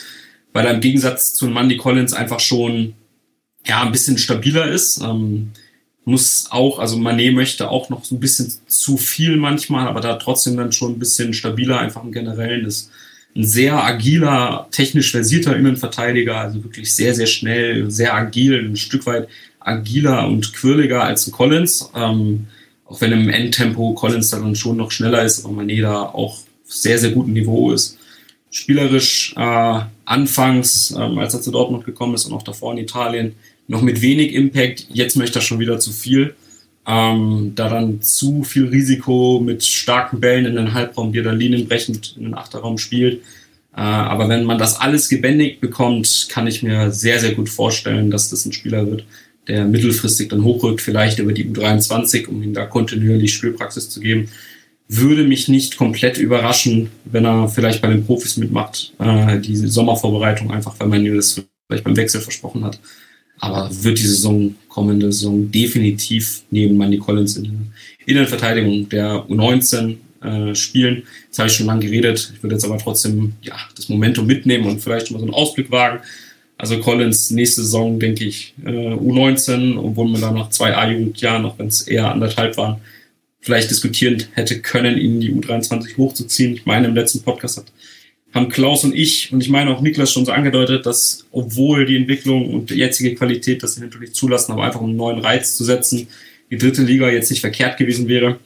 [0.53, 2.93] weil er im Gegensatz zu Mandy Collins einfach schon
[3.65, 5.01] ja ein bisschen stabiler ist.
[5.01, 5.51] Ähm,
[6.05, 10.15] muss auch, also Manet möchte auch noch so ein bisschen zu viel manchmal, aber da
[10.15, 12.91] trotzdem dann schon ein bisschen stabiler, einfach im Generellen ist
[13.35, 19.05] ein sehr agiler, technisch versierter Innenverteidiger, also wirklich sehr, sehr schnell, sehr agil, ein Stück
[19.05, 19.27] weit
[19.59, 21.89] agiler und quirliger als ein Collins.
[21.95, 22.47] Ähm,
[22.85, 26.99] auch wenn im Endtempo Collins dann schon noch schneller ist, aber Manet da auch sehr,
[26.99, 27.97] sehr gutem Niveau ist.
[28.51, 33.35] Spielerisch äh, anfangs, ähm, als er zu Dortmund gekommen ist und auch davor in Italien,
[33.67, 34.87] noch mit wenig Impact.
[34.91, 36.35] Jetzt möchte er schon wieder zu viel.
[36.85, 41.39] Ähm, da dann zu viel Risiko mit starken Bällen in den Halbraum, die er dann
[41.39, 43.21] linienbrechend in den Achterraum spielt.
[43.75, 48.11] Äh, aber wenn man das alles gebändigt bekommt, kann ich mir sehr, sehr gut vorstellen,
[48.11, 49.05] dass das ein Spieler wird,
[49.47, 54.29] der mittelfristig dann hochrückt, vielleicht über die U23, um ihm da kontinuierlich Spielpraxis zu geben.
[54.89, 60.51] Würde mich nicht komplett überraschen, wenn er vielleicht bei den Profis mitmacht, äh, diese Sommervorbereitung,
[60.51, 62.79] einfach weil man ihm das vielleicht beim Wechsel versprochen hat.
[63.43, 67.51] Aber wird die Saison, kommende Saison definitiv neben Manny Collins in der
[68.05, 71.03] Innenverteidigung der U19 äh, spielen.
[71.25, 72.31] Jetzt habe ich schon lange geredet.
[72.33, 75.69] Ich würde jetzt aber trotzdem ja, das Momentum mitnehmen und vielleicht mal so einen Ausblick
[75.71, 75.99] wagen.
[76.57, 81.59] Also Collins nächste Saison, denke ich, äh, U19, obwohl man da noch zwei A-Jugendjahren, auch
[81.59, 82.77] wenn es eher anderthalb waren,
[83.41, 86.53] vielleicht diskutieren hätte können, ihn in die U23 hochzuziehen.
[86.53, 87.65] Ich meine, im letzten Podcast hat
[88.33, 91.95] haben Klaus und ich und ich meine auch Niklas schon so angedeutet, dass obwohl die
[91.95, 95.63] Entwicklung und die jetzige Qualität das natürlich zulassen, aber einfach um einen neuen Reiz zu
[95.63, 96.07] setzen,
[96.49, 98.39] die dritte Liga jetzt nicht verkehrt gewesen wäre.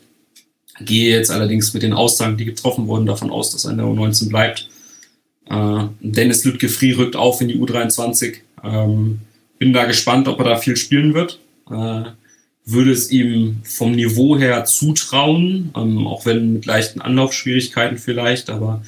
[0.79, 3.87] Gehe jetzt allerdings mit den Aussagen, die getroffen wurden, davon aus, dass er in der
[3.87, 4.69] U19 bleibt.
[5.49, 8.35] Äh, Dennis Lütke-Free rückt auf in die U23.
[8.63, 9.19] Ähm,
[9.57, 11.39] bin da gespannt, ob er da viel spielen wird.
[11.71, 12.03] Äh,
[12.65, 18.83] würde es ihm vom Niveau her zutrauen, ähm, auch wenn mit leichten Anlaufschwierigkeiten vielleicht, aber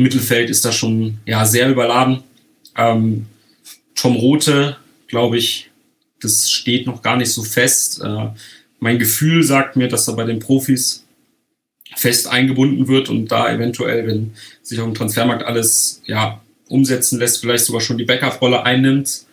[0.00, 2.22] Mittelfeld ist da schon ja, sehr überladen.
[2.76, 3.26] Ähm,
[3.94, 4.76] Tom Rote,
[5.08, 5.70] glaube ich,
[6.20, 8.00] das steht noch gar nicht so fest.
[8.02, 8.28] Äh,
[8.78, 11.04] mein Gefühl sagt mir, dass er bei den Profis
[11.96, 14.32] fest eingebunden wird und da eventuell, wenn
[14.62, 19.26] sich auf dem Transfermarkt alles ja, umsetzen lässt, vielleicht sogar schon die Backup-Rolle einnimmt.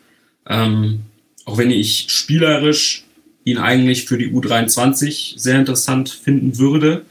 [0.50, 1.02] Ähm,
[1.46, 3.06] auch wenn ich spielerisch
[3.46, 7.06] ihn eigentlich für die U23 sehr interessant finden würde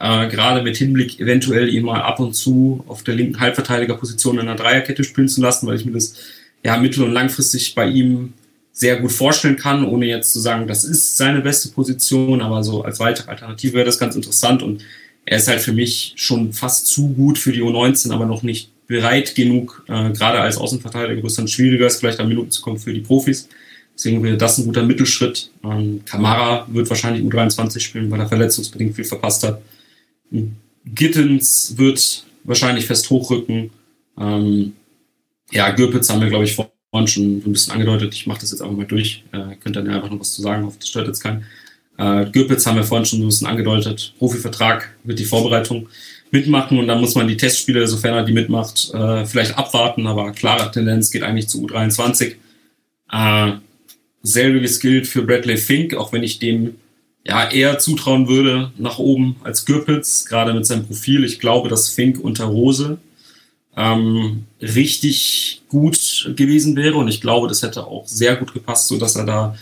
[0.00, 4.48] äh, gerade mit Hinblick eventuell ihn mal ab und zu auf der linken Halbverteidigerposition in
[4.48, 6.14] einer Dreierkette spielen zu lassen, weil ich mir das
[6.64, 8.32] ja mittel- und langfristig bei ihm
[8.72, 12.82] sehr gut vorstellen kann, ohne jetzt zu sagen, das ist seine beste Position, aber so
[12.82, 14.82] als weitere Alternative wäre das ganz interessant und
[15.26, 18.70] er ist halt für mich schon fast zu gut für die U19, aber noch nicht
[18.86, 22.62] bereit genug, äh, gerade als Außenverteidiger, wo es dann schwieriger ist, vielleicht an Minuten zu
[22.62, 23.48] kommen für die Profis.
[23.94, 25.50] Deswegen wäre das ein guter Mittelschritt.
[25.62, 29.60] Ähm, Kamara wird wahrscheinlich U23 spielen, weil er verletzungsbedingt viel verpasst hat.
[30.84, 33.70] Gittens wird wahrscheinlich fest hochrücken.
[34.18, 34.72] Ähm,
[35.50, 38.14] ja, Gürpitz haben wir, glaube ich, vorhin schon ein bisschen angedeutet.
[38.14, 39.24] Ich mache das jetzt einfach mal durch.
[39.32, 41.44] Äh, könnt dann ja einfach noch was zu sagen, hoffe, das stört jetzt keinen.
[41.98, 44.14] Äh, Gürpitz haben wir vorhin schon ein bisschen angedeutet.
[44.18, 45.88] Profivertrag wird die Vorbereitung
[46.30, 50.32] mitmachen und dann muss man die Testspiele, sofern er die mitmacht, äh, vielleicht abwarten, aber
[50.32, 52.36] klare Tendenz geht eigentlich zu U23.
[53.12, 53.52] Äh,
[54.22, 56.76] selbiges gilt für Bradley Fink, auch wenn ich dem
[57.24, 61.24] ja, eher zutrauen würde nach oben als Gürpitz, gerade mit seinem Profil.
[61.24, 62.98] Ich glaube, dass Fink unter Rose
[63.76, 68.98] ähm, richtig gut gewesen wäre und ich glaube, das hätte auch sehr gut gepasst, so
[68.98, 69.56] dass er da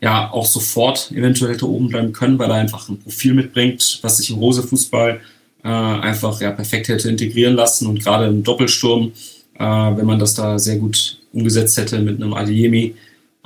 [0.00, 4.18] ja auch sofort eventuell hätte oben bleiben können, weil er einfach ein Profil mitbringt, was
[4.18, 5.20] sich im Rose-Fußball
[5.62, 9.12] äh, einfach ja, perfekt hätte integrieren lassen und gerade im Doppelsturm,
[9.58, 12.94] äh, wenn man das da sehr gut umgesetzt hätte mit einem Adiemi,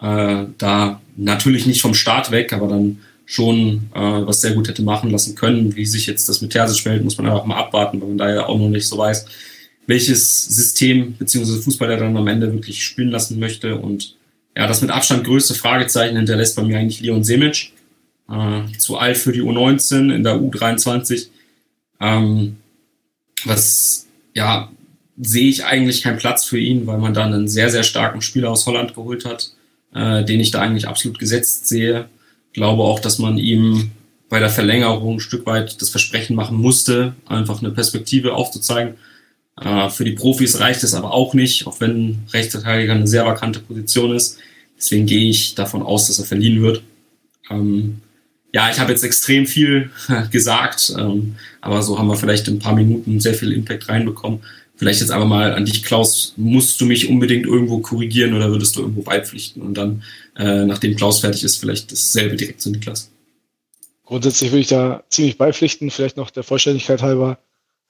[0.01, 2.99] äh, da natürlich nicht vom Start weg, aber dann
[3.31, 5.77] schon äh, was sehr gut hätte machen lassen können.
[5.77, 8.35] Wie sich jetzt das mit Terzic verhält, muss man einfach mal abwarten, weil man da
[8.35, 9.27] ja auch noch nicht so weiß,
[9.87, 11.61] welches System bzw.
[11.61, 13.77] Fußball er dann am Ende wirklich spielen lassen möchte.
[13.77, 14.17] Und
[14.57, 17.73] ja, das mit Abstand größte Fragezeichen hinterlässt bei mir eigentlich Leon Semic.
[18.31, 21.27] Äh, zu alt für die U19 in der U23.
[22.01, 22.57] Ähm,
[23.45, 24.71] was ja
[25.21, 28.51] sehe ich eigentlich keinen Platz für ihn, weil man da einen sehr, sehr starken Spieler
[28.51, 29.53] aus Holland geholt hat,
[29.95, 32.09] äh, den ich da eigentlich absolut gesetzt sehe
[32.59, 33.93] glaube auch, dass man ihm
[34.29, 38.95] bei der Verlängerung ein Stück weit das Versprechen machen musste, einfach eine Perspektive aufzuzeigen.
[39.61, 43.61] Äh, für die Profis reicht es aber auch nicht, auch wenn Rechtsverteidiger eine sehr vakante
[43.61, 44.39] Position ist.
[44.77, 46.83] Deswegen gehe ich davon aus, dass er verliehen wird.
[47.51, 48.03] Ähm,
[48.53, 49.91] ja, ich habe jetzt extrem viel
[50.31, 54.41] gesagt, ähm, aber so haben wir vielleicht in ein paar Minuten sehr viel Impact reinbekommen.
[54.79, 58.77] Vielleicht jetzt aber mal an dich, Klaus, musst du mich unbedingt irgendwo korrigieren oder würdest
[58.77, 60.05] du irgendwo beipflichten und dann,
[60.37, 63.11] äh, nachdem Klaus fertig ist, vielleicht dasselbe direkt zu Niklas?
[64.05, 67.39] Grundsätzlich würde ich da ziemlich beipflichten, vielleicht noch der Vollständigkeit halber.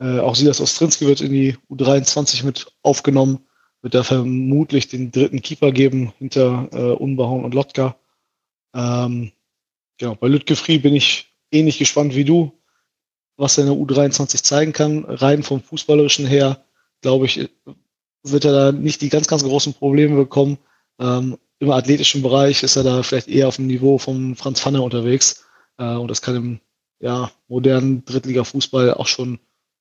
[0.00, 3.40] Äh, auch Silas Ostrinski wird in die U23 mit aufgenommen,
[3.82, 7.96] wird da vermutlich den dritten Keeper geben hinter äh, Unbehauen und Lotka.
[8.74, 9.32] Ähm,
[9.98, 12.50] genau, bei Lütgefri bin ich ähnlich gespannt wie du,
[13.36, 15.04] was er in der U23 zeigen kann.
[15.04, 16.64] Rein vom Fußballerischen her,
[17.00, 17.48] glaube ich,
[18.22, 20.58] wird er da nicht die ganz, ganz großen Probleme bekommen.
[20.98, 24.82] Ähm, Im athletischen Bereich ist er da vielleicht eher auf dem Niveau von Franz Pfanner
[24.82, 25.44] unterwegs.
[25.78, 26.60] Äh, und das kann im
[27.00, 29.38] ja, modernen Drittliga-Fußball auch schon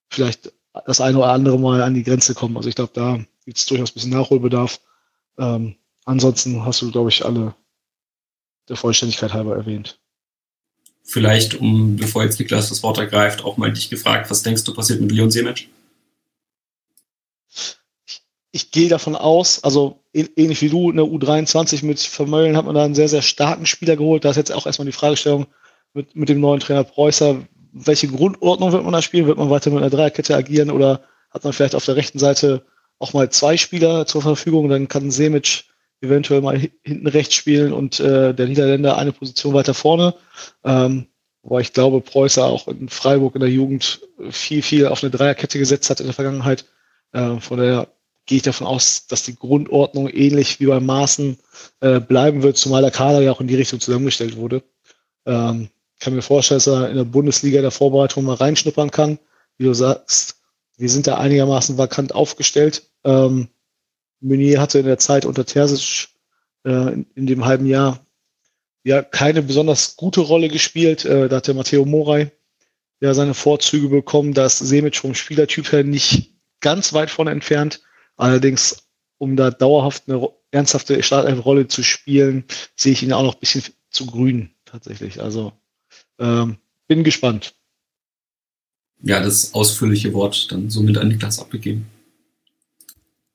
[0.09, 0.53] vielleicht
[0.85, 2.57] das eine oder andere Mal an die Grenze kommen.
[2.57, 4.79] Also ich glaube, da gibt es durchaus ein bisschen Nachholbedarf.
[5.37, 5.75] Ähm,
[6.05, 7.55] ansonsten hast du, glaube ich, alle
[8.69, 9.99] der Vollständigkeit halber erwähnt.
[11.03, 14.73] Vielleicht, um, bevor jetzt Niklas das Wort ergreift, auch mal dich gefragt, was denkst du
[14.73, 15.69] passiert mit Leon Semic?
[18.57, 22.73] Ich, gehe davon aus, also ähnlich wie du, in der U23 mit Vermeulen hat man
[22.73, 24.25] da einen sehr, sehr starken Spieler geholt.
[24.25, 25.45] Da ist jetzt auch erstmal die Fragestellung
[25.93, 29.27] mit, mit dem neuen Trainer Preußer, welche Grundordnung wird man da spielen?
[29.27, 32.65] Wird man weiter mit einer Dreierkette agieren oder hat man vielleicht auf der rechten Seite
[32.97, 34.69] auch mal zwei Spieler zur Verfügung?
[34.69, 35.65] Dann kann Semic
[36.01, 40.15] eventuell mal hinten rechts spielen und äh, der Niederländer eine Position weiter vorne.
[40.63, 41.07] Ähm,
[41.43, 44.01] wobei ich glaube, Preußer auch in Freiburg in der Jugend
[44.31, 46.65] viel, viel auf eine Dreierkette gesetzt hat in der Vergangenheit.
[47.13, 47.87] Äh, von daher
[48.27, 51.37] gehe ich davon aus, dass die Grundordnung ähnlich wie beim Maßen
[51.79, 54.61] äh, bleiben wird, zumal der Kader ja auch in die Richtung zusammengestellt wurde.
[55.25, 59.17] Ähm, kann mir vorstellen, dass er in der Bundesliga der Vorbereitung mal reinschnuppern kann.
[59.57, 60.37] Wie du sagst,
[60.77, 62.83] wir sind da einigermaßen vakant aufgestellt.
[63.03, 63.47] Ähm,
[64.19, 66.09] Meunier hatte in der Zeit unter Terzic
[66.65, 68.05] äh, in, in, dem halben Jahr
[68.83, 71.05] ja keine besonders gute Rolle gespielt.
[71.05, 72.29] Äh, da der Matteo Moray
[72.99, 74.33] ja seine Vorzüge bekommen.
[74.33, 77.81] Da ist Semic vom Spielertyp her nicht ganz weit von entfernt.
[78.17, 78.87] Allerdings,
[79.17, 82.43] um da dauerhaft eine ernsthafte Startelf-Rolle zu spielen,
[82.75, 85.21] sehe ich ihn auch noch ein bisschen zu grün tatsächlich.
[85.21, 85.53] Also
[86.19, 86.57] ähm,
[86.87, 87.53] bin gespannt.
[89.01, 91.87] Ja, das ausführliche Wort dann somit an Niklas abgegeben.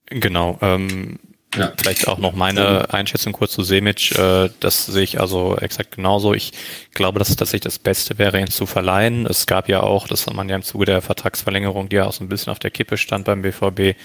[0.06, 0.58] Genau.
[0.60, 1.18] Ähm,
[1.54, 1.72] ja.
[1.76, 4.12] Vielleicht auch noch meine Einschätzung kurz zu Semic.
[4.18, 6.32] Äh, das sehe ich also exakt genauso.
[6.32, 6.52] Ich
[6.92, 9.26] glaube, dass es tatsächlich das Beste wäre, ihn zu verleihen.
[9.26, 12.12] Es gab ja auch, das hat man ja im Zuge der Vertragsverlängerung, die ja auch
[12.12, 13.96] so ein bisschen auf der Kippe stand beim BVB,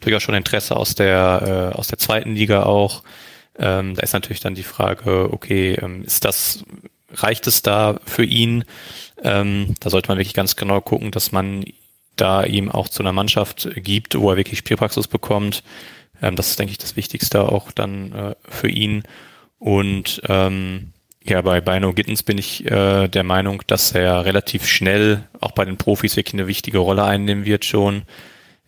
[0.00, 3.02] durchaus schon Interesse aus der, äh, aus der zweiten Liga auch.
[3.58, 6.64] Ähm, da ist natürlich dann die Frage, okay, ähm, ist das,
[7.12, 8.64] reicht es da für ihn?
[9.22, 11.64] Ähm, da sollte man wirklich ganz genau gucken, dass man
[12.16, 15.62] da ihm auch zu einer Mannschaft gibt, wo er wirklich Spielpraxis bekommt.
[16.22, 19.02] Ähm, das ist, denke ich, das Wichtigste auch dann äh, für ihn.
[19.58, 20.92] Und ähm,
[21.24, 25.64] ja, bei Bino Gittens bin ich äh, der Meinung, dass er relativ schnell auch bei
[25.64, 28.02] den Profis wirklich eine wichtige Rolle einnehmen wird schon.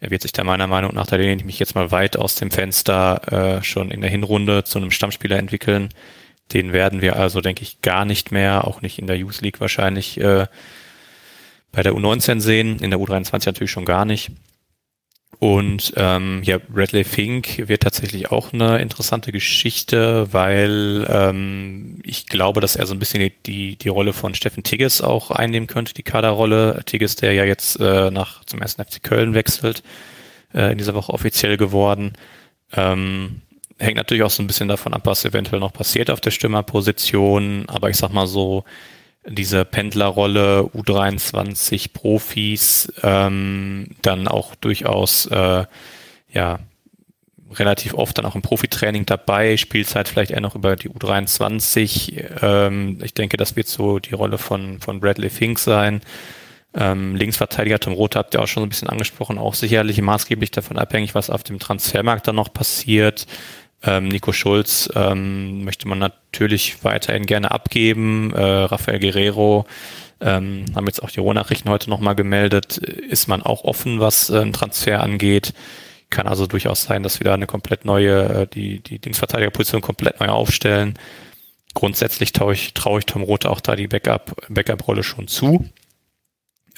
[0.00, 2.34] Er wird sich da meiner Meinung nach, da lehne ich mich jetzt mal weit aus
[2.34, 5.90] dem Fenster, äh, schon in der Hinrunde zu einem Stammspieler entwickeln.
[6.52, 9.60] Den werden wir also, denke ich, gar nicht mehr, auch nicht in der Youth League
[9.60, 10.46] wahrscheinlich, äh,
[11.70, 14.32] bei der U19 sehen, in der U23 natürlich schon gar nicht.
[15.38, 22.60] Und ähm, ja, Bradley Fink wird tatsächlich auch eine interessante Geschichte, weil ähm, ich glaube,
[22.60, 26.02] dass er so ein bisschen die, die Rolle von Steffen Tigges auch einnehmen könnte, die
[26.02, 26.82] Kaderrolle.
[26.84, 29.82] Tigges, der ja jetzt äh, nach zum ersten FC Köln wechselt,
[30.52, 32.12] äh, in dieser Woche offiziell geworden.
[32.72, 33.40] Ähm,
[33.78, 37.64] hängt natürlich auch so ein bisschen davon ab, was eventuell noch passiert auf der Stürmerposition.
[37.68, 38.64] Aber ich sag mal so,
[39.26, 45.64] diese Pendlerrolle U23 Profis ähm, dann auch durchaus äh,
[46.32, 46.58] ja
[47.52, 52.42] relativ oft dann auch im Profitraining dabei, Spielzeit vielleicht eher noch über die U23.
[52.42, 56.00] Ähm, ich denke, das wird so die Rolle von, von Bradley Fink sein.
[56.72, 60.52] Ähm, Linksverteidiger Tom Roth habt ihr auch schon so ein bisschen angesprochen, auch sicherlich maßgeblich
[60.52, 63.26] davon abhängig, was auf dem Transfermarkt dann noch passiert.
[63.82, 68.32] Ähm, Nico Schulz ähm, möchte man natürlich weiterhin gerne abgeben.
[68.34, 69.66] Äh, Rafael Guerrero
[70.20, 72.76] ähm, haben jetzt auch die Rohnachrichten heute nochmal gemeldet.
[72.76, 75.54] Ist man auch offen, was äh, einen Transfer angeht?
[76.10, 80.20] Kann also durchaus sein, dass wir da eine komplett neue, äh, die, die Linksverteidigerposition komplett
[80.20, 80.98] neu aufstellen.
[81.72, 85.70] Grundsätzlich traue ich, traue ich Tom Roth auch da die Backup, Backup-Rolle schon zu.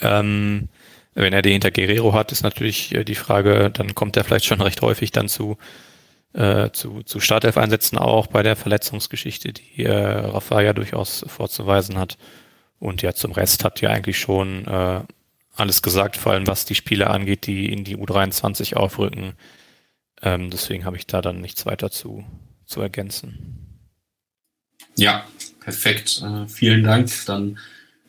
[0.00, 0.68] Ähm,
[1.14, 4.44] wenn er die hinter Guerrero hat, ist natürlich äh, die Frage, dann kommt er vielleicht
[4.44, 5.56] schon recht häufig dann zu
[6.34, 12.16] äh, zu, zu Startelf-Einsätzen auch bei der Verletzungsgeschichte, die äh, Rafa ja durchaus vorzuweisen hat.
[12.78, 15.02] Und ja, zum Rest hat ja eigentlich schon äh,
[15.54, 19.34] alles gesagt, vor allem was die Spiele angeht, die in die U23 aufrücken.
[20.22, 22.24] Ähm, deswegen habe ich da dann nichts weiter zu,
[22.64, 23.80] zu ergänzen.
[24.96, 25.24] Ja,
[25.60, 26.22] perfekt.
[26.22, 27.10] Äh, vielen Dank.
[27.26, 27.58] Dann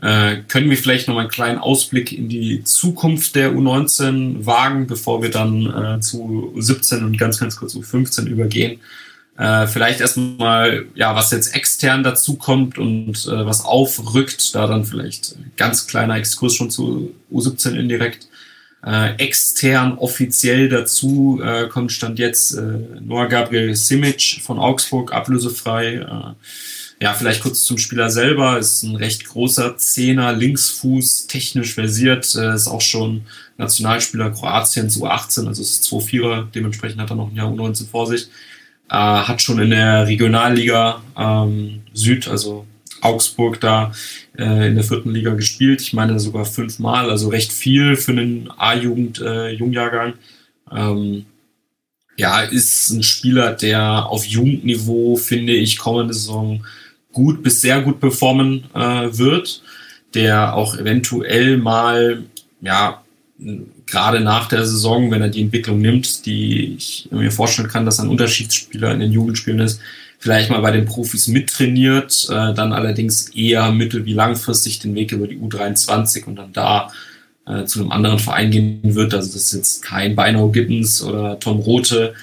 [0.04, 5.24] äh, können wir vielleicht noch einen kleinen Ausblick in die Zukunft der U19 wagen, bevor
[5.24, 8.82] wir dann äh, zu U17 und ganz, ganz kurz U15 übergehen.
[9.38, 14.84] Äh, vielleicht erstmal, ja, was jetzt extern dazu kommt und äh, was aufrückt, da dann
[14.84, 18.28] vielleicht ganz kleiner Exkurs schon zu U17 indirekt.
[18.86, 22.62] Äh, extern offiziell dazu äh, kommt Stand jetzt äh,
[23.00, 25.94] Noah Gabriel Simic von Augsburg, ablösefrei.
[25.94, 26.34] Äh,
[27.04, 28.58] ja, vielleicht kurz zum Spieler selber.
[28.58, 32.34] Ist ein recht großer Zehner, Linksfuß, technisch versiert.
[32.34, 33.24] Äh, ist auch schon
[33.58, 36.50] Nationalspieler Kroatiens U18, also ist 2-4er.
[36.56, 38.30] Dementsprechend hat er noch ein Jahr U19 vor sich.
[38.90, 42.66] Äh, hat schon in der Regionalliga ähm, Süd, also
[43.02, 43.92] Augsburg da
[44.38, 45.82] äh, in der vierten Liga gespielt.
[45.82, 50.14] Ich meine sogar fünfmal, also recht viel für einen A-Jugend-Jungjahrgang.
[50.72, 51.26] Äh, ähm,
[52.16, 56.64] ja, ist ein Spieler, der auf Jugendniveau, finde ich, kommende Saison
[57.14, 59.64] gut bis sehr gut performen äh, wird,
[60.14, 62.24] der auch eventuell mal,
[62.62, 63.04] ja,
[63.86, 68.00] gerade nach der Saison, wenn er die Entwicklung nimmt, die ich mir vorstellen kann, dass
[68.00, 69.80] ein Unterschiedsspieler in den Jugendspielen ist,
[70.20, 75.12] vielleicht mal bei den Profis mittrainiert, äh, dann allerdings eher mittel- wie langfristig den Weg
[75.12, 76.92] über die U23 und dann da
[77.46, 79.14] äh, zu einem anderen Verein gehen wird.
[79.14, 82.14] Also das ist jetzt kein Beinau Gibbons oder Tom Rote,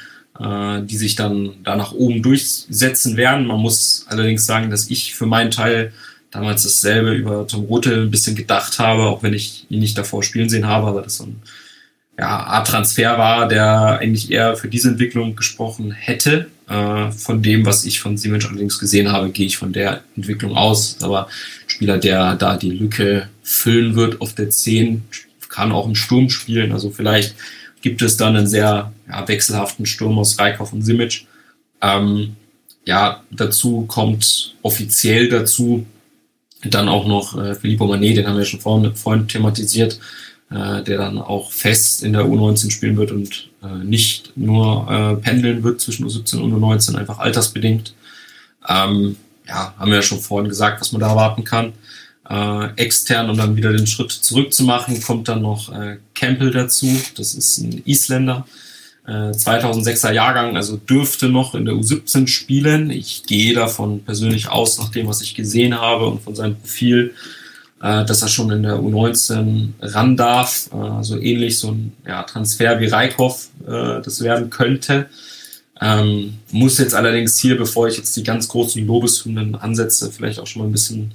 [0.41, 3.47] äh, die sich dann da nach oben durchsetzen werden.
[3.47, 5.93] Man muss allerdings sagen, dass ich für meinen Teil
[6.31, 10.23] damals dasselbe über Tom Rote ein bisschen gedacht habe, auch wenn ich ihn nicht davor
[10.23, 11.43] spielen sehen habe, aber das so ein
[12.19, 16.51] ja, Art Transfer war, der eigentlich eher für diese Entwicklung gesprochen hätte.
[16.69, 20.57] Äh, von dem, was ich von Siemens allerdings gesehen habe, gehe ich von der Entwicklung
[20.57, 20.99] aus.
[21.03, 21.29] Aber
[21.67, 25.03] Spieler, der da die Lücke füllen wird auf der 10,
[25.49, 26.73] kann auch im Sturm spielen.
[26.73, 27.35] Also vielleicht
[27.83, 31.27] gibt es dann einen sehr ja, wechselhaften Sturm aus Reikhoff und Simic.
[31.81, 32.37] Ähm,
[32.85, 35.87] ja, dazu kommt offiziell dazu
[36.65, 39.99] dann auch noch äh, Filippo Manet, den haben wir schon vorhin, vorhin thematisiert,
[40.51, 45.17] äh, der dann auch fest in der U19 spielen wird und äh, nicht nur äh,
[45.17, 47.95] pendeln wird zwischen U17 und U19, einfach altersbedingt.
[48.69, 49.17] Ähm,
[49.49, 51.73] ja, haben wir ja schon vorhin gesagt, was man da erwarten kann.
[52.31, 56.53] Äh, extern, um dann wieder den Schritt zurück zu machen, kommt dann noch äh, Campbell
[56.53, 56.87] dazu.
[57.17, 58.47] Das ist ein Isländer,
[59.05, 62.91] 2006er äh, Jahrgang, also dürfte noch in der U17 spielen.
[62.91, 67.15] Ich gehe davon persönlich aus, nach dem, was ich gesehen habe und von seinem Profil,
[67.83, 70.71] äh, dass er schon in der U19 ran darf.
[70.73, 75.07] Äh, also ähnlich so ein ja, Transfer wie Reikhoff das werden könnte.
[75.81, 80.47] Ähm, muss jetzt allerdings hier, bevor ich jetzt die ganz großen Lobeshymnen ansetze, vielleicht auch
[80.47, 81.13] schon mal ein bisschen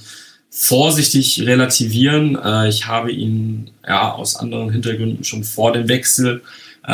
[0.57, 2.37] vorsichtig relativieren.
[2.41, 6.41] Äh, ich habe ihn ja aus anderen Hintergründen schon vor dem Wechsel
[6.87, 6.91] äh,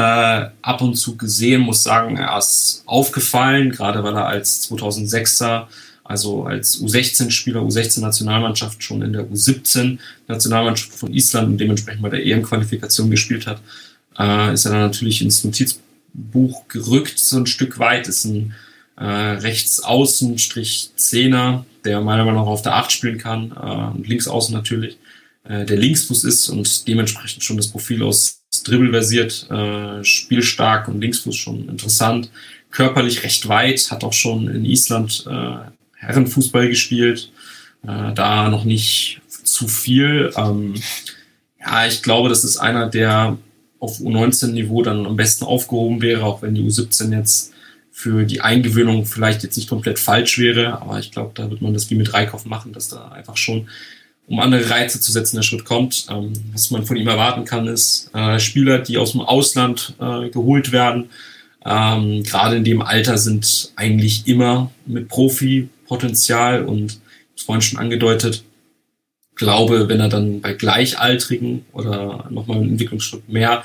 [0.62, 5.68] ab und zu gesehen, muss sagen, er ist aufgefallen, gerade weil er als 2006er,
[6.04, 13.12] also als U16-Spieler, U16-Nationalmannschaft schon in der U17-Nationalmannschaft von Island und dementsprechend bei der EM-Qualifikation
[13.12, 13.62] gespielt hat,
[14.18, 18.56] äh, ist er dann natürlich ins Notizbuch gerückt, so ein Stück weit, ist ein
[18.98, 24.08] äh, Rechtsaußen, Strich Zehner, der meiner Meinung nach auf der 8 spielen kann, äh, und
[24.08, 24.98] Linksaußen natürlich,
[25.44, 31.36] äh, der Linksfuß ist und dementsprechend schon das Profil aus dribbelversiert, äh, spielstark und Linksfuß
[31.36, 32.30] schon interessant.
[32.70, 37.32] Körperlich recht weit, hat auch schon in Island äh, Herrenfußball gespielt.
[37.84, 40.32] Äh, da noch nicht zu viel.
[40.36, 40.76] Ähm,
[41.60, 43.38] ja, ich glaube, das ist einer, der
[43.80, 47.51] auf U19-Niveau dann am besten aufgehoben wäre, auch wenn die U17 jetzt
[48.02, 50.82] für die Eingewöhnung vielleicht jetzt nicht komplett falsch wäre.
[50.82, 53.70] Aber ich glaube, da wird man das wie mit Reikhoff machen, dass da einfach schon
[54.26, 56.08] um andere Reize zu setzen, der Schritt kommt.
[56.10, 60.30] Ähm, was man von ihm erwarten kann, ist äh, Spieler, die aus dem Ausland äh,
[60.30, 61.10] geholt werden.
[61.64, 67.00] Ähm, Gerade in dem Alter sind eigentlich immer mit Profi-Potenzial und
[67.36, 68.44] ich vorhin schon angedeutet,
[69.36, 73.64] glaube, wenn er dann bei Gleichaltrigen oder nochmal einen Entwicklungsschritt mehr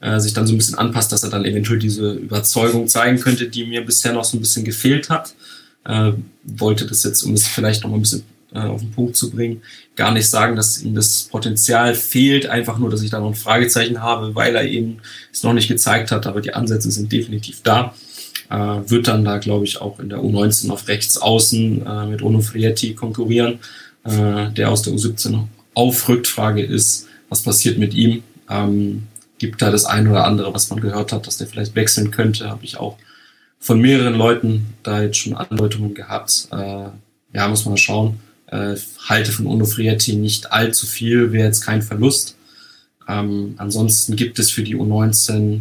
[0.00, 3.48] äh, sich dann so ein bisschen anpasst, dass er dann eventuell diese Überzeugung zeigen könnte,
[3.48, 5.34] die mir bisher noch so ein bisschen gefehlt hat.
[5.84, 6.12] Äh,
[6.44, 9.30] wollte das jetzt, um es vielleicht noch mal ein bisschen äh, auf den Punkt zu
[9.30, 9.62] bringen,
[9.96, 13.34] gar nicht sagen, dass ihm das Potenzial fehlt, einfach nur, dass ich da noch ein
[13.34, 14.98] Fragezeichen habe, weil er eben
[15.32, 17.94] es noch nicht gezeigt hat, aber die Ansätze sind definitiv da.
[18.50, 22.22] Äh, wird dann da, glaube ich, auch in der U19 auf rechts außen äh, mit
[22.22, 23.58] Ono Frietti konkurrieren,
[24.04, 25.44] äh, der aus der U17
[25.74, 26.26] aufrückt.
[26.26, 28.22] Frage ist, was passiert mit ihm?
[28.48, 29.06] Ähm,
[29.38, 32.50] gibt da das ein oder andere, was man gehört hat, dass der vielleicht wechseln könnte,
[32.50, 32.98] habe ich auch
[33.60, 36.48] von mehreren Leuten da jetzt schon Andeutungen gehabt.
[36.52, 36.86] Äh,
[37.34, 38.20] ja, muss man schauen.
[38.46, 38.76] Äh,
[39.08, 42.36] halte von Onofrietti nicht allzu viel, wäre jetzt kein Verlust.
[43.08, 45.60] Ähm, ansonsten gibt es für die U19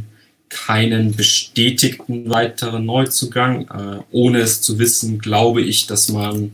[0.49, 3.67] keinen bestätigten weiteren Neuzugang.
[3.67, 6.53] Äh, ohne es zu wissen, glaube ich, dass man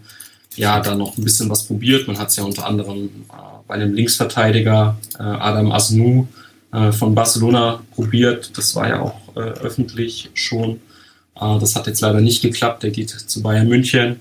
[0.56, 2.08] ja da noch ein bisschen was probiert.
[2.08, 3.36] Man hat es ja unter anderem äh,
[3.68, 6.28] bei einem Linksverteidiger äh, Adam Asnou
[6.74, 8.58] äh, von Barcelona probiert.
[8.58, 10.82] Das war ja auch äh, öffentlich schon.
[11.40, 12.84] Äh, das hat jetzt leider nicht geklappt.
[12.84, 14.20] Der geht zu Bayern München.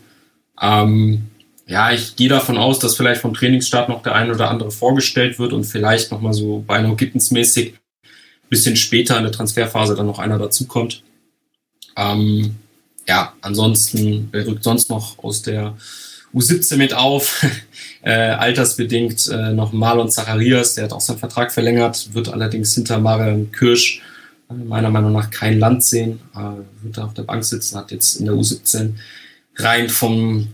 [0.60, 1.28] Ähm,
[1.66, 5.38] ja, ich gehe davon aus, dass vielleicht vom Trainingsstart noch der ein oder andere vorgestellt
[5.38, 10.18] wird und vielleicht nochmal so beinahe Gittens-mäßig ein bisschen später in der Transferphase dann noch
[10.18, 11.02] einer dazukommt.
[11.96, 12.56] Ähm,
[13.08, 15.76] ja, ansonsten, wer rückt sonst noch aus der
[16.34, 17.44] U17 mit auf?
[18.02, 22.98] äh, altersbedingt äh, noch Marlon Zacharias, der hat auch seinen Vertrag verlängert, wird allerdings hinter
[22.98, 24.02] Marian Kirsch
[24.50, 27.90] äh, meiner Meinung nach kein Land sehen, äh, wird da auf der Bank sitzen, hat
[27.90, 28.94] jetzt in der U17
[29.56, 30.48] rein vom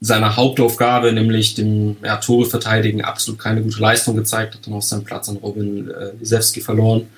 [0.00, 4.82] seiner Hauptaufgabe, nämlich dem ja, Tore verteidigen, absolut keine gute Leistung gezeigt, hat dann auch
[4.82, 7.08] seinen Platz an Robin äh, Lisewski verloren.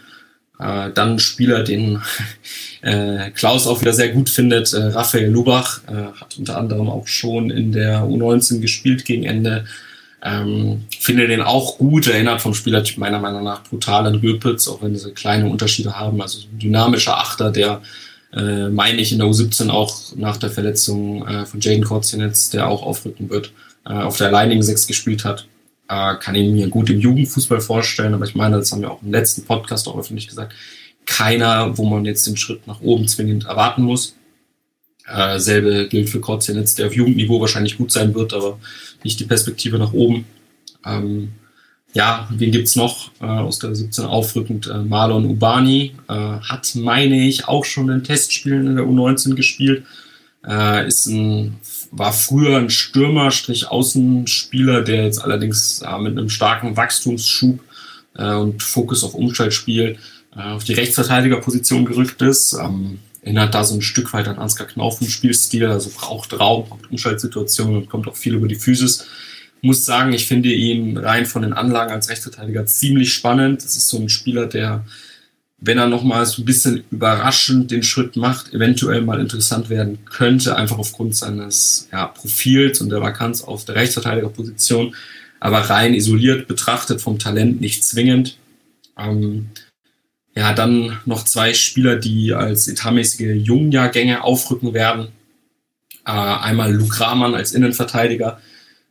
[0.62, 2.00] Äh, dann Spieler, den
[2.82, 7.06] äh, Klaus auch wieder sehr gut findet, äh, Raphael Lubach, äh, hat unter anderem auch
[7.06, 9.64] schon in der U19 gespielt gegen Ende.
[10.24, 14.80] Ähm, finde den auch gut, erinnert vom Spielertyp meiner Meinung nach brutal an Göpitz, auch
[14.80, 16.22] wenn sie kleine Unterschiede haben.
[16.22, 17.82] Also dynamischer Achter, der
[18.32, 22.68] äh, meine ich, in der U17 auch nach der Verletzung äh, von Jaden Kortzinitz, der
[22.68, 23.52] auch aufrücken wird,
[23.84, 25.46] äh, auf der alleinigen Sechs gespielt hat.
[25.88, 29.02] Äh, kann ich mir gut im Jugendfußball vorstellen, aber ich meine, das haben wir auch
[29.02, 30.54] im letzten Podcast auch öffentlich gesagt,
[31.06, 34.16] keiner, wo man jetzt den Schritt nach oben zwingend erwarten muss.
[35.06, 38.58] Äh, selbe gilt für Kortzinitz, der auf Jugendniveau wahrscheinlich gut sein wird, aber
[39.02, 40.24] nicht die Perspektive nach oben.
[40.86, 41.32] Ähm,
[41.92, 44.66] ja, wen gibt's noch äh, aus der 17 aufrückend?
[44.66, 49.84] Äh, Marlon Ubani äh, hat, meine ich, auch schon in Testspielen in der U19 gespielt.
[50.46, 51.56] Äh, ist ein,
[51.92, 57.60] war früher ein Stürmer, Strich Außenspieler, der jetzt allerdings äh, mit einem starken Wachstumsschub
[58.16, 59.98] äh, und Fokus auf Umschaltspiel
[60.34, 62.54] äh, auf die Rechtsverteidigerposition gerückt ist.
[62.54, 66.90] Ähm, erinnert da so ein Stück weit an Ansgar Knaufen Spielstil, also braucht Raum, braucht
[66.90, 69.06] Umschaltsituationen und kommt auch viel über die Physis
[69.62, 73.64] muss sagen, ich finde ihn rein von den Anlagen als Rechtsverteidiger ziemlich spannend.
[73.64, 74.84] Das ist so ein Spieler, der,
[75.64, 80.56] wenn er nochmal so ein bisschen überraschend den Schritt macht, eventuell mal interessant werden könnte,
[80.56, 84.96] einfach aufgrund seines ja, Profils und der Vakanz auf der Rechtsverteidigerposition,
[85.38, 88.38] aber rein isoliert betrachtet vom Talent nicht zwingend.
[88.98, 89.50] Ähm,
[90.34, 95.08] ja, dann noch zwei Spieler, die als etatmäßige Jungjahrgänge aufrücken werden.
[96.04, 98.40] Äh, einmal Luke Rahmann als Innenverteidiger,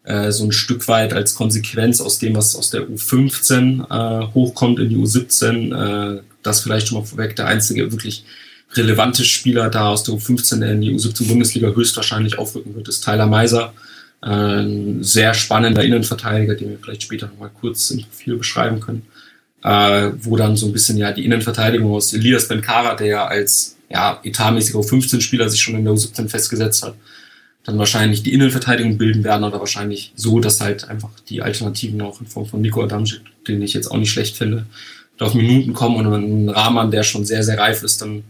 [0.05, 4.79] äh, so ein Stück weit als Konsequenz aus dem, was aus der U15 äh, hochkommt
[4.79, 6.21] in die U17.
[6.43, 8.25] Das vielleicht schon mal vorweg der einzige wirklich
[8.73, 13.27] relevante Spieler da aus der U15, der in die U17-Bundesliga höchstwahrscheinlich aufrücken wird, ist Tyler
[13.27, 13.73] Meiser.
[14.21, 19.03] Ein sehr spannender Innenverteidiger, den wir vielleicht später nochmal kurz im Profil beschreiben können.
[19.63, 23.77] Äh, wo dann so ein bisschen ja die Innenverteidigung aus Elias Benkara, der ja als
[23.89, 26.95] ja, etatmäßiger U15-Spieler sich schon in der U17 festgesetzt hat,
[27.63, 32.19] dann wahrscheinlich die Innenverteidigung bilden werden oder wahrscheinlich so, dass halt einfach die Alternativen auch
[32.21, 34.65] in Form von Nico Adamczyk, den ich jetzt auch nicht schlecht finde,
[35.21, 38.23] auf Minuten kommen und ein Rahman, der schon sehr, sehr reif ist, dann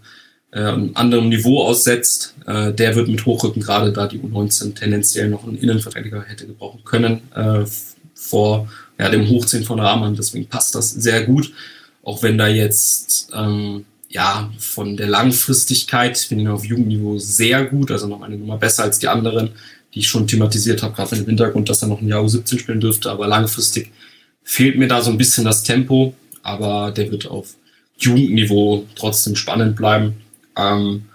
[0.52, 5.30] äh, einem anderen Niveau aussetzt, äh, der wird mit hochrücken, gerade da die U19 tendenziell
[5.30, 7.66] noch einen Innenverteidiger hätte gebrauchen können äh,
[8.14, 8.70] vor
[9.00, 10.16] ja, dem Hochziehen von Rahman.
[10.16, 11.54] Deswegen passt das sehr gut,
[12.04, 17.66] auch wenn da jetzt ähm, ja, von der Langfristigkeit finde ich ihn auf Jugendniveau sehr
[17.66, 19.52] gut, also noch eine Nummer besser als die anderen,
[19.94, 22.82] die ich schon thematisiert habe, gerade im Hintergrund, dass er noch ein Jahr U17 spielen
[22.82, 23.92] dürfte, aber langfristig
[24.44, 26.14] fehlt mir da so ein bisschen das Tempo,
[26.44, 27.56] aber der wird auf
[27.98, 30.16] Jugendniveau trotzdem spannend bleiben.
[30.58, 31.06] Ähm,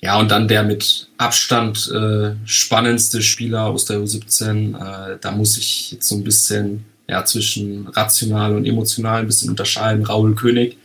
[0.00, 5.56] ja, und dann der mit Abstand äh, spannendste Spieler aus der U17, äh, da muss
[5.56, 10.04] ich jetzt so ein bisschen ja, zwischen rational und emotional ein bisschen unterscheiden.
[10.04, 10.76] Raul König,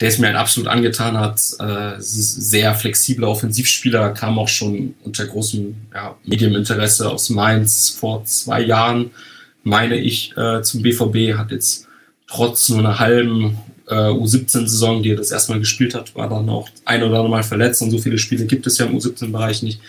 [0.00, 1.40] der es mir halt absolut angetan hat.
[1.60, 8.60] Äh, sehr flexibler Offensivspieler, kam auch schon unter großem ja, Medieninteresse aus Mainz vor zwei
[8.60, 9.12] Jahren,
[9.62, 11.86] meine ich, äh, zum BVB, hat jetzt
[12.32, 16.68] trotz nur einer halben äh, U17-Saison, die er das erstmal gespielt hat, war dann auch
[16.84, 19.80] ein oder andere Mal verletzt und so viele Spiele gibt es ja im U17-Bereich nicht.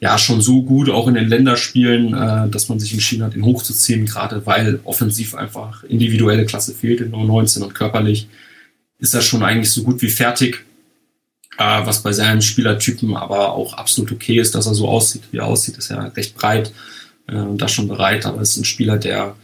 [0.00, 3.44] Ja, schon so gut, auch in den Länderspielen, äh, dass man sich entschieden hat, ihn
[3.44, 8.28] hochzuziehen, gerade weil offensiv einfach individuelle Klasse fehlt in U19 und körperlich
[8.98, 10.64] ist er schon eigentlich so gut wie fertig,
[11.56, 15.38] äh, was bei seinem Spielertypen aber auch absolut okay ist, dass er so aussieht, wie
[15.38, 16.72] er aussieht, ist ja recht breit
[17.28, 19.34] äh, und da schon bereit, aber ist ein Spieler, der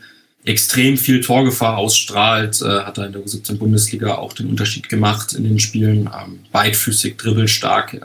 [0.44, 5.32] extrem viel Torgefahr ausstrahlt, äh, hat er in der U17 Bundesliga auch den Unterschied gemacht
[5.32, 8.00] in den Spielen, ähm, beidfüßig, dribbelstark, äh,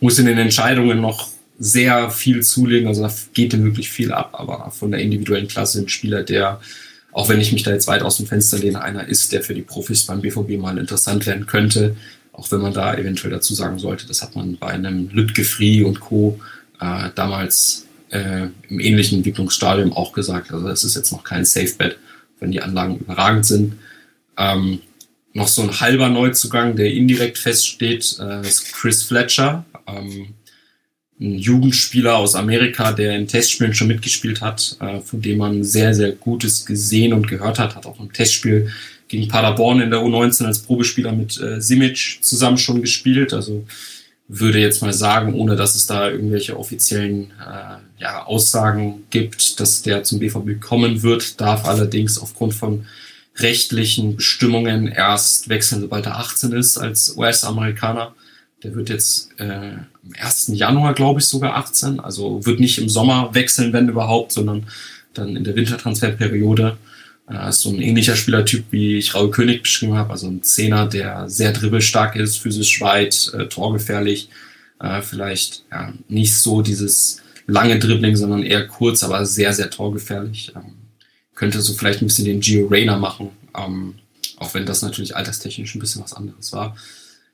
[0.00, 1.28] muss in den Entscheidungen noch
[1.58, 5.80] sehr viel zulegen, also da geht ihm wirklich viel ab, aber von der individuellen Klasse
[5.80, 6.60] ein Spieler, der
[7.12, 9.54] auch wenn ich mich da jetzt weit aus dem Fenster lehne, einer ist, der für
[9.54, 11.94] die Profis beim BVB mal interessant werden könnte.
[12.32, 15.84] Auch wenn man da eventuell dazu sagen sollte, das hat man bei einem Lütge Free
[15.84, 16.40] und Co.
[16.80, 20.52] Äh, damals äh, im ähnlichen Entwicklungsstadium auch gesagt.
[20.52, 21.98] Also es ist jetzt noch kein Safe Bet,
[22.40, 23.74] wenn die Anlagen überragend sind.
[24.36, 24.80] Ähm,
[25.34, 30.34] noch so ein halber Neuzugang, der indirekt feststeht, äh, ist Chris Fletcher, ähm,
[31.20, 35.94] ein Jugendspieler aus Amerika, der in Testspielen schon mitgespielt hat, äh, von dem man sehr,
[35.94, 38.70] sehr Gutes gesehen und gehört hat, hat auch im Testspiel
[39.08, 43.32] gegen Paderborn in der U19 als Probespieler mit äh, Simic zusammen schon gespielt.
[43.32, 43.64] Also
[44.28, 49.82] würde jetzt mal sagen, ohne dass es da irgendwelche offiziellen äh, ja, Aussagen gibt, dass
[49.82, 52.86] der zum BVB kommen wird, darf allerdings aufgrund von
[53.36, 58.14] rechtlichen Bestimmungen erst wechseln, sobald er 18 ist als US-Amerikaner.
[58.64, 59.88] Der wird jetzt äh, am
[60.18, 60.48] 1.
[60.54, 62.00] Januar, glaube ich, sogar 18.
[62.00, 64.66] Also wird nicht im Sommer wechseln, wenn überhaupt, sondern
[65.14, 66.76] dann in der Wintertransferperiode.
[67.30, 70.10] Äh, ist so ein ähnlicher Spielertyp, wie ich Raul König beschrieben habe.
[70.10, 74.28] Also ein Zehner, der sehr dribbelstark ist, physisch weit, äh, torgefährlich.
[74.80, 80.52] Äh, vielleicht ja, nicht so dieses lange Dribbling, sondern eher kurz, aber sehr, sehr torgefährlich.
[80.54, 80.74] Ähm,
[81.34, 83.94] könnte so vielleicht ein bisschen den Gio Reyna machen, ähm,
[84.36, 86.76] auch wenn das natürlich alterstechnisch ein bisschen was anderes war.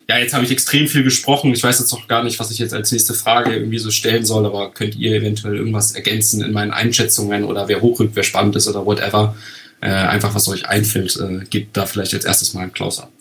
[0.08, 1.52] Ja, jetzt habe ich extrem viel gesprochen.
[1.52, 4.24] Ich weiß jetzt noch gar nicht, was ich jetzt als nächste Frage irgendwie so stellen
[4.24, 8.56] soll, aber könnt ihr eventuell irgendwas ergänzen in meinen Einschätzungen oder wer hochrückt, wer spannend
[8.56, 9.36] ist oder whatever.
[9.80, 13.12] Äh, einfach, was euch einfällt, äh, gebt da vielleicht jetzt erstes Mal einen Klaus ab.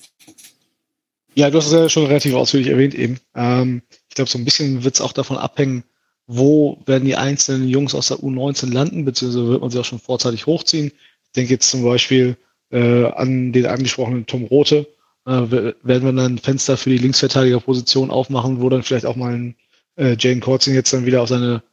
[1.36, 3.20] Ja, du hast es ja schon relativ ausführlich erwähnt eben.
[3.36, 5.84] Ähm, ich glaube, so ein bisschen wird es auch davon abhängen,
[6.28, 10.00] wo werden die einzelnen Jungs aus der U19 landen, beziehungsweise wird man sie auch schon
[10.00, 10.92] vorzeitig hochziehen.
[11.24, 12.38] Ich denke jetzt zum Beispiel
[12.70, 14.88] äh, an den angesprochenen Tom Rote,
[15.26, 19.34] äh, werden wir dann ein Fenster für die Linksverteidigerposition aufmachen, wo dann vielleicht auch mal
[19.34, 19.56] ein
[19.96, 21.64] äh, Jane Korzing jetzt dann wieder auf seine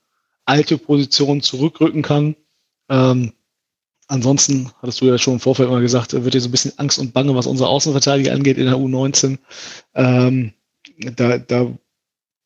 [0.45, 2.37] alte Position zurückrücken kann.
[2.89, 3.33] Ähm,
[4.07, 6.99] ansonsten, hattest du ja schon im Vorfeld mal gesagt, wird hier so ein bisschen Angst
[6.99, 9.39] und Bange, was unsere Außenverteidiger angeht in der U19.
[9.95, 10.53] Ähm,
[11.17, 11.77] da, da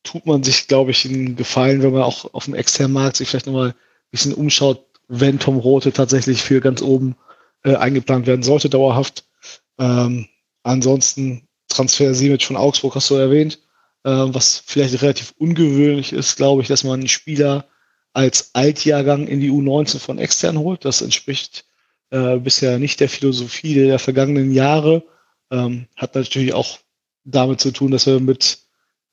[0.03, 3.29] tut man sich, glaube ich, einen Gefallen, wenn man auch auf dem externen Markt sich
[3.29, 3.75] vielleicht nochmal ein
[4.11, 7.15] bisschen umschaut, wenn Tom Rote tatsächlich für ganz oben
[7.63, 9.25] äh, eingeplant werden sollte, dauerhaft.
[9.79, 10.27] Ähm,
[10.63, 13.59] Ansonsten Transfer Simic von Augsburg hast du erwähnt,
[14.03, 17.67] äh, was vielleicht relativ ungewöhnlich ist, glaube ich, dass man einen Spieler
[18.13, 20.83] als Altjahrgang in die U19 von extern holt.
[20.83, 21.65] Das entspricht
[22.09, 25.03] äh, bisher nicht der Philosophie der vergangenen Jahre.
[25.51, 26.79] Ähm, hat natürlich auch
[27.23, 28.59] damit zu tun, dass wir mit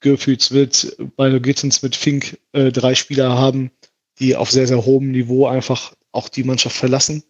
[0.00, 3.70] Göfütz, mit Bino Gittens, mit Fink äh, drei Spieler haben,
[4.18, 7.22] die auf sehr, sehr hohem Niveau einfach auch die Mannschaft verlassen.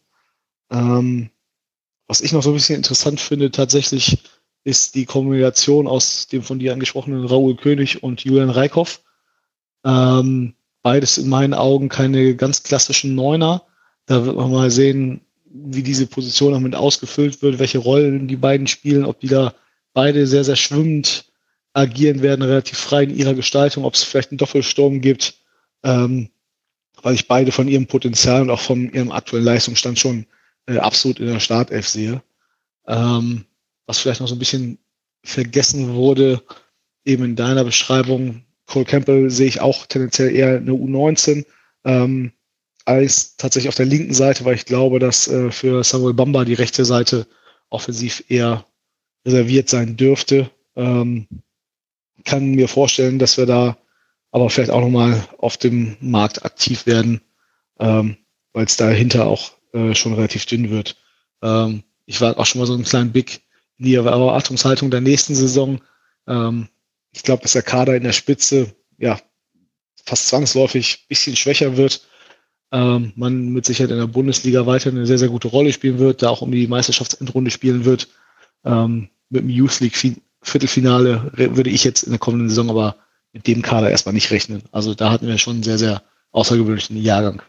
[0.71, 1.31] Ähm,
[2.07, 4.19] was ich noch so ein bisschen interessant finde, tatsächlich
[4.65, 9.03] ist die Kombination aus dem von dir angesprochenen Raoul König und Julian Reikhoff.
[9.85, 13.63] Ähm, beides in meinen Augen keine ganz klassischen Neuner.
[14.07, 18.37] Da wird man mal sehen, wie diese Position auch mit ausgefüllt wird, welche Rollen die
[18.37, 19.55] beiden spielen, ob die da
[19.95, 21.26] beide sehr, sehr schwimmend
[21.77, 25.35] agieren werden, relativ frei in ihrer Gestaltung, ob es vielleicht einen Doppelsturm gibt,
[25.85, 26.31] ähm,
[27.03, 30.27] weil ich beide von ihrem Potenzial und auch von ihrem aktuellen Leistungsstand schon
[30.67, 32.23] äh, absolut in der Startelf sehe.
[32.87, 33.45] Ähm,
[33.87, 34.79] was vielleicht noch so ein bisschen
[35.23, 36.43] vergessen wurde,
[37.05, 41.45] eben in deiner Beschreibung, Cole Campbell sehe ich auch tendenziell eher eine U19
[41.85, 42.33] ähm,
[42.87, 46.55] als tatsächlich auf der linken Seite, weil ich glaube, dass äh, für Samuel Bamba die
[46.55, 47.27] rechte Seite
[47.69, 48.65] offensiv eher
[49.27, 50.51] reserviert sein dürfte.
[50.75, 51.27] Ähm,
[52.27, 53.79] kann mir vorstellen, dass wir da
[54.31, 57.23] aber vielleicht auch nochmal auf dem Markt aktiv werden,
[57.79, 58.19] ähm,
[58.53, 60.97] weil es dahinter auch äh, schon relativ dünn wird.
[61.43, 63.43] Ähm, ich war auch schon mal so einen kleinen Blick
[63.79, 65.81] in die Erwartungshaltung der nächsten Saison.
[66.27, 66.69] Ähm,
[67.13, 69.19] ich glaube, dass der Kader in der Spitze ja
[70.05, 72.07] fast zwangsläufig ein bisschen schwächer wird.
[72.73, 76.23] Ähm, man mit Sicherheit in der Bundesliga weiter eine sehr, sehr gute Rolle spielen wird,
[76.23, 78.09] da auch um die Meisterschaftsendrunde spielen wird.
[78.65, 79.97] Ähm, mit dem Youth League
[80.47, 82.97] Viertelfinale würde ich jetzt in der kommenden Saison aber
[83.33, 84.63] mit dem Kader erstmal nicht rechnen.
[84.73, 86.03] Also da hatten wir schon einen sehr, sehr
[86.33, 87.43] außergewöhnlichen Jahrgang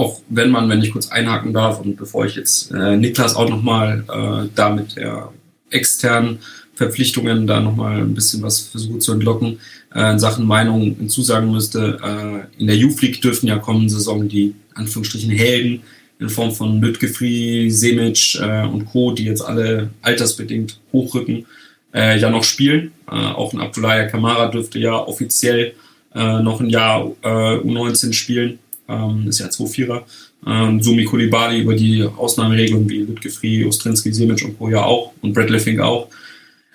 [0.00, 3.48] auch wenn man, wenn ich kurz einhaken darf und bevor ich jetzt äh, Niklas auch
[3.48, 5.30] nochmal äh, da mit der
[5.70, 6.38] externen
[6.74, 9.60] Verpflichtungen da nochmal ein bisschen was versuche zu entlocken,
[9.94, 14.26] äh, in Sachen Meinung hinzusagen müsste, äh, in der Youth League dürfen ja kommende Saison
[14.26, 15.82] die Anführungsstrichen Helden
[16.20, 21.46] in Form von Lütgefri, Semic äh, und Co., die jetzt alle altersbedingt hochrücken,
[21.94, 22.92] äh, ja noch spielen.
[23.10, 25.74] Äh, auch ein Abdullah Kamara dürfte ja offiziell
[26.14, 28.58] äh, noch ein Jahr äh, U19 spielen
[28.90, 30.02] ähm, ist ja 2-4er.
[30.46, 34.68] Ähm, Sumi Kulibali über die Ausnahmeregelung wie Lütgefri, Ostrinski, Simic und Co.
[34.68, 36.08] ja auch und Bradley Fink auch.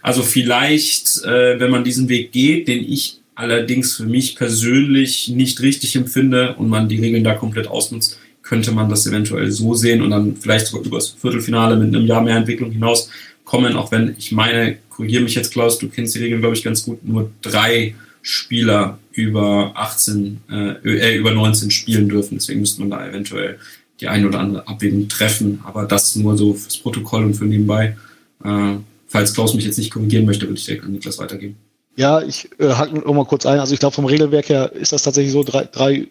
[0.02, 5.62] Also vielleicht, äh, wenn man diesen Weg geht, den ich allerdings für mich persönlich nicht
[5.62, 10.02] richtig empfinde und man die Regeln da komplett ausnutzt, könnte man das eventuell so sehen
[10.02, 13.10] und dann vielleicht sogar übers Viertelfinale mit einem Jahr mehr Entwicklung hinaus
[13.44, 16.64] kommen, auch wenn ich meine, korrigiere mich jetzt Klaus, du kennst die Regeln glaube ich
[16.64, 17.96] ganz gut, nur drei
[18.28, 22.40] Spieler über 18, äh, äh, über 19 spielen dürfen.
[22.40, 23.60] Deswegen müsste man da eventuell
[24.02, 25.62] die eine oder andere Abwägung treffen.
[25.64, 27.96] Aber das nur so fürs Protokoll und für nebenbei.
[28.44, 28.78] Äh,
[29.08, 31.56] falls Klaus mich jetzt nicht korrigieren möchte, würde ich direkt an Niklas weitergeben.
[31.98, 33.60] Ja, ich äh, hake noch mal kurz ein.
[33.60, 36.08] Also ich glaube, vom Regelwerk her ist das tatsächlich so, drei, drei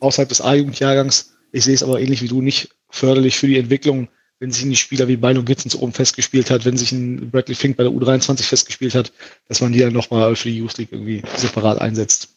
[0.00, 1.32] außerhalb des A-Jugendjahrgangs.
[1.52, 4.08] Ich sehe es aber ähnlich wie du nicht förderlich für die Entwicklung,
[4.40, 7.76] wenn sich ein Spieler wie Beino Gitzens oben festgespielt hat, wenn sich ein Bradley Fink
[7.76, 9.12] bei der U23 festgespielt hat,
[9.48, 12.28] dass man die dann nochmal für die Youth League irgendwie separat einsetzt.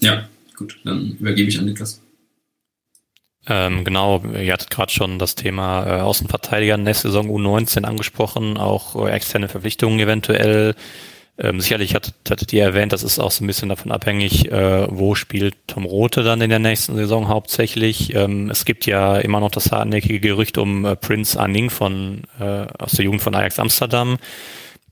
[0.00, 2.00] Ja, gut, dann übergebe ich an Niklas.
[3.46, 9.06] Ähm, genau, ihr hattet gerade schon das Thema äh, Außenverteidiger nächste Saison U19 angesprochen, auch
[9.06, 10.74] äh, externe Verpflichtungen eventuell.
[11.40, 14.86] Ähm, sicherlich hattet, hattet ihr erwähnt, das ist auch so ein bisschen davon abhängig, äh,
[14.90, 18.14] wo spielt Tom Rote dann in der nächsten Saison hauptsächlich.
[18.14, 22.66] Ähm, es gibt ja immer noch das hartnäckige Gerücht um äh, Prince Anning von, äh,
[22.78, 24.18] aus der Jugend von Ajax Amsterdam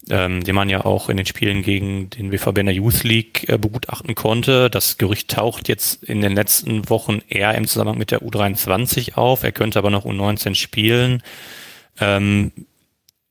[0.09, 3.48] ähm, den man ja auch in den Spielen gegen den WVB in der Youth League
[3.48, 4.70] äh, begutachten konnte.
[4.70, 9.43] Das Gerücht taucht jetzt in den letzten Wochen eher im Zusammenhang mit der U23 auf.
[9.43, 11.23] Er könnte aber noch U19 spielen.
[12.01, 12.52] Ähm,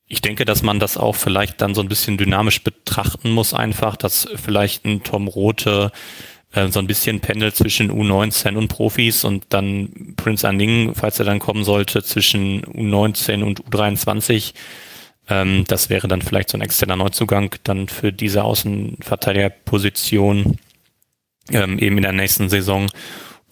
[0.07, 3.95] ich denke, dass man das auch vielleicht dann so ein bisschen dynamisch betrachten muss, einfach,
[3.95, 5.91] dass vielleicht ein Tom Rote
[6.53, 11.25] äh, so ein bisschen pendelt zwischen U19 und Profis und dann Prince Anning, falls er
[11.25, 14.53] dann kommen sollte, zwischen U19 und U23
[15.27, 20.59] ähm, das wäre dann vielleicht so ein externer Neuzugang dann für diese Außenverteidigerposition
[21.51, 22.91] ähm, eben in der nächsten Saison.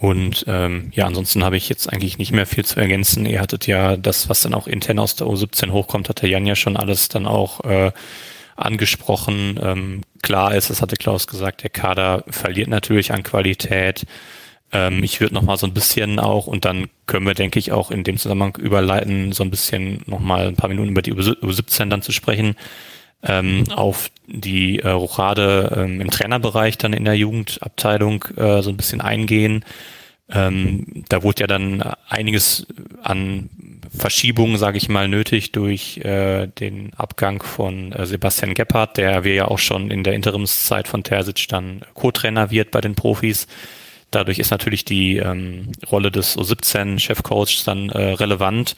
[0.03, 3.25] Und ähm, ja, ansonsten habe ich jetzt eigentlich nicht mehr viel zu ergänzen.
[3.25, 6.45] Ihr hattet ja das, was dann auch intern aus der U17 hochkommt, hat der Jan
[6.45, 7.93] ja schon alles dann auch äh,
[8.57, 9.57] angesprochen.
[9.63, 14.05] Ähm, klar ist, das hatte Klaus gesagt, der Kader verliert natürlich an Qualität.
[14.73, 17.71] Ähm, ich würde noch mal so ein bisschen auch, und dann können wir, denke ich,
[17.71, 21.13] auch in dem Zusammenhang überleiten, so ein bisschen noch mal ein paar Minuten über die
[21.13, 22.57] U17 dann zu sprechen,
[23.23, 28.77] ähm, auf die äh, Rochade ähm, im Trainerbereich dann in der Jugendabteilung äh, so ein
[28.77, 29.65] bisschen eingehen.
[30.29, 32.65] Ähm, da wurde ja dann einiges
[33.01, 33.49] an
[33.95, 39.33] Verschiebungen, sage ich mal, nötig durch äh, den Abgang von äh, Sebastian Gebhardt, der wir
[39.33, 43.47] ja auch schon in der Interimszeit von Terzic dann Co-Trainer wird bei den Profis.
[44.11, 48.75] Dadurch ist natürlich die ähm, Rolle des U17-Chefcoachs dann äh, relevant.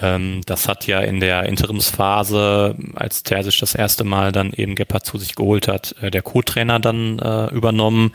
[0.00, 5.06] Ähm, das hat ja in der Interimsphase, als Terzic das erste Mal dann eben Gebhardt
[5.06, 8.12] zu sich geholt hat, äh, der Co-Trainer dann äh, übernommen.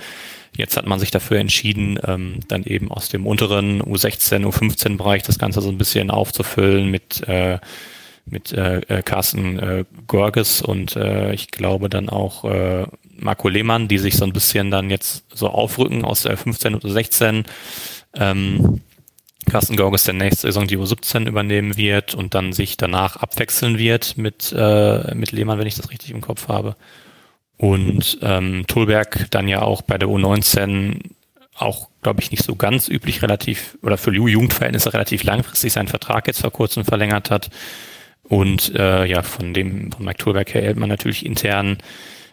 [0.56, 5.40] Jetzt hat man sich dafür entschieden, ähm, dann eben aus dem unteren U16, U15-Bereich das
[5.40, 7.60] Ganze so ein bisschen aufzufüllen mit äh,
[8.26, 12.86] mit äh, äh, Carsten äh, Gorges und äh, ich glaube dann auch äh,
[13.18, 16.90] Marco Lehmann, die sich so ein bisschen dann jetzt so aufrücken aus der 15 oder
[16.90, 17.44] 16.
[18.16, 18.82] Ähm,
[19.46, 24.18] Carsten Gorges der nächste Saison die U17 übernehmen wird und dann sich danach abwechseln wird
[24.18, 26.76] mit, äh, mit Lehmann, wenn ich das richtig im Kopf habe.
[27.58, 31.00] Und ähm, Tulberg dann ja auch bei der U19
[31.56, 36.28] auch, glaube ich, nicht so ganz üblich relativ oder für Jugendverhältnisse relativ langfristig seinen Vertrag
[36.28, 37.50] jetzt vor kurzem verlängert hat.
[38.24, 41.78] Und äh, ja, von dem, von Mike Tulberg her hält man natürlich intern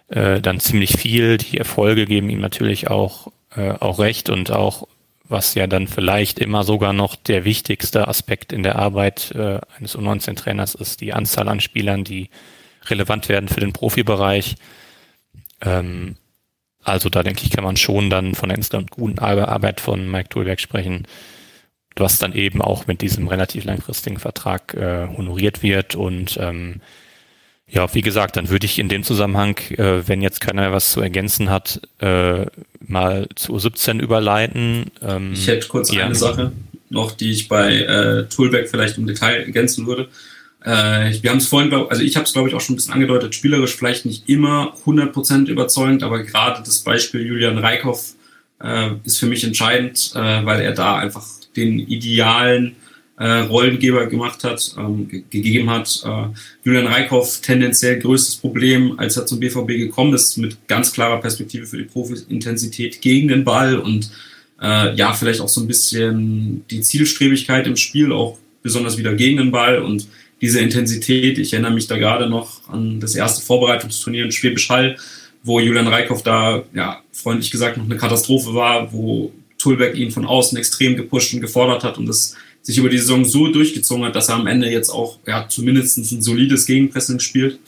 [0.09, 1.37] äh, dann ziemlich viel.
[1.37, 4.87] Die Erfolge geben ihm natürlich auch, äh, auch recht und auch,
[5.31, 9.97] was ja dann vielleicht immer sogar noch der wichtigste Aspekt in der Arbeit äh, eines
[9.97, 12.31] U19-Trainers ist, die Anzahl an Spielern, die
[12.87, 14.57] relevant werden für den Profibereich.
[15.61, 16.17] Ähm,
[16.83, 20.31] also da denke ich, kann man schon dann von der insgesamt guten Arbeit von Mike
[20.31, 21.07] Tulberg sprechen
[21.97, 25.95] was dann eben auch mit diesem relativ langfristigen Vertrag äh, honoriert wird.
[25.95, 26.81] Und ähm,
[27.71, 31.01] ja, wie gesagt, dann würde ich in dem Zusammenhang, äh, wenn jetzt keiner was zu
[31.01, 32.47] ergänzen hat, äh,
[32.87, 34.91] mal zu 17 überleiten.
[35.03, 36.05] Ähm, ich hätte kurz ja.
[36.05, 36.53] eine Sache
[36.89, 40.09] noch, die ich bei äh, Toolback vielleicht im Detail ergänzen würde.
[40.63, 42.93] Äh, wir haben es vorhin, also ich habe es glaube ich auch schon ein bisschen
[42.93, 48.15] angedeutet, spielerisch vielleicht nicht immer 100% überzeugend, aber gerade das Beispiel Julian Reikhoff
[48.63, 51.25] äh, ist für mich entscheidend, äh, weil er da einfach
[51.57, 52.77] den idealen
[53.21, 56.03] äh, Rollengeber gemacht hat, ähm, gegeben hat.
[56.05, 56.29] Äh,
[56.65, 61.67] Julian Reikhoff tendenziell größtes Problem, als er zum BVB gekommen ist, mit ganz klarer Perspektive
[61.67, 64.11] für die Profis, Intensität gegen den Ball und
[64.63, 69.37] äh, ja, vielleicht auch so ein bisschen die Zielstrebigkeit im Spiel, auch besonders wieder gegen
[69.37, 70.09] den Ball und
[70.41, 71.39] diese Intensität.
[71.39, 74.97] Ich erinnere mich da gerade noch an das erste Vorbereitungsturnier in Schwäbisch Hall,
[75.43, 80.25] wo Julian Reikhoff da, ja, freundlich gesagt, noch eine Katastrophe war, wo Tulberg ihn von
[80.25, 84.17] außen extrem gepusht und gefordert hat und das sich über die Saison so durchgezogen hat,
[84.17, 87.59] dass er am Ende jetzt auch ja, zumindest ein solides Gegenpressing spielt.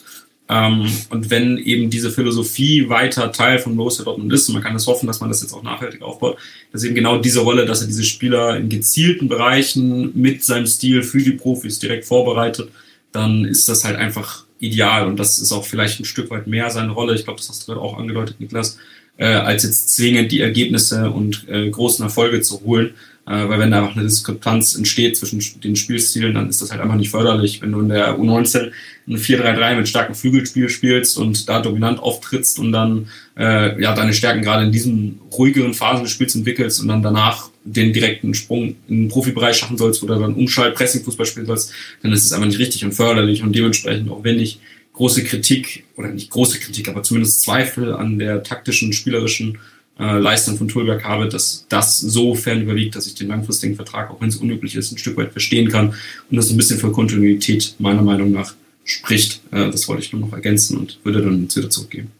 [0.49, 4.77] Ähm, und wenn eben diese Philosophie weiter Teil von Borussia Dortmund ist, und man kann
[4.77, 6.37] es hoffen, dass man das jetzt auch nachhaltig aufbaut,
[6.73, 11.03] dass eben genau diese Rolle, dass er diese Spieler in gezielten Bereichen mit seinem Stil
[11.03, 12.71] für die Profis direkt vorbereitet,
[13.13, 16.71] dann ist das halt einfach ideal und das ist auch vielleicht ein Stück weit mehr
[16.71, 17.15] seine Rolle.
[17.15, 18.79] Ich glaube, das hast du gerade auch angedeutet, Niklas,
[19.17, 22.95] äh, als jetzt zwingend die Ergebnisse und äh, großen Erfolge zu holen.
[23.27, 26.81] Äh, weil wenn da einfach eine Diskrepanz entsteht zwischen den Spielstilen, dann ist das halt
[26.81, 27.63] einfach nicht förderlich.
[27.63, 28.73] Wenn du in der U19
[29.07, 34.13] ein 4-3-3 mit starkem Flügelspiel spielst und da dominant auftrittst und dann äh, ja deine
[34.13, 38.77] Stärken gerade in diesen ruhigeren Phasen des Spiels entwickelst und dann danach den direkten Sprung
[38.89, 41.73] in den Profibereich schaffen sollst oder dann Umschalt, Pressing-Fußball spielen sollst,
[42.03, 44.59] dann ist es einfach nicht richtig und förderlich und dementsprechend auch wenn ich
[44.95, 49.59] große Kritik oder nicht große Kritik, aber zumindest Zweifel an der taktischen, spielerischen
[49.99, 54.11] äh, Leistung von Tulberg habe, dass das so fern überwiegt, dass ich den langfristigen Vertrag,
[54.11, 55.95] auch wenn es unüblich ist, ein Stück weit verstehen kann
[56.31, 58.55] und das ein bisschen für Kontinuität meiner Meinung nach
[58.85, 59.41] spricht.
[59.53, 62.11] Äh, das wollte ich nur noch ergänzen und würde dann jetzt wieder zurückgeben.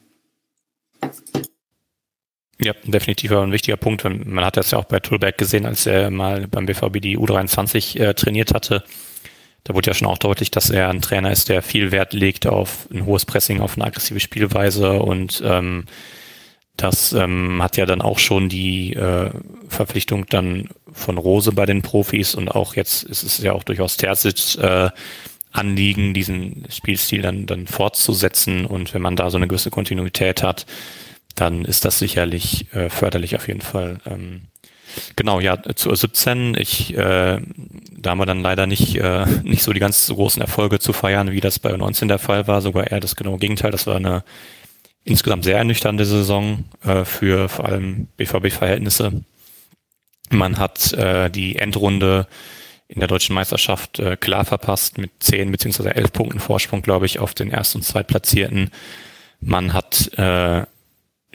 [2.61, 4.05] Ja, definitiv ein wichtiger Punkt.
[4.05, 7.99] Man hat das ja auch bei Tulberg gesehen, als er mal beim BVB die U23
[7.99, 8.85] äh, trainiert hatte.
[9.65, 12.47] Da wurde ja schon auch deutlich, dass er ein Trainer ist, der viel Wert legt
[12.47, 15.87] auf ein hohes Pressing, auf eine aggressive Spielweise und ähm,
[16.77, 19.31] das ähm, hat ja dann auch schon die äh,
[19.69, 23.97] Verpflichtung dann von Rose bei den Profis und auch jetzt ist es ja auch durchaus
[23.97, 24.91] Terzic äh,
[25.53, 30.65] Anliegen, diesen Spielstil dann, dann fortzusetzen und wenn man da so eine gewisse Kontinuität hat,
[31.35, 33.99] dann ist das sicherlich äh, förderlich auf jeden Fall.
[34.07, 34.43] Ähm,
[35.17, 37.41] genau, ja, zu 17, ich, äh,
[37.91, 41.33] da haben wir dann leider nicht, äh, nicht so die ganz großen Erfolge zu feiern,
[41.33, 43.71] wie das bei 19 der Fall war, sogar eher das genaue Gegenteil.
[43.71, 44.25] Das war eine
[45.05, 49.25] insgesamt sehr ernüchternde Saison äh, für vor allem BVB-Verhältnisse.
[50.31, 52.27] Man hat äh, die Endrunde
[52.89, 57.19] in der deutschen Meisterschaft äh, klar verpasst mit zehn beziehungsweise elf Punkten Vorsprung, glaube ich,
[57.19, 58.71] auf den ersten und zweitplatzierten.
[59.41, 60.67] Man hat äh,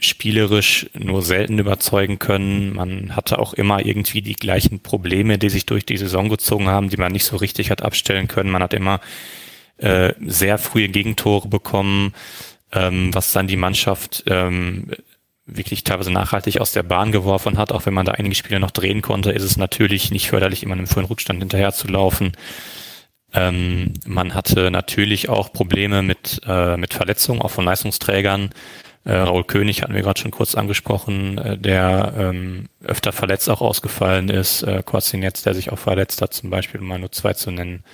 [0.00, 2.74] spielerisch nur selten überzeugen können.
[2.74, 6.88] Man hatte auch immer irgendwie die gleichen Probleme, die sich durch die Saison gezogen haben,
[6.88, 8.50] die man nicht so richtig hat abstellen können.
[8.50, 9.00] Man hat immer
[9.78, 12.14] äh, sehr frühe Gegentore bekommen
[12.72, 14.90] ähm, was dann die Mannschaft ähm,
[15.46, 17.72] wirklich teilweise nachhaltig aus der Bahn geworfen hat.
[17.72, 20.74] Auch wenn man da einige Spiele noch drehen konnte, ist es natürlich nicht förderlich, immer
[20.74, 22.32] einem frühen Rückstand hinterher zu laufen.
[23.32, 28.50] Ähm, man hatte natürlich auch Probleme mit, äh, mit Verletzungen, auch von Leistungsträgern.
[29.04, 33.60] Äh, Raul König hatten wir gerade schon kurz angesprochen, äh, der ähm, öfter verletzt auch
[33.60, 34.62] ausgefallen ist.
[34.62, 37.84] Äh, Korzinetz, der sich auch verletzt hat, zum Beispiel, um mal nur zwei zu nennen.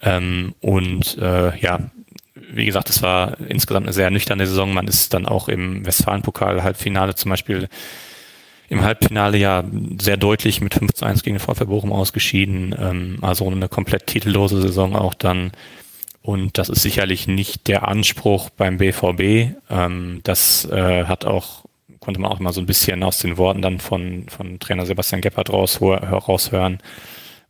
[0.00, 1.78] Ähm, und äh, ja,
[2.54, 4.72] wie gesagt, es war insgesamt eine sehr nüchterne Saison.
[4.72, 7.68] Man ist dann auch im Westfalenpokal-Halbfinale zum Beispiel
[8.68, 9.64] im Halbfinale ja
[10.00, 12.74] sehr deutlich mit 5 zu 1 gegen den VfB Bochum ausgeschieden.
[12.78, 15.52] Ähm, also eine komplett titellose Saison auch dann.
[16.22, 19.56] Und das ist sicherlich nicht der Anspruch beim BVB.
[19.68, 21.64] Ähm, das äh, hat auch,
[22.00, 25.20] konnte man auch immer so ein bisschen aus den Worten dann von, von Trainer Sebastian
[25.20, 26.78] Gebhardt raushören.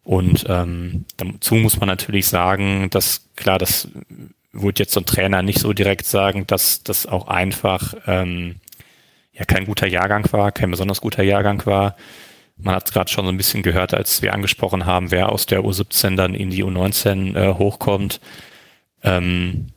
[0.04, 3.88] Und ähm, dazu muss man natürlich sagen, dass klar, das
[4.52, 8.56] würde jetzt so ein Trainer nicht so direkt sagen, dass das auch einfach ähm,
[9.32, 11.96] ja kein guter Jahrgang war, kein besonders guter Jahrgang war.
[12.56, 15.46] Man hat es gerade schon so ein bisschen gehört, als wir angesprochen haben, wer aus
[15.46, 18.20] der U17 dann in die U19 äh, hochkommt,
[19.02, 19.68] ähm,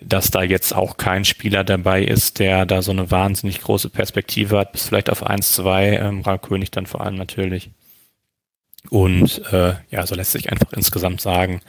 [0.00, 4.58] dass da jetzt auch kein Spieler dabei ist, der da so eine wahnsinnig große Perspektive
[4.58, 7.70] hat, bis vielleicht auf 1, 2, ähm, Ralf König dann vor allem natürlich.
[8.90, 11.60] Und äh, ja, so lässt sich einfach insgesamt sagen,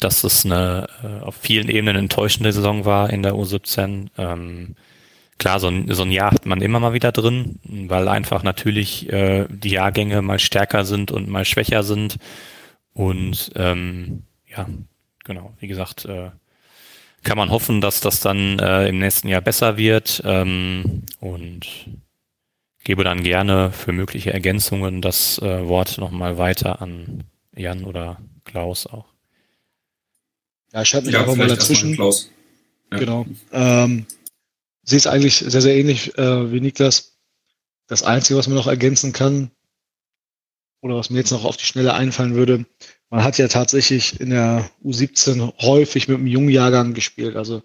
[0.00, 4.08] dass es eine äh, auf vielen Ebenen enttäuschende Saison war in der U17.
[4.18, 4.74] Ähm,
[5.38, 9.10] klar, so ein, so ein Jahr hat man immer mal wieder drin, weil einfach natürlich
[9.12, 12.16] äh, die Jahrgänge mal stärker sind und mal schwächer sind.
[12.92, 14.66] Und ähm, ja,
[15.24, 16.30] genau, wie gesagt, äh,
[17.22, 20.22] kann man hoffen, dass das dann äh, im nächsten Jahr besser wird.
[20.24, 21.66] Ähm, und
[22.84, 27.24] gebe dann gerne für mögliche Ergänzungen das äh, Wort nochmal weiter an
[27.54, 29.09] Jan oder Klaus auch.
[30.72, 31.94] Ja, ich halte mich ja, einfach mal dazwischen.
[31.94, 32.98] Ja.
[32.98, 33.26] Genau.
[33.52, 34.06] Ähm,
[34.82, 37.16] sehe es eigentlich sehr, sehr ähnlich äh, wie Niklas.
[37.86, 39.50] Das Einzige, was man noch ergänzen kann,
[40.82, 42.64] oder was mir jetzt noch auf die Schnelle einfallen würde,
[43.10, 47.36] man hat ja tatsächlich in der U17 häufig mit einem jungen Jahrgang gespielt.
[47.36, 47.62] Also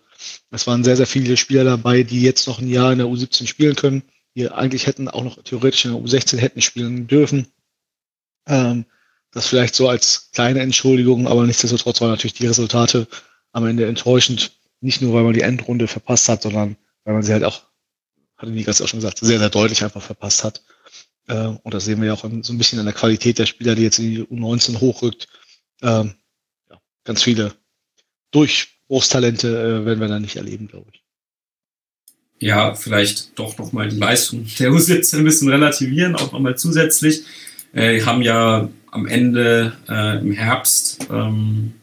[0.52, 3.48] es waren sehr, sehr viele Spieler dabei, die jetzt noch ein Jahr in der U17
[3.48, 4.03] spielen können,
[4.36, 7.48] die eigentlich hätten auch noch theoretisch in der U16 hätten spielen dürfen.
[8.48, 8.86] Ähm,
[9.36, 13.06] das vielleicht so als kleine Entschuldigung, aber nichtsdestotrotz waren natürlich die Resultate
[13.52, 14.52] am Ende enttäuschend.
[14.80, 17.64] Nicht nur, weil man die Endrunde verpasst hat, sondern weil man sie halt auch,
[18.38, 20.64] hatte Niklas auch schon gesagt, sehr, sehr deutlich einfach verpasst hat.
[21.28, 23.76] Äh, und das sehen wir ja auch so ein bisschen an der Qualität der Spieler,
[23.76, 25.28] die jetzt in die U19 hochrückt.
[25.82, 26.16] Ähm,
[26.70, 27.53] ja, ganz viele
[28.32, 31.03] Durchbruchstalente äh, werden wir da nicht erleben, glaube ich.
[32.40, 37.24] Ja, vielleicht doch nochmal die Leistung der U17 ein bisschen relativieren, auch nochmal zusätzlich.
[37.74, 41.74] Äh, haben ja am Ende äh, im Herbst ähm,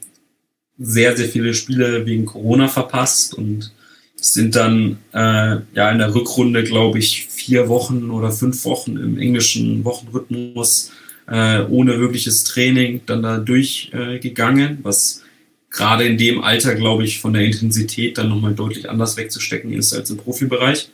[0.78, 3.72] sehr, sehr viele Spiele wegen Corona verpasst und
[4.16, 9.18] sind dann äh, ja in der Rückrunde, glaube ich, vier Wochen oder fünf Wochen im
[9.18, 10.92] englischen Wochenrhythmus
[11.28, 15.22] äh, ohne wirkliches Training dann da durchgegangen, was
[15.70, 19.92] gerade in dem Alter, glaube ich, von der Intensität dann nochmal deutlich anders wegzustecken ist
[19.92, 20.88] als im Profibereich.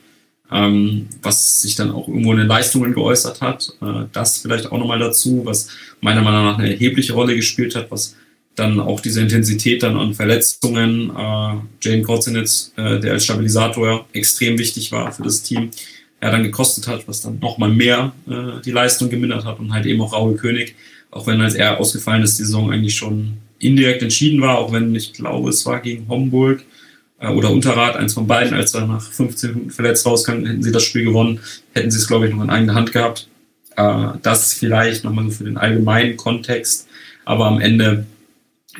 [0.50, 3.70] Ähm, was sich dann auch irgendwo in den Leistungen geäußert hat.
[3.82, 5.68] Äh, das vielleicht auch nochmal dazu, was
[6.00, 8.16] meiner Meinung nach eine erhebliche Rolle gespielt hat, was
[8.58, 14.58] dann auch diese Intensität dann an Verletzungen, äh, Jane Kotzinitz, äh, der als Stabilisator extrem
[14.58, 15.70] wichtig war für das Team,
[16.20, 19.86] er dann gekostet hat, was dann nochmal mehr äh, die Leistung gemindert hat und halt
[19.86, 20.74] eben auch Raul König,
[21.10, 24.94] auch wenn als er ausgefallen ist, die Saison eigentlich schon indirekt entschieden war, auch wenn
[24.94, 26.64] ich glaube, es war gegen Homburg
[27.20, 30.84] oder Unterrad, eins von beiden, als er nach 15 Minuten verletzt rauskam, hätten sie das
[30.84, 31.40] Spiel gewonnen,
[31.74, 33.28] hätten sie es, glaube ich, noch in eigener Hand gehabt.
[33.76, 36.86] Äh, das vielleicht nochmal so für den allgemeinen Kontext,
[37.24, 38.06] aber am Ende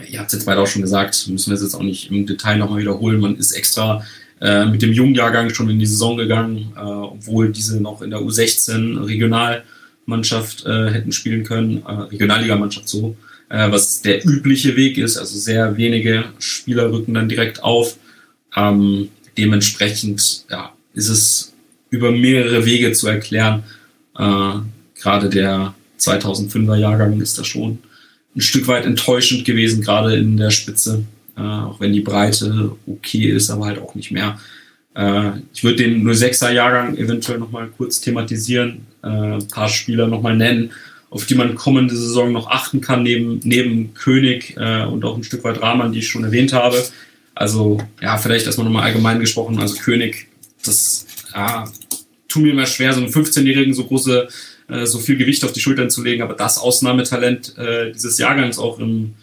[0.07, 2.27] ihr habt es jetzt beide auch schon gesagt, müssen wir es jetzt auch nicht im
[2.27, 3.21] Detail nochmal wiederholen.
[3.21, 4.05] Man ist extra
[4.41, 8.11] äh, mit dem jungen Jahrgang schon in die Saison gegangen, äh, obwohl diese noch in
[8.11, 13.17] der U16 Regionalmannschaft äh, hätten spielen können, äh, Regionalligamannschaft so,
[13.49, 15.17] äh, was der übliche Weg ist.
[15.17, 17.97] Also sehr wenige Spieler rücken dann direkt auf.
[18.59, 21.53] Ähm, dementsprechend ja, ist es
[21.91, 23.63] über mehrere Wege zu erklären.
[24.19, 24.55] Äh,
[25.01, 27.79] gerade der 2005er Jahrgang ist da schon
[28.35, 31.05] ein Stück weit enttäuschend gewesen, gerade in der Spitze.
[31.37, 34.39] Äh, auch wenn die Breite okay ist, aber halt auch nicht mehr.
[34.95, 40.37] Äh, ich würde den 06er Jahrgang eventuell nochmal kurz thematisieren, äh, ein paar Spieler nochmal
[40.37, 40.73] nennen,
[41.11, 45.25] auf die man kommende Saison noch achten kann, neben, neben König äh, und auch ein
[45.25, 46.83] Stück weit Rahman, die ich schon erwähnt habe.
[47.39, 49.61] Also, ja, vielleicht erstmal nochmal allgemein gesprochen.
[49.61, 50.27] Also, König,
[50.65, 51.71] das ja,
[52.27, 54.29] tut mir immer schwer, so einen 15-Jährigen so große
[54.69, 56.23] äh, so viel Gewicht auf die Schultern zu legen.
[56.23, 59.15] Aber das Ausnahmetalent äh, dieses Jahrgangs auch im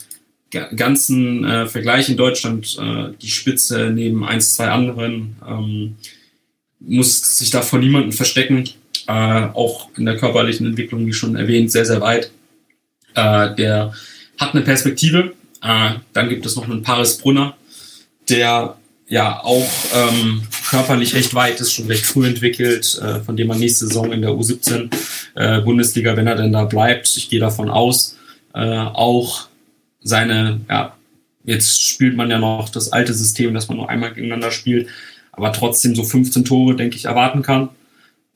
[0.75, 5.95] ganzen äh, Vergleich in Deutschland, äh, die Spitze neben eins, zwei anderen, ähm,
[6.79, 8.69] muss sich da vor niemandem verstecken.
[9.07, 12.31] Äh, auch in der körperlichen Entwicklung, wie schon erwähnt, sehr, sehr weit.
[13.13, 13.93] Äh, der
[14.39, 15.33] hat eine Perspektive.
[15.61, 17.57] Äh, dann gibt es noch einen Paris Brunner,
[18.29, 18.77] der
[19.07, 23.59] ja auch ähm, körperlich recht weit ist, schon recht früh entwickelt, äh, von dem man
[23.59, 24.89] nächste Saison in der U17
[25.35, 28.17] äh, Bundesliga, wenn er denn da bleibt, ich gehe davon aus,
[28.53, 29.47] äh, auch
[30.01, 30.95] seine, ja,
[31.43, 34.87] jetzt spielt man ja noch das alte System, dass man nur einmal gegeneinander spielt,
[35.31, 37.69] aber trotzdem so 15 Tore, denke ich, erwarten kann.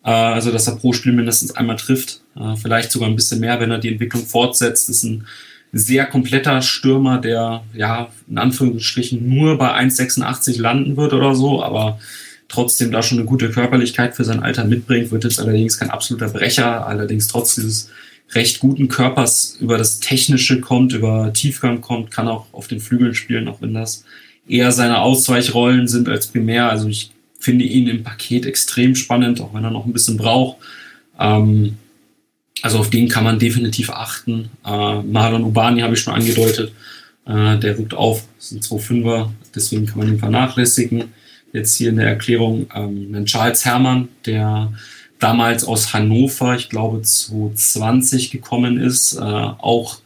[0.03, 3.59] Äh, also, dass er pro Spiel mindestens einmal trifft, äh, vielleicht sogar ein bisschen mehr,
[3.59, 4.89] wenn er die Entwicklung fortsetzt.
[4.89, 5.25] Ist ein
[5.71, 11.99] sehr kompletter Stürmer, der ja in Anführungsstrichen nur bei 1,86 landen wird oder so, aber
[12.47, 16.29] trotzdem da schon eine gute Körperlichkeit für sein Alter mitbringt, wird jetzt allerdings kein absoluter
[16.29, 17.91] Brecher, allerdings trotz dieses
[18.31, 23.15] recht guten Körpers über das Technische kommt, über Tiefgang kommt, kann auch auf den Flügeln
[23.15, 24.03] spielen, auch wenn das
[24.47, 26.69] eher seine Ausweichrollen sind als primär.
[26.69, 30.57] Also ich finde ihn im Paket extrem spannend, auch wenn er noch ein bisschen braucht.
[31.19, 31.77] Ähm,
[32.61, 34.49] also auf den kann man definitiv achten.
[34.65, 36.73] Äh, Marlon Ubani habe ich schon angedeutet.
[37.25, 41.05] Äh, der rückt auf, das sind zwei Fünfer, deswegen kann man ihn vernachlässigen.
[41.53, 44.71] Jetzt hier in der Erklärung ähm, Charles Herrmann, der
[45.19, 49.99] damals aus Hannover, ich glaube 2020 gekommen ist, äh, auch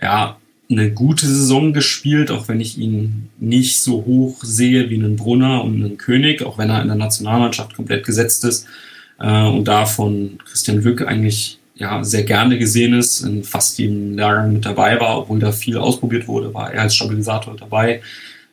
[0.00, 0.36] ja
[0.70, 5.62] eine gute Saison gespielt, auch wenn ich ihn nicht so hoch sehe wie einen Brunner
[5.62, 8.66] und einen König, auch wenn er in der Nationalmannschaft komplett gesetzt ist
[9.20, 14.16] äh, und da von Christian Lück eigentlich ja, sehr gerne gesehen ist, in fast jedem
[14.16, 18.00] Lehrgang mit dabei war, obwohl da viel ausprobiert wurde, war er als Stabilisator dabei,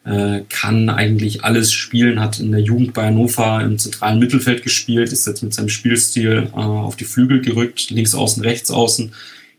[0.03, 5.11] äh, kann eigentlich alles spielen, hat in der Jugend bei Hannover im zentralen Mittelfeld gespielt,
[5.11, 9.11] ist jetzt mit seinem Spielstil äh, auf die Flügel gerückt, links außen, rechts außen,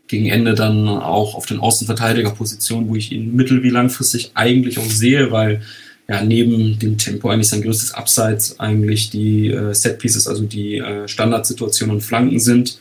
[0.07, 4.89] gegen Ende dann auch auf den Außenverteidigerpositionen, wo ich ihn mittel- wie langfristig eigentlich auch
[4.89, 5.61] sehe, weil
[6.09, 11.07] ja, neben dem Tempo eigentlich sein größtes Abseits eigentlich die äh, Setpieces, also die äh,
[11.07, 12.77] Standardsituationen und Flanken sind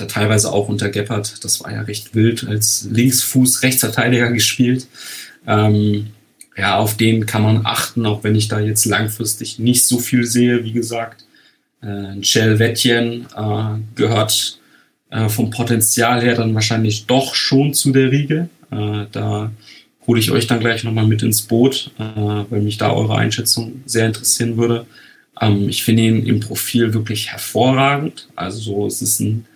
[0.00, 1.44] da teilweise auch unter Gebhardt.
[1.44, 4.86] Das war ja recht wild als Linksfuß Rechtsverteidiger gespielt.
[5.46, 6.08] Ähm,
[6.56, 10.26] ja, auf den kann man achten, auch wenn ich da jetzt langfristig nicht so viel
[10.26, 11.24] sehe, wie gesagt.
[11.82, 14.58] Äh, Chel Wettjen äh, gehört
[15.10, 18.48] äh, vom Potenzial her dann wahrscheinlich doch schon zu der Riege.
[18.70, 19.50] Äh, da
[20.06, 22.02] hole ich euch dann gleich nochmal mit ins Boot, äh,
[22.50, 24.86] weil mich da eure Einschätzung sehr interessieren würde.
[25.40, 28.28] Ähm, ich finde ihn im Profil wirklich hervorragend.
[28.36, 29.46] Also so, es ist ein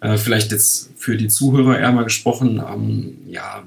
[0.00, 3.64] äh, vielleicht jetzt für die Zuhörer eher mal gesprochen, ähm, ja,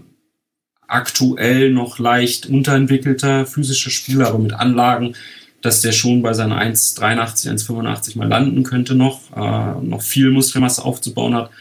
[0.88, 5.16] aktuell noch leicht unterentwickelter physischer Spieler, aber mit Anlagen,
[5.62, 10.84] dass der schon bei seinen 1,83, 1,85 mal landen könnte noch, äh, noch viel Muskelmasse
[10.84, 11.52] aufzubauen hat.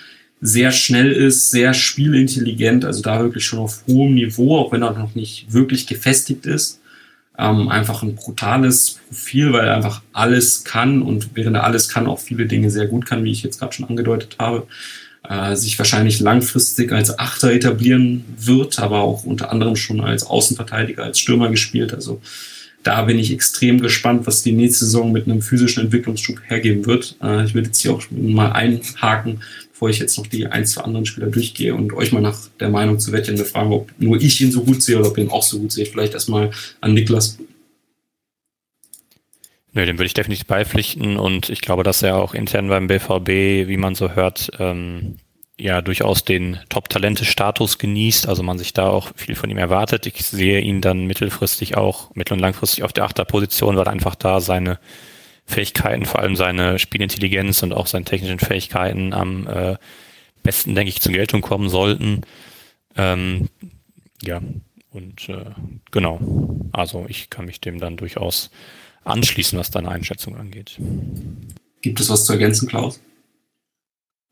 [0.43, 4.93] sehr schnell ist, sehr spielintelligent, also da wirklich schon auf hohem Niveau, auch wenn er
[4.93, 6.80] noch nicht wirklich gefestigt ist.
[7.41, 12.07] Ähm, einfach ein brutales Profil, weil er einfach alles kann und während er alles kann,
[12.07, 14.67] auch viele Dinge sehr gut kann, wie ich jetzt gerade schon angedeutet habe.
[15.29, 21.05] Äh, sich wahrscheinlich langfristig als Achter etablieren wird, aber auch unter anderem schon als Außenverteidiger,
[21.05, 21.95] als Stürmer gespielt.
[21.95, 22.21] Also
[22.83, 27.17] da bin ich extrem gespannt, was die nächste Saison mit einem physischen Entwicklungsschub hergeben wird.
[27.23, 29.41] Äh, ich würde jetzt hier auch mal einhaken,
[29.81, 32.69] bevor ich jetzt noch die ein, zwei anderen Spieler durchgehe und euch mal nach der
[32.69, 35.31] Meinung zu Wettchen fragen, ob nur ich ihn so gut sehe oder ob ihr ihn
[35.31, 35.89] auch so gut seht.
[35.89, 36.51] Vielleicht erstmal
[36.83, 37.39] an Niklas.
[39.73, 43.69] Nö, dem würde ich definitiv beipflichten und ich glaube, dass er auch intern beim BVB,
[43.69, 45.17] wie man so hört, ähm,
[45.59, 50.07] ja durchaus den Top-Talente-Status genießt, also man sich da auch viel von ihm erwartet.
[50.07, 54.43] Ich sehe ihn dann mittelfristig auch, mittel- und langfristig auf der Achterposition, weil einfach da
[54.43, 54.79] seine
[55.51, 59.77] Fähigkeiten, vor allem seine Spielintelligenz und auch seine technischen Fähigkeiten am äh,
[60.43, 62.23] besten, denke ich, zur Geltung kommen sollten.
[62.97, 63.49] Ähm,
[64.23, 64.41] ja,
[64.91, 65.51] und äh,
[65.91, 66.21] genau.
[66.73, 68.51] Also ich kann mich dem dann durchaus
[69.05, 70.79] anschließen, was deine Einschätzung angeht.
[71.83, 73.01] Gibt es was zu ergänzen, Klaus?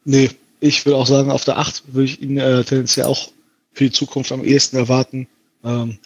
[0.04, 0.30] Nee,
[0.60, 3.30] ich würde auch sagen, auf der 8 würde ich ihn äh, tendenziell auch
[3.72, 5.28] für die Zukunft am ehesten erwarten.
[5.64, 5.98] Ähm,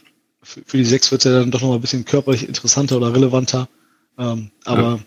[0.43, 2.97] für, für, die 6 wird es ja dann doch noch mal ein bisschen körperlich interessanter
[2.97, 3.68] oder relevanter.
[4.18, 5.01] Ähm, aber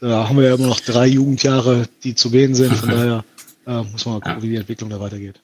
[0.00, 0.08] ja.
[0.08, 2.74] da haben wir ja immer noch drei Jugendjahre, die zu gehen sind.
[2.74, 3.24] Von daher
[3.66, 4.42] äh, muss man mal gucken, ja.
[4.42, 5.40] wie die Entwicklung da weitergeht.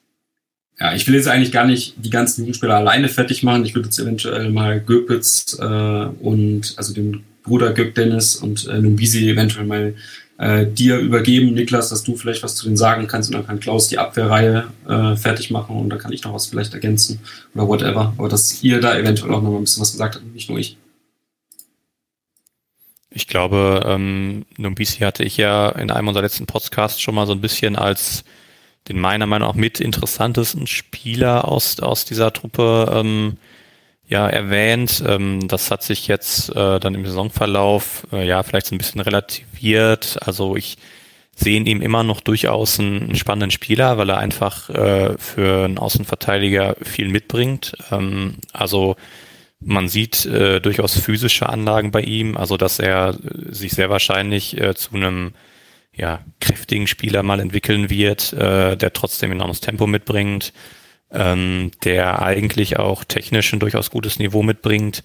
[0.80, 3.64] Ja, ich will jetzt eigentlich gar nicht die ganzen Jugendspieler alleine fertig machen.
[3.64, 8.80] Ich würde jetzt eventuell mal Göpitz äh, und also den Bruder Göp Dennis und äh,
[8.80, 9.94] Numbisi eventuell mal
[10.38, 13.60] äh, dir übergeben, Niklas, dass du vielleicht was zu denen sagen kannst und dann kann
[13.60, 17.20] Klaus die Abwehrreihe äh, fertig machen und dann kann ich noch was vielleicht ergänzen
[17.54, 18.14] oder whatever.
[18.18, 20.58] Aber dass ihr da eventuell auch noch mal ein bisschen was gesagt habt, nicht nur
[20.58, 20.76] ich.
[23.16, 27.32] Ich glaube, ähm, Numbisi hatte ich ja in einem unserer letzten Podcasts schon mal so
[27.32, 28.24] ein bisschen als
[28.88, 33.36] den meiner Meinung nach mit interessantesten Spieler aus, aus dieser Truppe ähm,
[34.08, 35.00] ja erwähnt.
[35.06, 39.00] Ähm, das hat sich jetzt äh, dann im Saisonverlauf äh, ja vielleicht so ein bisschen
[39.00, 40.18] relativiert.
[40.26, 40.76] Also ich
[41.36, 45.66] sehe in ihm immer noch durchaus einen, einen spannenden Spieler, weil er einfach äh, für
[45.66, 47.74] einen Außenverteidiger viel mitbringt.
[47.92, 48.96] Ähm, also
[49.64, 53.18] man sieht äh, durchaus physische Anlagen bei ihm, also dass er
[53.48, 55.32] sich sehr wahrscheinlich äh, zu einem
[55.94, 60.52] ja, kräftigen Spieler mal entwickeln wird, äh, der trotzdem enormes Tempo mitbringt,
[61.10, 65.02] ähm, der eigentlich auch technisch ein durchaus gutes Niveau mitbringt.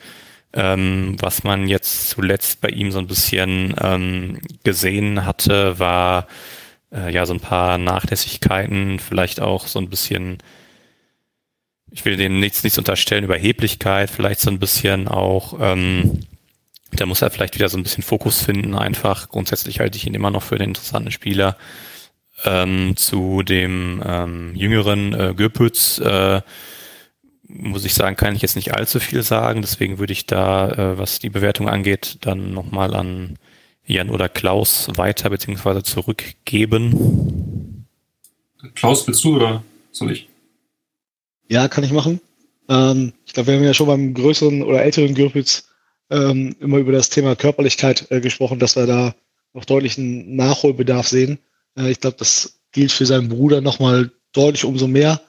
[0.51, 6.27] Ähm, was man jetzt zuletzt bei ihm so ein bisschen ähm, gesehen hatte, war
[6.91, 10.39] äh, ja so ein paar Nachlässigkeiten, vielleicht auch so ein bisschen
[11.91, 16.21] ich will denen nichts, nichts unterstellen, Überheblichkeit, vielleicht so ein bisschen auch, ähm,
[16.91, 19.29] da muss er vielleicht wieder so ein bisschen Fokus finden, einfach.
[19.29, 21.57] Grundsätzlich halte ich ihn immer noch für den interessanten Spieler.
[22.45, 26.41] Ähm, zu dem ähm, jüngeren äh, Göpütz, äh,
[27.49, 29.61] muss ich sagen, kann ich jetzt nicht allzu viel sagen.
[29.61, 33.37] Deswegen würde ich da, äh, was die Bewertung angeht, dann nochmal an
[33.85, 35.83] Jan oder Klaus weiter bzw.
[35.83, 37.85] zurückgeben.
[38.75, 40.28] Klaus, willst du oder soll ich?
[41.49, 42.21] Ja, kann ich machen.
[42.69, 45.67] Ähm, ich glaube, wir haben ja schon beim größeren oder älteren Gürpitz
[46.11, 49.15] ähm, immer über das Thema Körperlichkeit äh, gesprochen, dass wir da
[49.53, 51.39] noch deutlichen Nachholbedarf sehen.
[51.75, 55.21] Äh, ich glaube, das gilt für seinen Bruder nochmal deutlich umso mehr.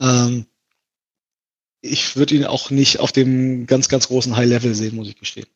[0.00, 0.46] Ähm,
[1.82, 5.46] ich würde ihn auch nicht auf dem ganz, ganz großen High-Level sehen, muss ich gestehen.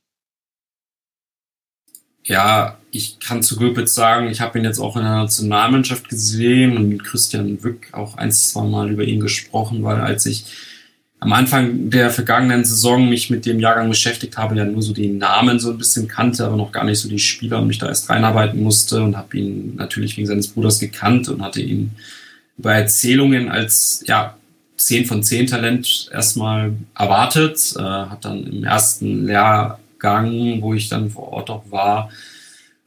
[2.24, 6.76] Ja, ich kann zu Göpitz sagen, ich habe ihn jetzt auch in der Nationalmannschaft gesehen
[6.76, 10.44] und mit Christian Wück auch ein, zwei Mal über ihn gesprochen, weil als ich
[11.18, 15.08] am Anfang der vergangenen Saison mich mit dem Jahrgang beschäftigt habe, ja nur so die
[15.08, 17.86] Namen so ein bisschen kannte, aber noch gar nicht so die Spieler und mich da
[17.86, 21.92] erst reinarbeiten musste und habe ihn natürlich wegen seines Bruders gekannt und hatte ihn
[22.58, 24.36] über Erzählungen als ja
[24.76, 30.90] 10 von 10 Talent erstmal erwartet, äh, hat dann im ersten Lehr Gang, wo ich
[30.90, 32.10] dann vor Ort auch war,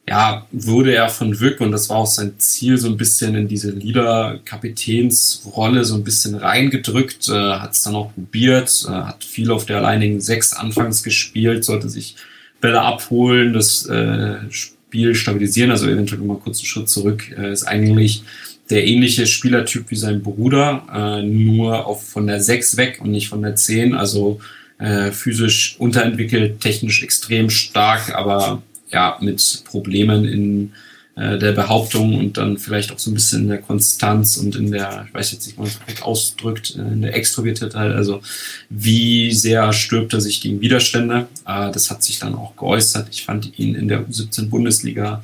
[0.07, 3.47] ja, wurde er von Wick, und das war auch sein Ziel, so ein bisschen in
[3.47, 9.49] diese Leader-Kapitänsrolle so ein bisschen reingedrückt, äh, hat es dann auch probiert, äh, hat viel
[9.49, 12.17] auf der alleinigen Sechs anfangs gespielt, sollte sich
[12.61, 17.63] Bälle abholen, das äh, Spiel stabilisieren, also eventuell mal kurz einen Schritt zurück, äh, ist
[17.63, 18.21] eigentlich
[18.69, 23.29] der ähnliche Spielertyp wie sein Bruder, äh, nur auf, von der Sechs weg und nicht
[23.29, 24.39] von der Zehn, also
[24.77, 28.61] äh, physisch unterentwickelt, technisch extrem stark, aber
[28.91, 30.73] ja, mit Problemen in
[31.15, 34.71] äh, der Behauptung und dann vielleicht auch so ein bisschen in der Konstanz und in
[34.71, 38.21] der, ich weiß jetzt nicht, wie man es korrekt ausdrückt, äh, in der Extrovertiertheit, also
[38.69, 41.27] wie sehr stirbt er sich gegen Widerstände.
[41.47, 43.07] Äh, das hat sich dann auch geäußert.
[43.11, 45.21] Ich fand ihn in der U17 Bundesliga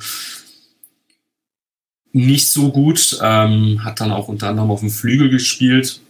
[2.12, 6.00] nicht so gut, ähm, hat dann auch unter anderem auf dem Flügel gespielt,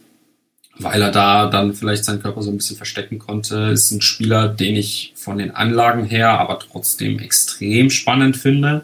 [0.79, 3.69] weil er da dann vielleicht seinen Körper so ein bisschen verstecken konnte.
[3.73, 8.83] Ist ein Spieler, den ich von den Anlagen her aber trotzdem extrem spannend finde,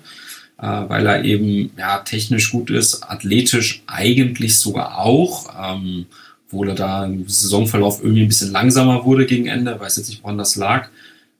[0.59, 5.49] äh, weil er eben ja technisch gut ist, athletisch eigentlich sogar auch.
[5.59, 6.05] Ähm,
[6.49, 10.23] obwohl er da im Saisonverlauf irgendwie ein bisschen langsamer wurde gegen Ende, weiß jetzt nicht,
[10.23, 10.89] woran das lag,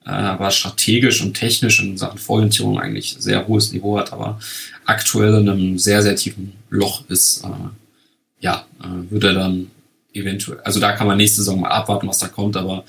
[0.05, 4.39] äh, aber strategisch und technisch in Sachen Vororientierung eigentlich sehr hohes Niveau hat, aber
[4.85, 7.47] aktuell in einem sehr, sehr tiefen Loch ist, äh,
[8.39, 9.71] ja, äh, wird er dann
[10.13, 12.83] eventuell, also da kann man nächste Saison mal abwarten, was da kommt, aber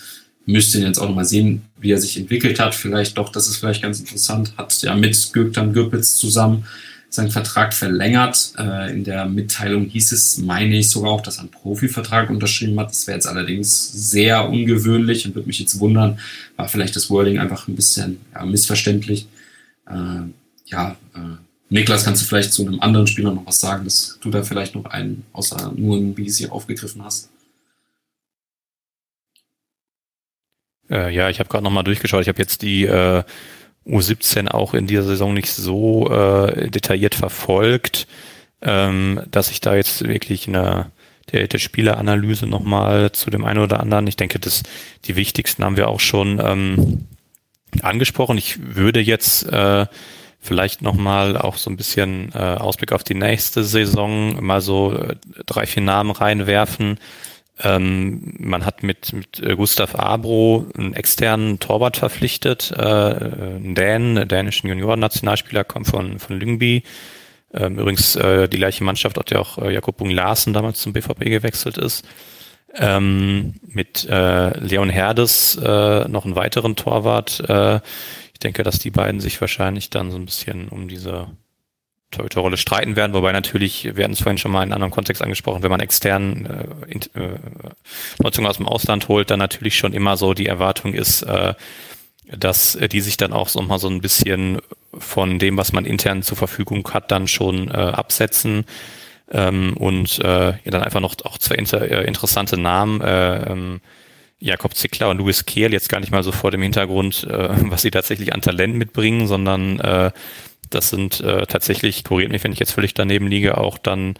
[0.46, 2.74] müsste ihn jetzt auch nochmal sehen, wie er sich entwickelt hat.
[2.74, 6.64] Vielleicht doch, das ist vielleicht ganz interessant, hat ja mit Göktan Göpitz zusammen
[7.10, 8.52] seinen Vertrag verlängert.
[8.56, 12.78] Äh, in der Mitteilung hieß es, meine ich sogar auch, dass er einen Profivertrag unterschrieben
[12.78, 12.90] hat.
[12.90, 16.20] Das wäre jetzt allerdings sehr ungewöhnlich und würde mich jetzt wundern,
[16.56, 19.26] war vielleicht das Wording einfach ein bisschen ja, missverständlich.
[19.88, 20.30] Äh,
[20.66, 21.36] ja, äh,
[21.70, 24.74] Niklas, kannst du vielleicht zu einem anderen Spieler noch was sagen, dass du da vielleicht
[24.74, 27.30] noch einen, außer nur einen BC aufgegriffen hast?
[30.90, 32.22] Äh, ja, ich habe gerade nochmal durchgeschaut.
[32.22, 33.22] Ich habe jetzt die äh,
[33.86, 38.08] U17 auch in dieser Saison nicht so äh, detailliert verfolgt,
[38.62, 40.90] ähm, dass ich da jetzt wirklich eine
[41.30, 44.08] der, der Spieleranalyse nochmal zu dem einen oder anderen.
[44.08, 44.64] Ich denke, dass
[45.04, 47.06] die wichtigsten haben wir auch schon ähm,
[47.82, 48.36] angesprochen.
[48.38, 49.86] Ich würde jetzt äh,
[50.40, 55.16] vielleicht nochmal auch so ein bisschen äh, Ausblick auf die nächste Saison mal so äh,
[55.46, 56.98] drei, vier Namen reinwerfen.
[57.62, 64.16] Ähm, man hat mit, mit äh, Gustav Abro einen externen Torwart verpflichtet, äh, einen Dän,
[64.16, 66.84] einen dänischen Junioren-Nationalspieler, kommt von, von Lyngby.
[67.52, 70.94] Ähm, übrigens äh, die gleiche Mannschaft, aus der auch äh, Jakob Bung Larsen damals zum
[70.94, 72.06] BVB gewechselt ist.
[72.74, 77.40] Ähm, mit äh, Leon Herdes äh, noch einen weiteren Torwart.
[77.40, 77.80] Äh,
[78.40, 81.28] ich denke, dass die beiden sich wahrscheinlich dann so ein bisschen um diese
[82.10, 85.20] Torhüterrolle streiten werden, wobei natürlich, wir hatten es vorhin schon mal in einem anderen Kontext
[85.20, 86.46] angesprochen, wenn man extern
[86.88, 87.38] äh, äh,
[88.18, 91.52] Nutzung aus dem Ausland holt, dann natürlich schon immer so die Erwartung ist, äh,
[92.34, 94.62] dass die sich dann auch so mal so ein bisschen
[94.94, 98.64] von dem, was man intern zur Verfügung hat, dann schon äh, absetzen.
[99.30, 103.82] Ähm, und äh, ja, dann einfach noch auch zwei inter, äh, interessante Namen, äh, ähm,
[104.40, 107.82] Jakob Zickler und Louis Kehl jetzt gar nicht mal so vor dem Hintergrund, äh, was
[107.82, 110.10] sie tatsächlich an Talent mitbringen, sondern äh,
[110.70, 114.14] das sind äh, tatsächlich, korrigiert mich, wenn ich jetzt völlig daneben liege, auch dann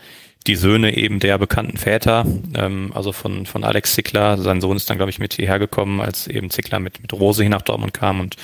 [0.46, 4.38] die Söhne eben der bekannten Väter, ähm, also von, von Alex Zickler.
[4.38, 7.42] Sein Sohn ist dann, glaube ich, mit hierher gekommen, als eben Zickler mit, mit Rose
[7.42, 8.36] hier nach Dortmund kam und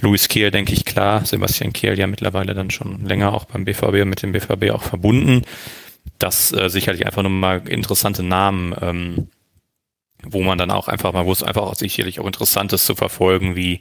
[0.00, 1.24] Louis Kehl, denke ich, klar.
[1.24, 5.42] Sebastian Kehl ja mittlerweile dann schon länger auch beim BVB, mit dem BVB auch verbunden.
[6.18, 9.28] Das äh, sicherlich einfach nur mal interessante Namen, ähm,
[10.22, 12.94] wo man dann auch einfach mal, wo es einfach auch sicherlich auch interessant ist zu
[12.94, 13.80] verfolgen, wie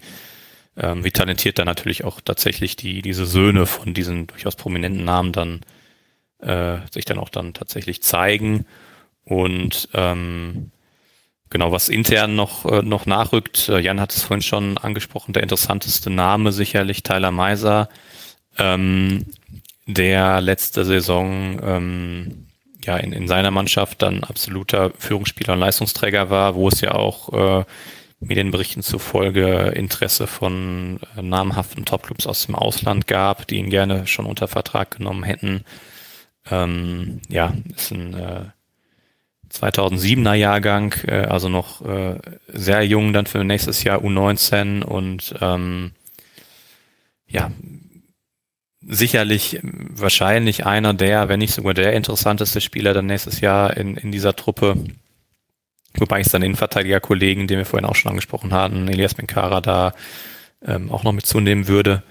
[0.78, 5.34] ähm, wie talentiert da natürlich auch tatsächlich die, diese Söhne von diesen durchaus prominenten Namen
[5.34, 5.62] dann
[6.40, 8.66] äh, sich dann auch dann tatsächlich zeigen.
[9.26, 10.72] Und ähm,
[11.50, 15.44] genau, was intern noch, äh, noch nachrückt, äh, Jan hat es vorhin schon angesprochen, der
[15.44, 17.90] interessanteste Name sicherlich Tyler Meiser,
[18.58, 19.26] ähm,
[19.86, 22.49] der letzte Saison ähm,
[22.86, 27.62] ja in, in seiner Mannschaft dann absoluter Führungsspieler und Leistungsträger war, wo es ja auch
[27.62, 27.66] äh,
[28.22, 34.26] Medienberichten zufolge Interesse von äh, namhaften Topclubs aus dem Ausland gab, die ihn gerne schon
[34.26, 35.64] unter Vertrag genommen hätten.
[36.50, 38.46] Ähm, ja, ist ein äh,
[39.52, 45.92] 2007er Jahrgang, äh, also noch äh, sehr jung dann für nächstes Jahr U19 und ähm,
[47.28, 47.52] ja,
[48.82, 54.12] sicherlich wahrscheinlich einer der, wenn nicht sogar der interessanteste Spieler dann nächstes Jahr in, in
[54.12, 54.76] dieser Truppe.
[55.98, 59.94] Wobei ich seinen Innenverteidiger-Kollegen, den wir vorhin auch schon angesprochen hatten, Elias Benkara, da
[60.66, 62.04] ähm, auch noch mit zunehmen würde,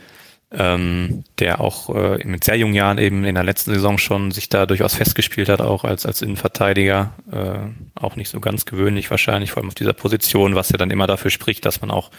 [0.51, 4.49] ähm, der auch äh, mit sehr jungen Jahren eben in der letzten Saison schon sich
[4.49, 7.13] da durchaus festgespielt hat, auch als, als Innenverteidiger.
[7.31, 10.91] Äh, auch nicht so ganz gewöhnlich wahrscheinlich, vor allem auf dieser Position, was ja dann
[10.91, 12.11] immer dafür spricht, dass man auch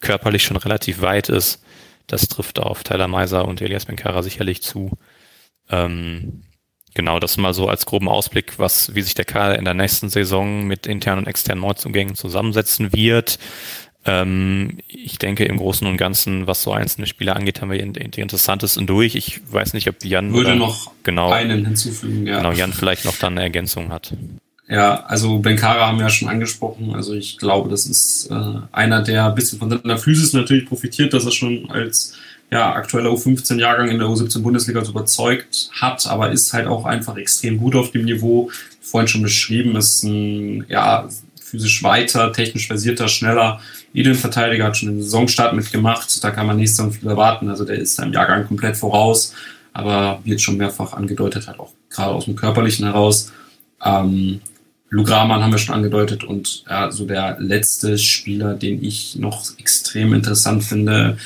[0.00, 1.62] körperlich schon relativ weit ist.
[2.12, 4.98] Das trifft auf Tyler Meiser und Elias Benkara sicherlich zu.
[5.68, 6.42] Ähm,
[6.94, 10.08] Genau, das mal so als groben Ausblick, was, wie sich der Kader in der nächsten
[10.08, 13.38] Saison mit internen und externen Neuzugängen zusammensetzen wird.
[14.04, 18.20] Ähm, ich denke, im Großen und Ganzen, was so einzelne Spieler angeht, haben wir die
[18.20, 19.14] interessantesten durch.
[19.14, 22.26] Ich weiß nicht, ob Jan würde noch genau, einen hinzufügen.
[22.26, 22.38] Ja.
[22.38, 24.14] Genau, Jan vielleicht noch dann eine Ergänzung hat.
[24.70, 26.94] Ja, also Benkara haben wir ja schon angesprochen.
[26.94, 31.12] Also ich glaube, das ist äh, einer, der ein bisschen von seiner Physis natürlich profitiert,
[31.12, 32.14] dass er schon als
[32.52, 37.58] ja, aktueller U15-Jahrgang in der U17-Bundesliga so überzeugt hat, aber ist halt auch einfach extrem
[37.58, 38.50] gut auf dem Niveau.
[38.80, 41.08] Vorhin schon beschrieben, ist ein ja,
[41.40, 43.60] physisch weiter, technisch versierter, schneller
[43.92, 46.22] Innenverteidiger, hat schon den Saisonstart mitgemacht.
[46.22, 47.48] Da kann man nächstes Jahr viel erwarten.
[47.48, 49.34] Also der ist seinem Jahrgang komplett voraus.
[49.72, 53.32] aber jetzt schon mehrfach angedeutet hat, auch gerade aus dem Körperlichen heraus.
[53.84, 54.40] Ähm,
[54.90, 60.12] Lugraman haben wir schon angedeutet und ja, so der letzte Spieler, den ich noch extrem
[60.12, 61.16] interessant finde,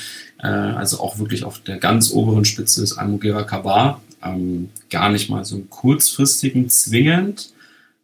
[0.41, 4.01] äh, also auch wirklich auf der ganz oberen Spitze ist Almugera Kabar.
[4.23, 7.53] Ähm, gar nicht mal so einen kurzfristigen zwingend,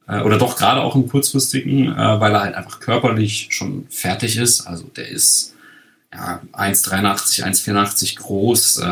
[0.07, 4.37] äh, oder doch gerade auch im kurzfristigen, äh, weil er halt einfach körperlich schon fertig
[4.37, 4.67] ist.
[4.67, 5.55] Also der ist
[6.13, 8.85] ja, 1,83, 1,84 groß, äh,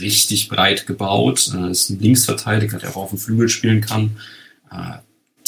[0.00, 4.16] richtig breit gebaut, äh, ist ein Linksverteidiger, der auch auf dem Flügel spielen kann.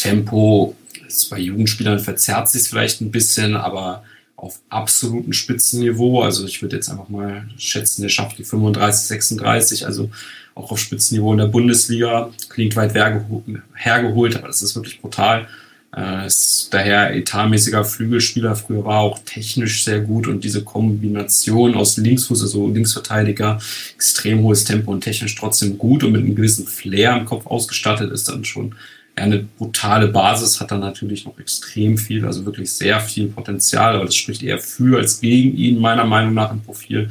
[0.05, 0.77] Tempo
[1.07, 4.05] ist bei Jugendspielern verzerrt sich vielleicht ein bisschen, aber
[4.37, 6.23] auf absolutem Spitzenniveau.
[6.23, 10.11] Also ich würde jetzt einfach mal schätzen, der schafft die 35, 36, also
[10.55, 12.31] auch auf Spitzenniveau in der Bundesliga.
[12.51, 15.49] Klingt weit hergeholt, aber das ist wirklich brutal.
[15.97, 18.57] Äh, ist daher etatmäßiger Flügelspieler.
[18.57, 23.59] Früher war auch technisch sehr gut und diese Kombination aus Linksfuß, also Linksverteidiger,
[23.95, 28.13] extrem hohes Tempo und technisch trotzdem gut und mit einem gewissen Flair im Kopf ausgestattet
[28.13, 28.75] ist dann schon
[29.17, 34.07] eine brutale Basis, hat dann natürlich noch extrem viel, also wirklich sehr viel Potenzial, aber
[34.07, 37.11] das spricht eher für als gegen ihn, meiner Meinung nach im Profil.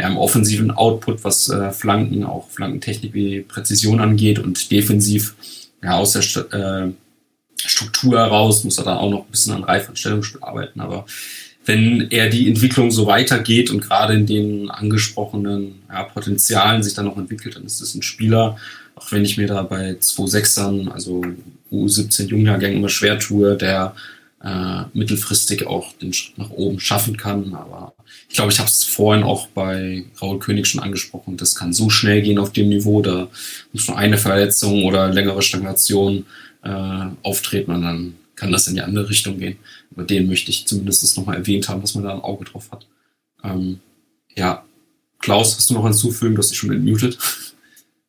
[0.00, 5.36] Ja, im offensiven Output, was äh, Flanken, auch Flankentechnik wie Präzision angeht und defensiv
[5.84, 6.90] ja, aus der äh,
[7.56, 10.80] Struktur heraus muss er dann auch noch ein bisschen an Reif und Stellungsspiel arbeiten.
[10.80, 11.06] Aber
[11.64, 17.06] wenn er die Entwicklung so weitergeht und gerade in den angesprochenen ja, Potenzialen sich dann
[17.06, 18.58] noch entwickelt, dann ist es ein Spieler,
[18.96, 21.22] auch wenn ich mir da bei 2.6ern, also
[21.72, 23.94] U17 Jungjahrgängen immer schwer tue, der
[24.42, 27.54] äh, mittelfristig auch den Schritt nach oben schaffen kann.
[27.54, 27.94] Aber
[28.28, 31.36] ich glaube, ich habe es vorhin auch bei Raul König schon angesprochen.
[31.36, 33.00] Das kann so schnell gehen auf dem Niveau.
[33.00, 33.28] Da
[33.72, 36.26] muss nur eine Verletzung oder längere Stagnation
[36.62, 39.56] äh, auftreten und dann kann das in die andere Richtung gehen.
[39.92, 42.86] Aber den möchte ich zumindest nochmal erwähnt haben, dass man da ein Auge drauf hat.
[43.42, 43.80] Ähm,
[44.36, 44.64] ja,
[45.20, 46.34] Klaus, hast du noch hinzufügen?
[46.34, 47.18] Du hast dich schon entmutet.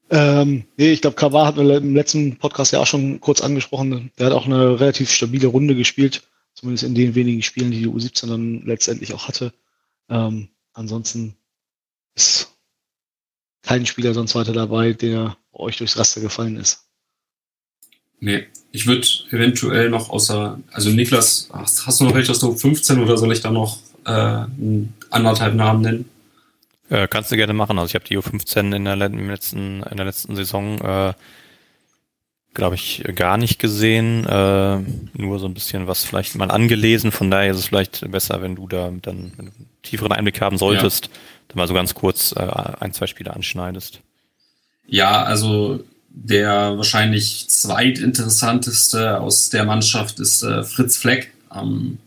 [0.09, 4.11] Ähm, nee, ich glaube, Kavar hat wir im letzten Podcast ja auch schon kurz angesprochen.
[4.19, 6.23] Der hat auch eine relativ stabile Runde gespielt,
[6.53, 9.53] zumindest in den wenigen Spielen, die die U17 dann letztendlich auch hatte.
[10.09, 11.35] Ähm, ansonsten
[12.15, 12.53] ist
[13.63, 16.83] kein Spieler sonst weiter dabei, der euch durchs Raster gefallen ist.
[18.19, 22.49] Nee, ich würde eventuell noch außer, also Niklas, hast, hast du noch welche aus der
[22.49, 24.45] U15 oder soll ich da noch äh,
[25.09, 26.09] anderthalb Namen nennen?
[26.89, 27.79] Äh, kannst du gerne machen.
[27.79, 31.13] Also ich habe die U15 in der, letzten, in der letzten Saison, äh,
[32.53, 34.25] glaube ich, gar nicht gesehen.
[34.25, 34.79] Äh,
[35.13, 37.11] nur so ein bisschen was vielleicht mal angelesen.
[37.11, 39.01] Von daher ist es vielleicht besser, wenn du da dann
[39.35, 41.11] du einen tieferen Einblick haben solltest, ja.
[41.47, 42.41] dann mal so ganz kurz äh,
[42.79, 44.01] ein, zwei Spiele anschneidest.
[44.87, 51.33] Ja, also der wahrscheinlich zweitinteressanteste aus der Mannschaft ist äh, Fritz Fleck.
[51.53, 51.97] Ähm,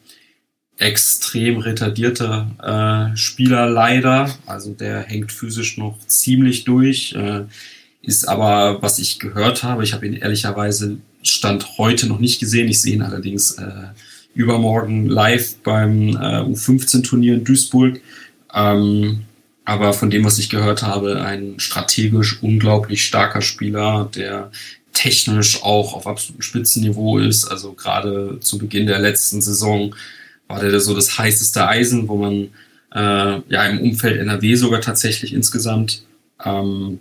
[0.78, 4.30] extrem retardierter äh, Spieler leider.
[4.46, 7.12] Also der hängt physisch noch ziemlich durch.
[7.14, 7.44] Äh,
[8.02, 12.68] ist aber, was ich gehört habe, ich habe ihn ehrlicherweise Stand heute noch nicht gesehen.
[12.68, 13.88] Ich sehe ihn allerdings äh,
[14.34, 18.00] übermorgen live beim äh, U15-Turnier in Duisburg.
[18.54, 19.24] Ähm,
[19.64, 24.50] aber von dem, was ich gehört habe, ein strategisch unglaublich starker Spieler, der
[24.94, 27.44] technisch auch auf absolutem Spitzenniveau ist.
[27.46, 29.94] Also gerade zu Beginn der letzten Saison
[30.48, 32.48] war der so das heißeste Eisen, wo man
[32.94, 36.02] äh, ja im Umfeld NRW sogar tatsächlich insgesamt,
[36.44, 36.98] ähm,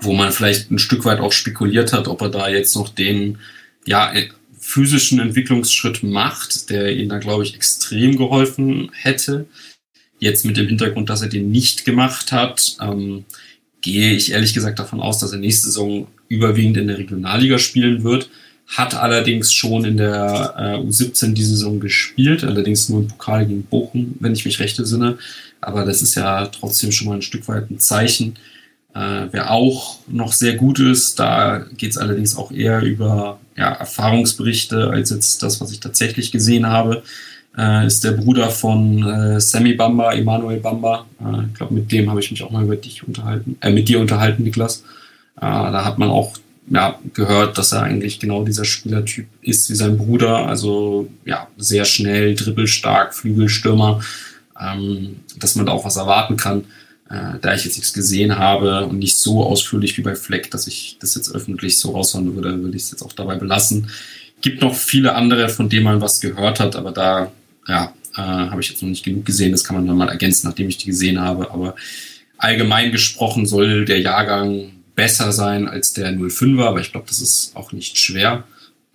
[0.00, 3.38] wo man vielleicht ein Stück weit auch spekuliert hat, ob er da jetzt noch den
[3.86, 4.12] ja
[4.58, 9.46] physischen Entwicklungsschritt macht, der ihm da glaube ich extrem geholfen hätte.
[10.18, 13.24] Jetzt mit dem Hintergrund, dass er den nicht gemacht hat, ähm,
[13.80, 18.04] gehe ich ehrlich gesagt davon aus, dass er nächste Saison überwiegend in der Regionalliga spielen
[18.04, 18.28] wird.
[18.76, 23.64] Hat allerdings schon in der äh, U17 die Saison gespielt, allerdings nur im Pokal gegen
[23.64, 25.18] Bochum, wenn ich mich recht entsinne.
[25.60, 28.36] Aber das ist ja trotzdem schon mal ein Stück weit ein Zeichen.
[28.94, 33.72] Äh, wer auch noch sehr gut ist, da geht es allerdings auch eher über ja,
[33.72, 37.02] Erfahrungsberichte als jetzt das, was ich tatsächlich gesehen habe
[37.56, 41.06] äh, ist der Bruder von äh, Sammy Bamba, Emanuel Bamba.
[41.20, 43.88] Äh, ich glaube, mit dem habe ich mich auch mal über dich unterhalten, äh, mit
[43.88, 44.84] dir unterhalten, Niklas.
[45.36, 46.36] Da hat man auch
[46.68, 50.46] ja, gehört, dass er eigentlich genau dieser Spielertyp ist wie sein Bruder.
[50.46, 54.00] Also ja, sehr schnell, dribbelstark, Flügelstürmer,
[54.60, 56.64] ähm, dass man da auch was erwarten kann.
[57.08, 60.68] Äh, da ich jetzt nichts gesehen habe und nicht so ausführlich wie bei Fleck, dass
[60.68, 63.90] ich das jetzt öffentlich so raushauen würde, würde ich es jetzt auch dabei belassen.
[64.40, 67.32] Gibt noch viele andere, von denen man was gehört hat, aber da
[67.66, 69.50] ja, äh, habe ich jetzt noch nicht genug gesehen.
[69.52, 71.50] Das kann man dann mal ergänzen, nachdem ich die gesehen habe.
[71.50, 71.74] Aber
[72.38, 74.70] allgemein gesprochen soll der Jahrgang
[75.00, 78.44] besser sein als der 05er, aber ich glaube, das ist auch nicht schwer.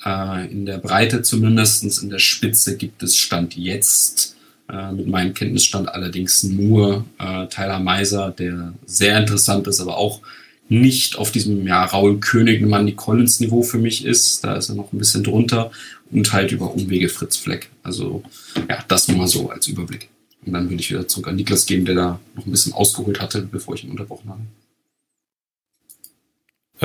[0.05, 4.35] Äh, in der Breite zumindest, in der Spitze gibt es Stand jetzt
[4.69, 10.21] äh, mit meinem Kenntnisstand allerdings nur äh, Tyler Meiser, der sehr interessant ist, aber auch
[10.69, 14.43] nicht auf diesem ja, Raul König, Mandy Collins Niveau für mich ist.
[14.43, 15.71] Da ist er noch ein bisschen drunter
[16.11, 17.71] und halt über Umwege Fritz Fleck.
[17.81, 18.21] Also
[18.69, 20.09] ja, das nur mal so als Überblick.
[20.45, 23.19] Und dann würde ich wieder zurück an Niklas geben, der da noch ein bisschen ausgeholt
[23.19, 24.41] hatte, bevor ich ihn unterbrochen habe.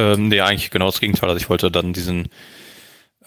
[0.00, 1.28] Ähm, nee, eigentlich genau das Gegenteil.
[1.28, 2.28] Also ich wollte dann diesen,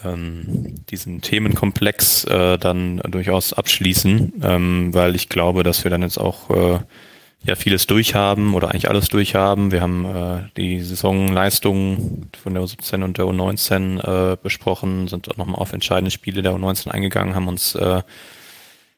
[0.03, 6.17] ähm, diesen Themenkomplex äh, dann durchaus abschließen, ähm, weil ich glaube, dass wir dann jetzt
[6.17, 6.79] auch äh,
[7.45, 9.71] ja vieles durchhaben oder eigentlich alles durchhaben.
[9.71, 15.37] Wir haben äh, die Saisonleistungen von der U17 und der U19 äh, besprochen, sind auch
[15.37, 18.01] nochmal auf entscheidende Spiele der U19 eingegangen, haben uns äh,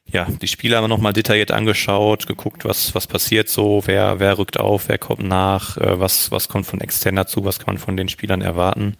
[0.07, 4.37] ja, die Spiele haben wir nochmal detailliert angeschaut, geguckt, was, was passiert so, wer, wer
[4.37, 7.77] rückt auf, wer kommt nach, äh, was, was kommt von extern dazu, was kann man
[7.77, 8.95] von den Spielern erwarten.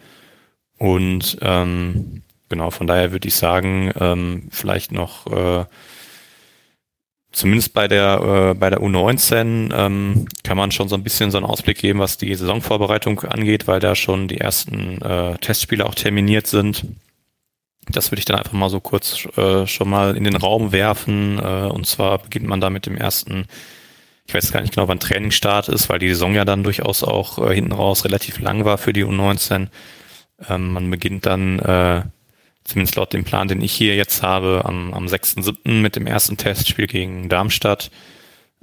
[0.77, 5.65] Und ähm, genau, von daher würde ich sagen, ähm, vielleicht noch äh,
[7.32, 11.38] zumindest bei der, äh, bei der U19 ähm, kann man schon so ein bisschen so
[11.38, 15.95] einen Ausblick geben, was die Saisonvorbereitung angeht, weil da schon die ersten äh, Testspiele auch
[15.95, 16.86] terminiert sind.
[17.90, 21.40] Das würde ich dann einfach mal so kurz äh, schon mal in den Raum werfen.
[21.40, 23.45] Äh, und zwar beginnt man da mit dem ersten,
[24.26, 27.38] ich weiß gar nicht genau, wann Trainingsstart ist, weil die Saison ja dann durchaus auch
[27.38, 29.68] äh, hinten raus relativ lang war für die U19.
[30.49, 32.03] Ähm, man beginnt dann, äh,
[32.64, 35.82] zumindest laut dem Plan, den ich hier jetzt habe, am, am 6.7.
[35.82, 37.91] mit dem ersten Testspiel gegen Darmstadt.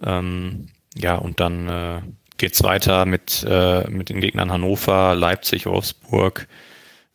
[0.03, 2.03] Ähm, ja, und dann äh,
[2.37, 6.49] geht's weiter mit, äh, mit den Gegnern Hannover, Leipzig, Wolfsburg,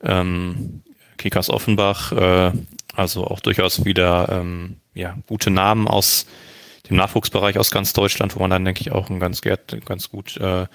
[0.01, 0.81] ähm,
[1.17, 2.51] Kickers Offenbach, äh,
[2.95, 6.25] also auch durchaus wieder ähm, ja, gute Namen aus
[6.89, 10.37] dem Nachwuchsbereich aus ganz Deutschland, wo man dann, denke ich, auch ein ganz, ganz gut
[10.37, 10.65] äh,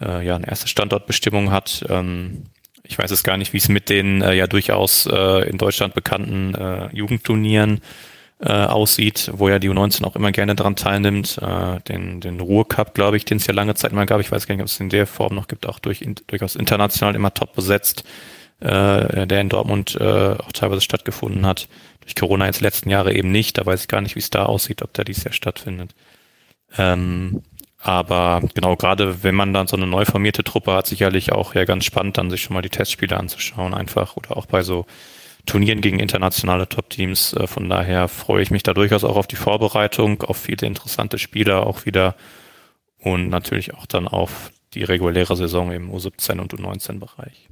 [0.00, 1.84] äh, ja, eine erste Standortbestimmung hat.
[1.88, 2.44] Ähm,
[2.82, 5.94] ich weiß es gar nicht, wie es mit den äh, ja durchaus äh, in Deutschland
[5.94, 7.80] bekannten äh, Jugendturnieren
[8.40, 11.38] äh, aussieht, wo ja die U19 auch immer gerne daran teilnimmt.
[11.38, 14.20] Äh, den, den Ruhrcup, glaube ich, den es ja lange Zeit mal gab.
[14.20, 16.56] Ich weiß gar nicht, ob es in der Form noch gibt, auch durch, in, durchaus
[16.56, 18.04] international immer top besetzt
[18.60, 21.68] äh, der in Dortmund äh, auch teilweise stattgefunden hat.
[22.00, 23.58] Durch Corona jetzt letzten Jahre eben nicht.
[23.58, 25.94] Da weiß ich gar nicht, wie es da aussieht, ob der dies Jahr stattfindet.
[26.76, 27.42] Ähm,
[27.80, 31.64] aber genau, gerade wenn man dann so eine neu formierte Truppe hat, sicherlich auch ja
[31.64, 34.86] ganz spannend, dann sich schon mal die Testspiele anzuschauen, einfach oder auch bei so
[35.46, 37.32] Turnieren gegen internationale Top-Teams.
[37.32, 41.18] Äh, von daher freue ich mich da durchaus auch auf die Vorbereitung, auf viele interessante
[41.18, 42.16] Spieler auch wieder
[42.98, 47.48] und natürlich auch dann auf die reguläre Saison im U17 und U19-Bereich.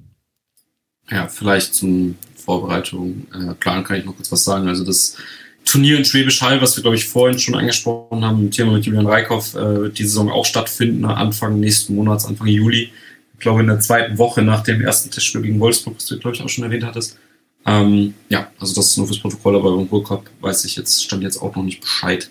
[1.10, 3.26] Ja, vielleicht zum Vorbereitung.
[3.32, 4.68] Äh, Plan kann ich noch kurz was sagen.
[4.68, 5.16] Also das
[5.64, 8.86] Turnier in Schwäbisch Hall, was wir, glaube ich, vorhin schon angesprochen haben, im Thema mit
[8.86, 12.92] Julian Reikhoff, äh, wird die Saison auch stattfinden, Anfang nächsten Monats, Anfang Juli.
[13.34, 16.36] Ich glaube, in der zweiten Woche nach dem ersten Testspiel gegen Wolfsburg, was du, glaube
[16.36, 17.18] ich, auch schon erwähnt hattest.
[17.66, 21.04] Ähm, ja, also das ist nur fürs Protokoll, aber beim World Cup weiß ich jetzt,
[21.04, 22.30] stand jetzt auch noch nicht Bescheid.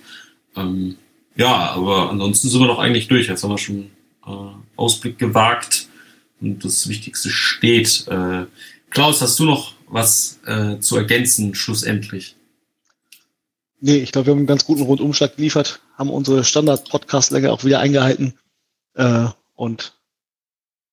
[0.56, 0.95] Ähm,
[1.35, 3.27] ja, aber ansonsten sind wir doch eigentlich durch.
[3.27, 3.91] Jetzt haben wir schon
[4.26, 4.31] äh,
[4.77, 5.89] Ausblick gewagt
[6.45, 8.07] und das Wichtigste steht.
[8.07, 8.45] Äh,
[8.89, 12.35] Klaus, hast du noch was äh, zu ergänzen, schlussendlich?
[13.81, 17.80] Nee, ich glaube, wir haben einen ganz guten Rundumschlag geliefert, haben unsere Standard-Podcast-Länge auch wieder
[17.80, 18.34] eingehalten
[18.95, 19.93] äh, und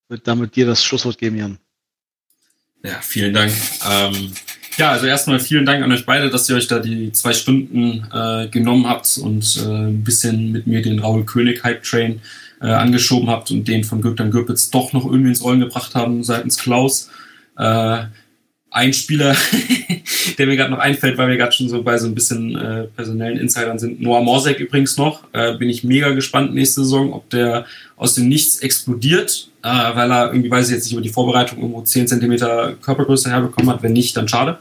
[0.08, 1.58] wird damit dir das Schlusswort geben, Jan.
[2.84, 3.52] Ja, vielen Dank.
[3.88, 4.32] Ähm,
[4.76, 8.06] ja, also erstmal vielen Dank an euch beide, dass ihr euch da die zwei Stunden
[8.12, 12.20] äh, genommen habt und äh, ein bisschen mit mir den Raul König Hype Train
[12.62, 16.22] äh, angeschoben habt und den von Gürtan Gürpitz doch noch irgendwie ins Rollen gebracht haben
[16.22, 17.10] seitens Klaus.
[17.58, 18.04] Äh,
[18.70, 19.36] ein Spieler,
[20.38, 22.84] der mir gerade noch einfällt, weil wir gerade schon so bei so ein bisschen äh,
[22.84, 24.00] personellen Insidern sind.
[24.00, 25.24] Noah Morsek übrigens noch.
[25.32, 27.66] Äh, bin ich mega gespannt nächste Saison, ob der
[27.96, 31.58] aus dem Nichts explodiert, äh, weil er irgendwie, weiß ich jetzt nicht, über die Vorbereitung
[31.58, 33.82] irgendwo 10 Zentimeter Körpergröße herbekommen hat.
[33.82, 34.58] Wenn nicht, dann schade.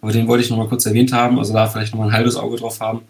[0.00, 1.38] Aber den wollte ich noch mal kurz erwähnt haben.
[1.38, 3.02] Also da vielleicht noch mal ein halbes Auge drauf haben.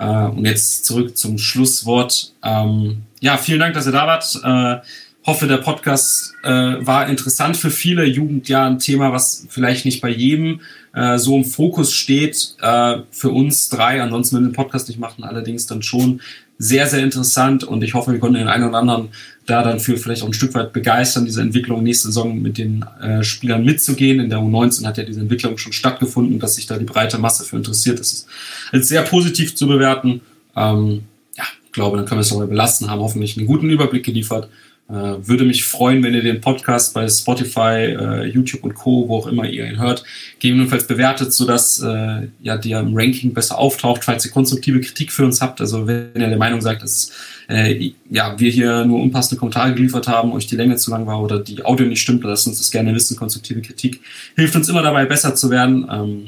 [0.00, 2.32] Äh, und jetzt zurück zum Schlusswort.
[2.42, 4.40] Ähm, ja, vielen Dank, dass ihr da wart.
[4.42, 4.86] Äh,
[5.26, 8.04] hoffe, der Podcast äh, war interessant für viele.
[8.04, 10.62] Jugend ja ein Thema, was vielleicht nicht bei jedem
[10.94, 12.56] äh, so im Fokus steht.
[12.62, 16.22] Äh, für uns drei, ansonsten, wenn wir den Podcast nicht machen, allerdings dann schon
[16.60, 17.64] sehr, sehr interessant.
[17.64, 19.08] Und ich hoffe, wir konnten den einen oder anderen
[19.46, 22.84] da dann für vielleicht auch ein Stück weit begeistern, diese Entwicklung nächste Saison mit den
[23.02, 24.20] äh, Spielern mitzugehen.
[24.20, 27.44] In der U19 hat ja diese Entwicklung schon stattgefunden, dass sich da die breite Masse
[27.44, 27.98] für interessiert.
[27.98, 28.26] Das ist
[28.70, 30.20] als sehr positiv zu bewerten.
[30.54, 31.04] Ähm,
[31.36, 34.50] ja, ich glaube, dann können wir es dabei belassen, haben hoffentlich einen guten Überblick geliefert.
[34.90, 39.18] Äh, würde mich freuen, wenn ihr den Podcast bei Spotify, äh, YouTube und Co., wo
[39.18, 40.02] auch immer ihr ihn hört,
[40.40, 45.24] gegebenenfalls bewertet, sodass äh, ja der im Ranking besser auftaucht, falls ihr konstruktive Kritik für
[45.24, 45.60] uns habt.
[45.60, 47.12] Also wenn ihr der Meinung seid, dass
[47.48, 51.22] äh, ja, wir hier nur unpassende Kommentare geliefert haben, euch die Länge zu lang war
[51.22, 53.16] oder die Audio nicht stimmt, lasst uns das gerne wissen.
[53.16, 54.00] Konstruktive Kritik
[54.34, 55.86] hilft uns immer dabei, besser zu werden.
[55.88, 56.26] Ähm,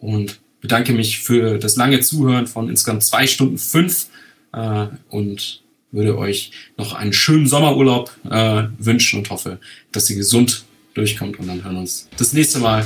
[0.00, 4.06] und bedanke mich für das lange Zuhören von insgesamt zwei Stunden fünf.
[4.52, 9.58] Äh, und würde euch noch einen schönen Sommerurlaub äh, wünschen und hoffe,
[9.92, 11.38] dass ihr gesund durchkommt.
[11.38, 12.84] Und dann hören wir uns das nächste Mal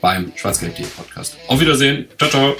[0.00, 1.36] beim Schwarzgelb.de Podcast.
[1.46, 2.06] Auf Wiedersehen.
[2.18, 2.56] Ciao, ciao.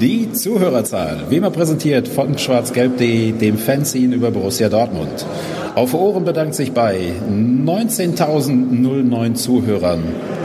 [0.00, 5.26] Die Zuhörerzahl, wie immer präsentiert von schwarzgelb.de, dem Fanzine über Borussia Dortmund.
[5.74, 10.02] Auf Ohren bedankt sich bei 19.009 Zuhörern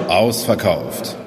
[0.08, 1.19] ausverkauft.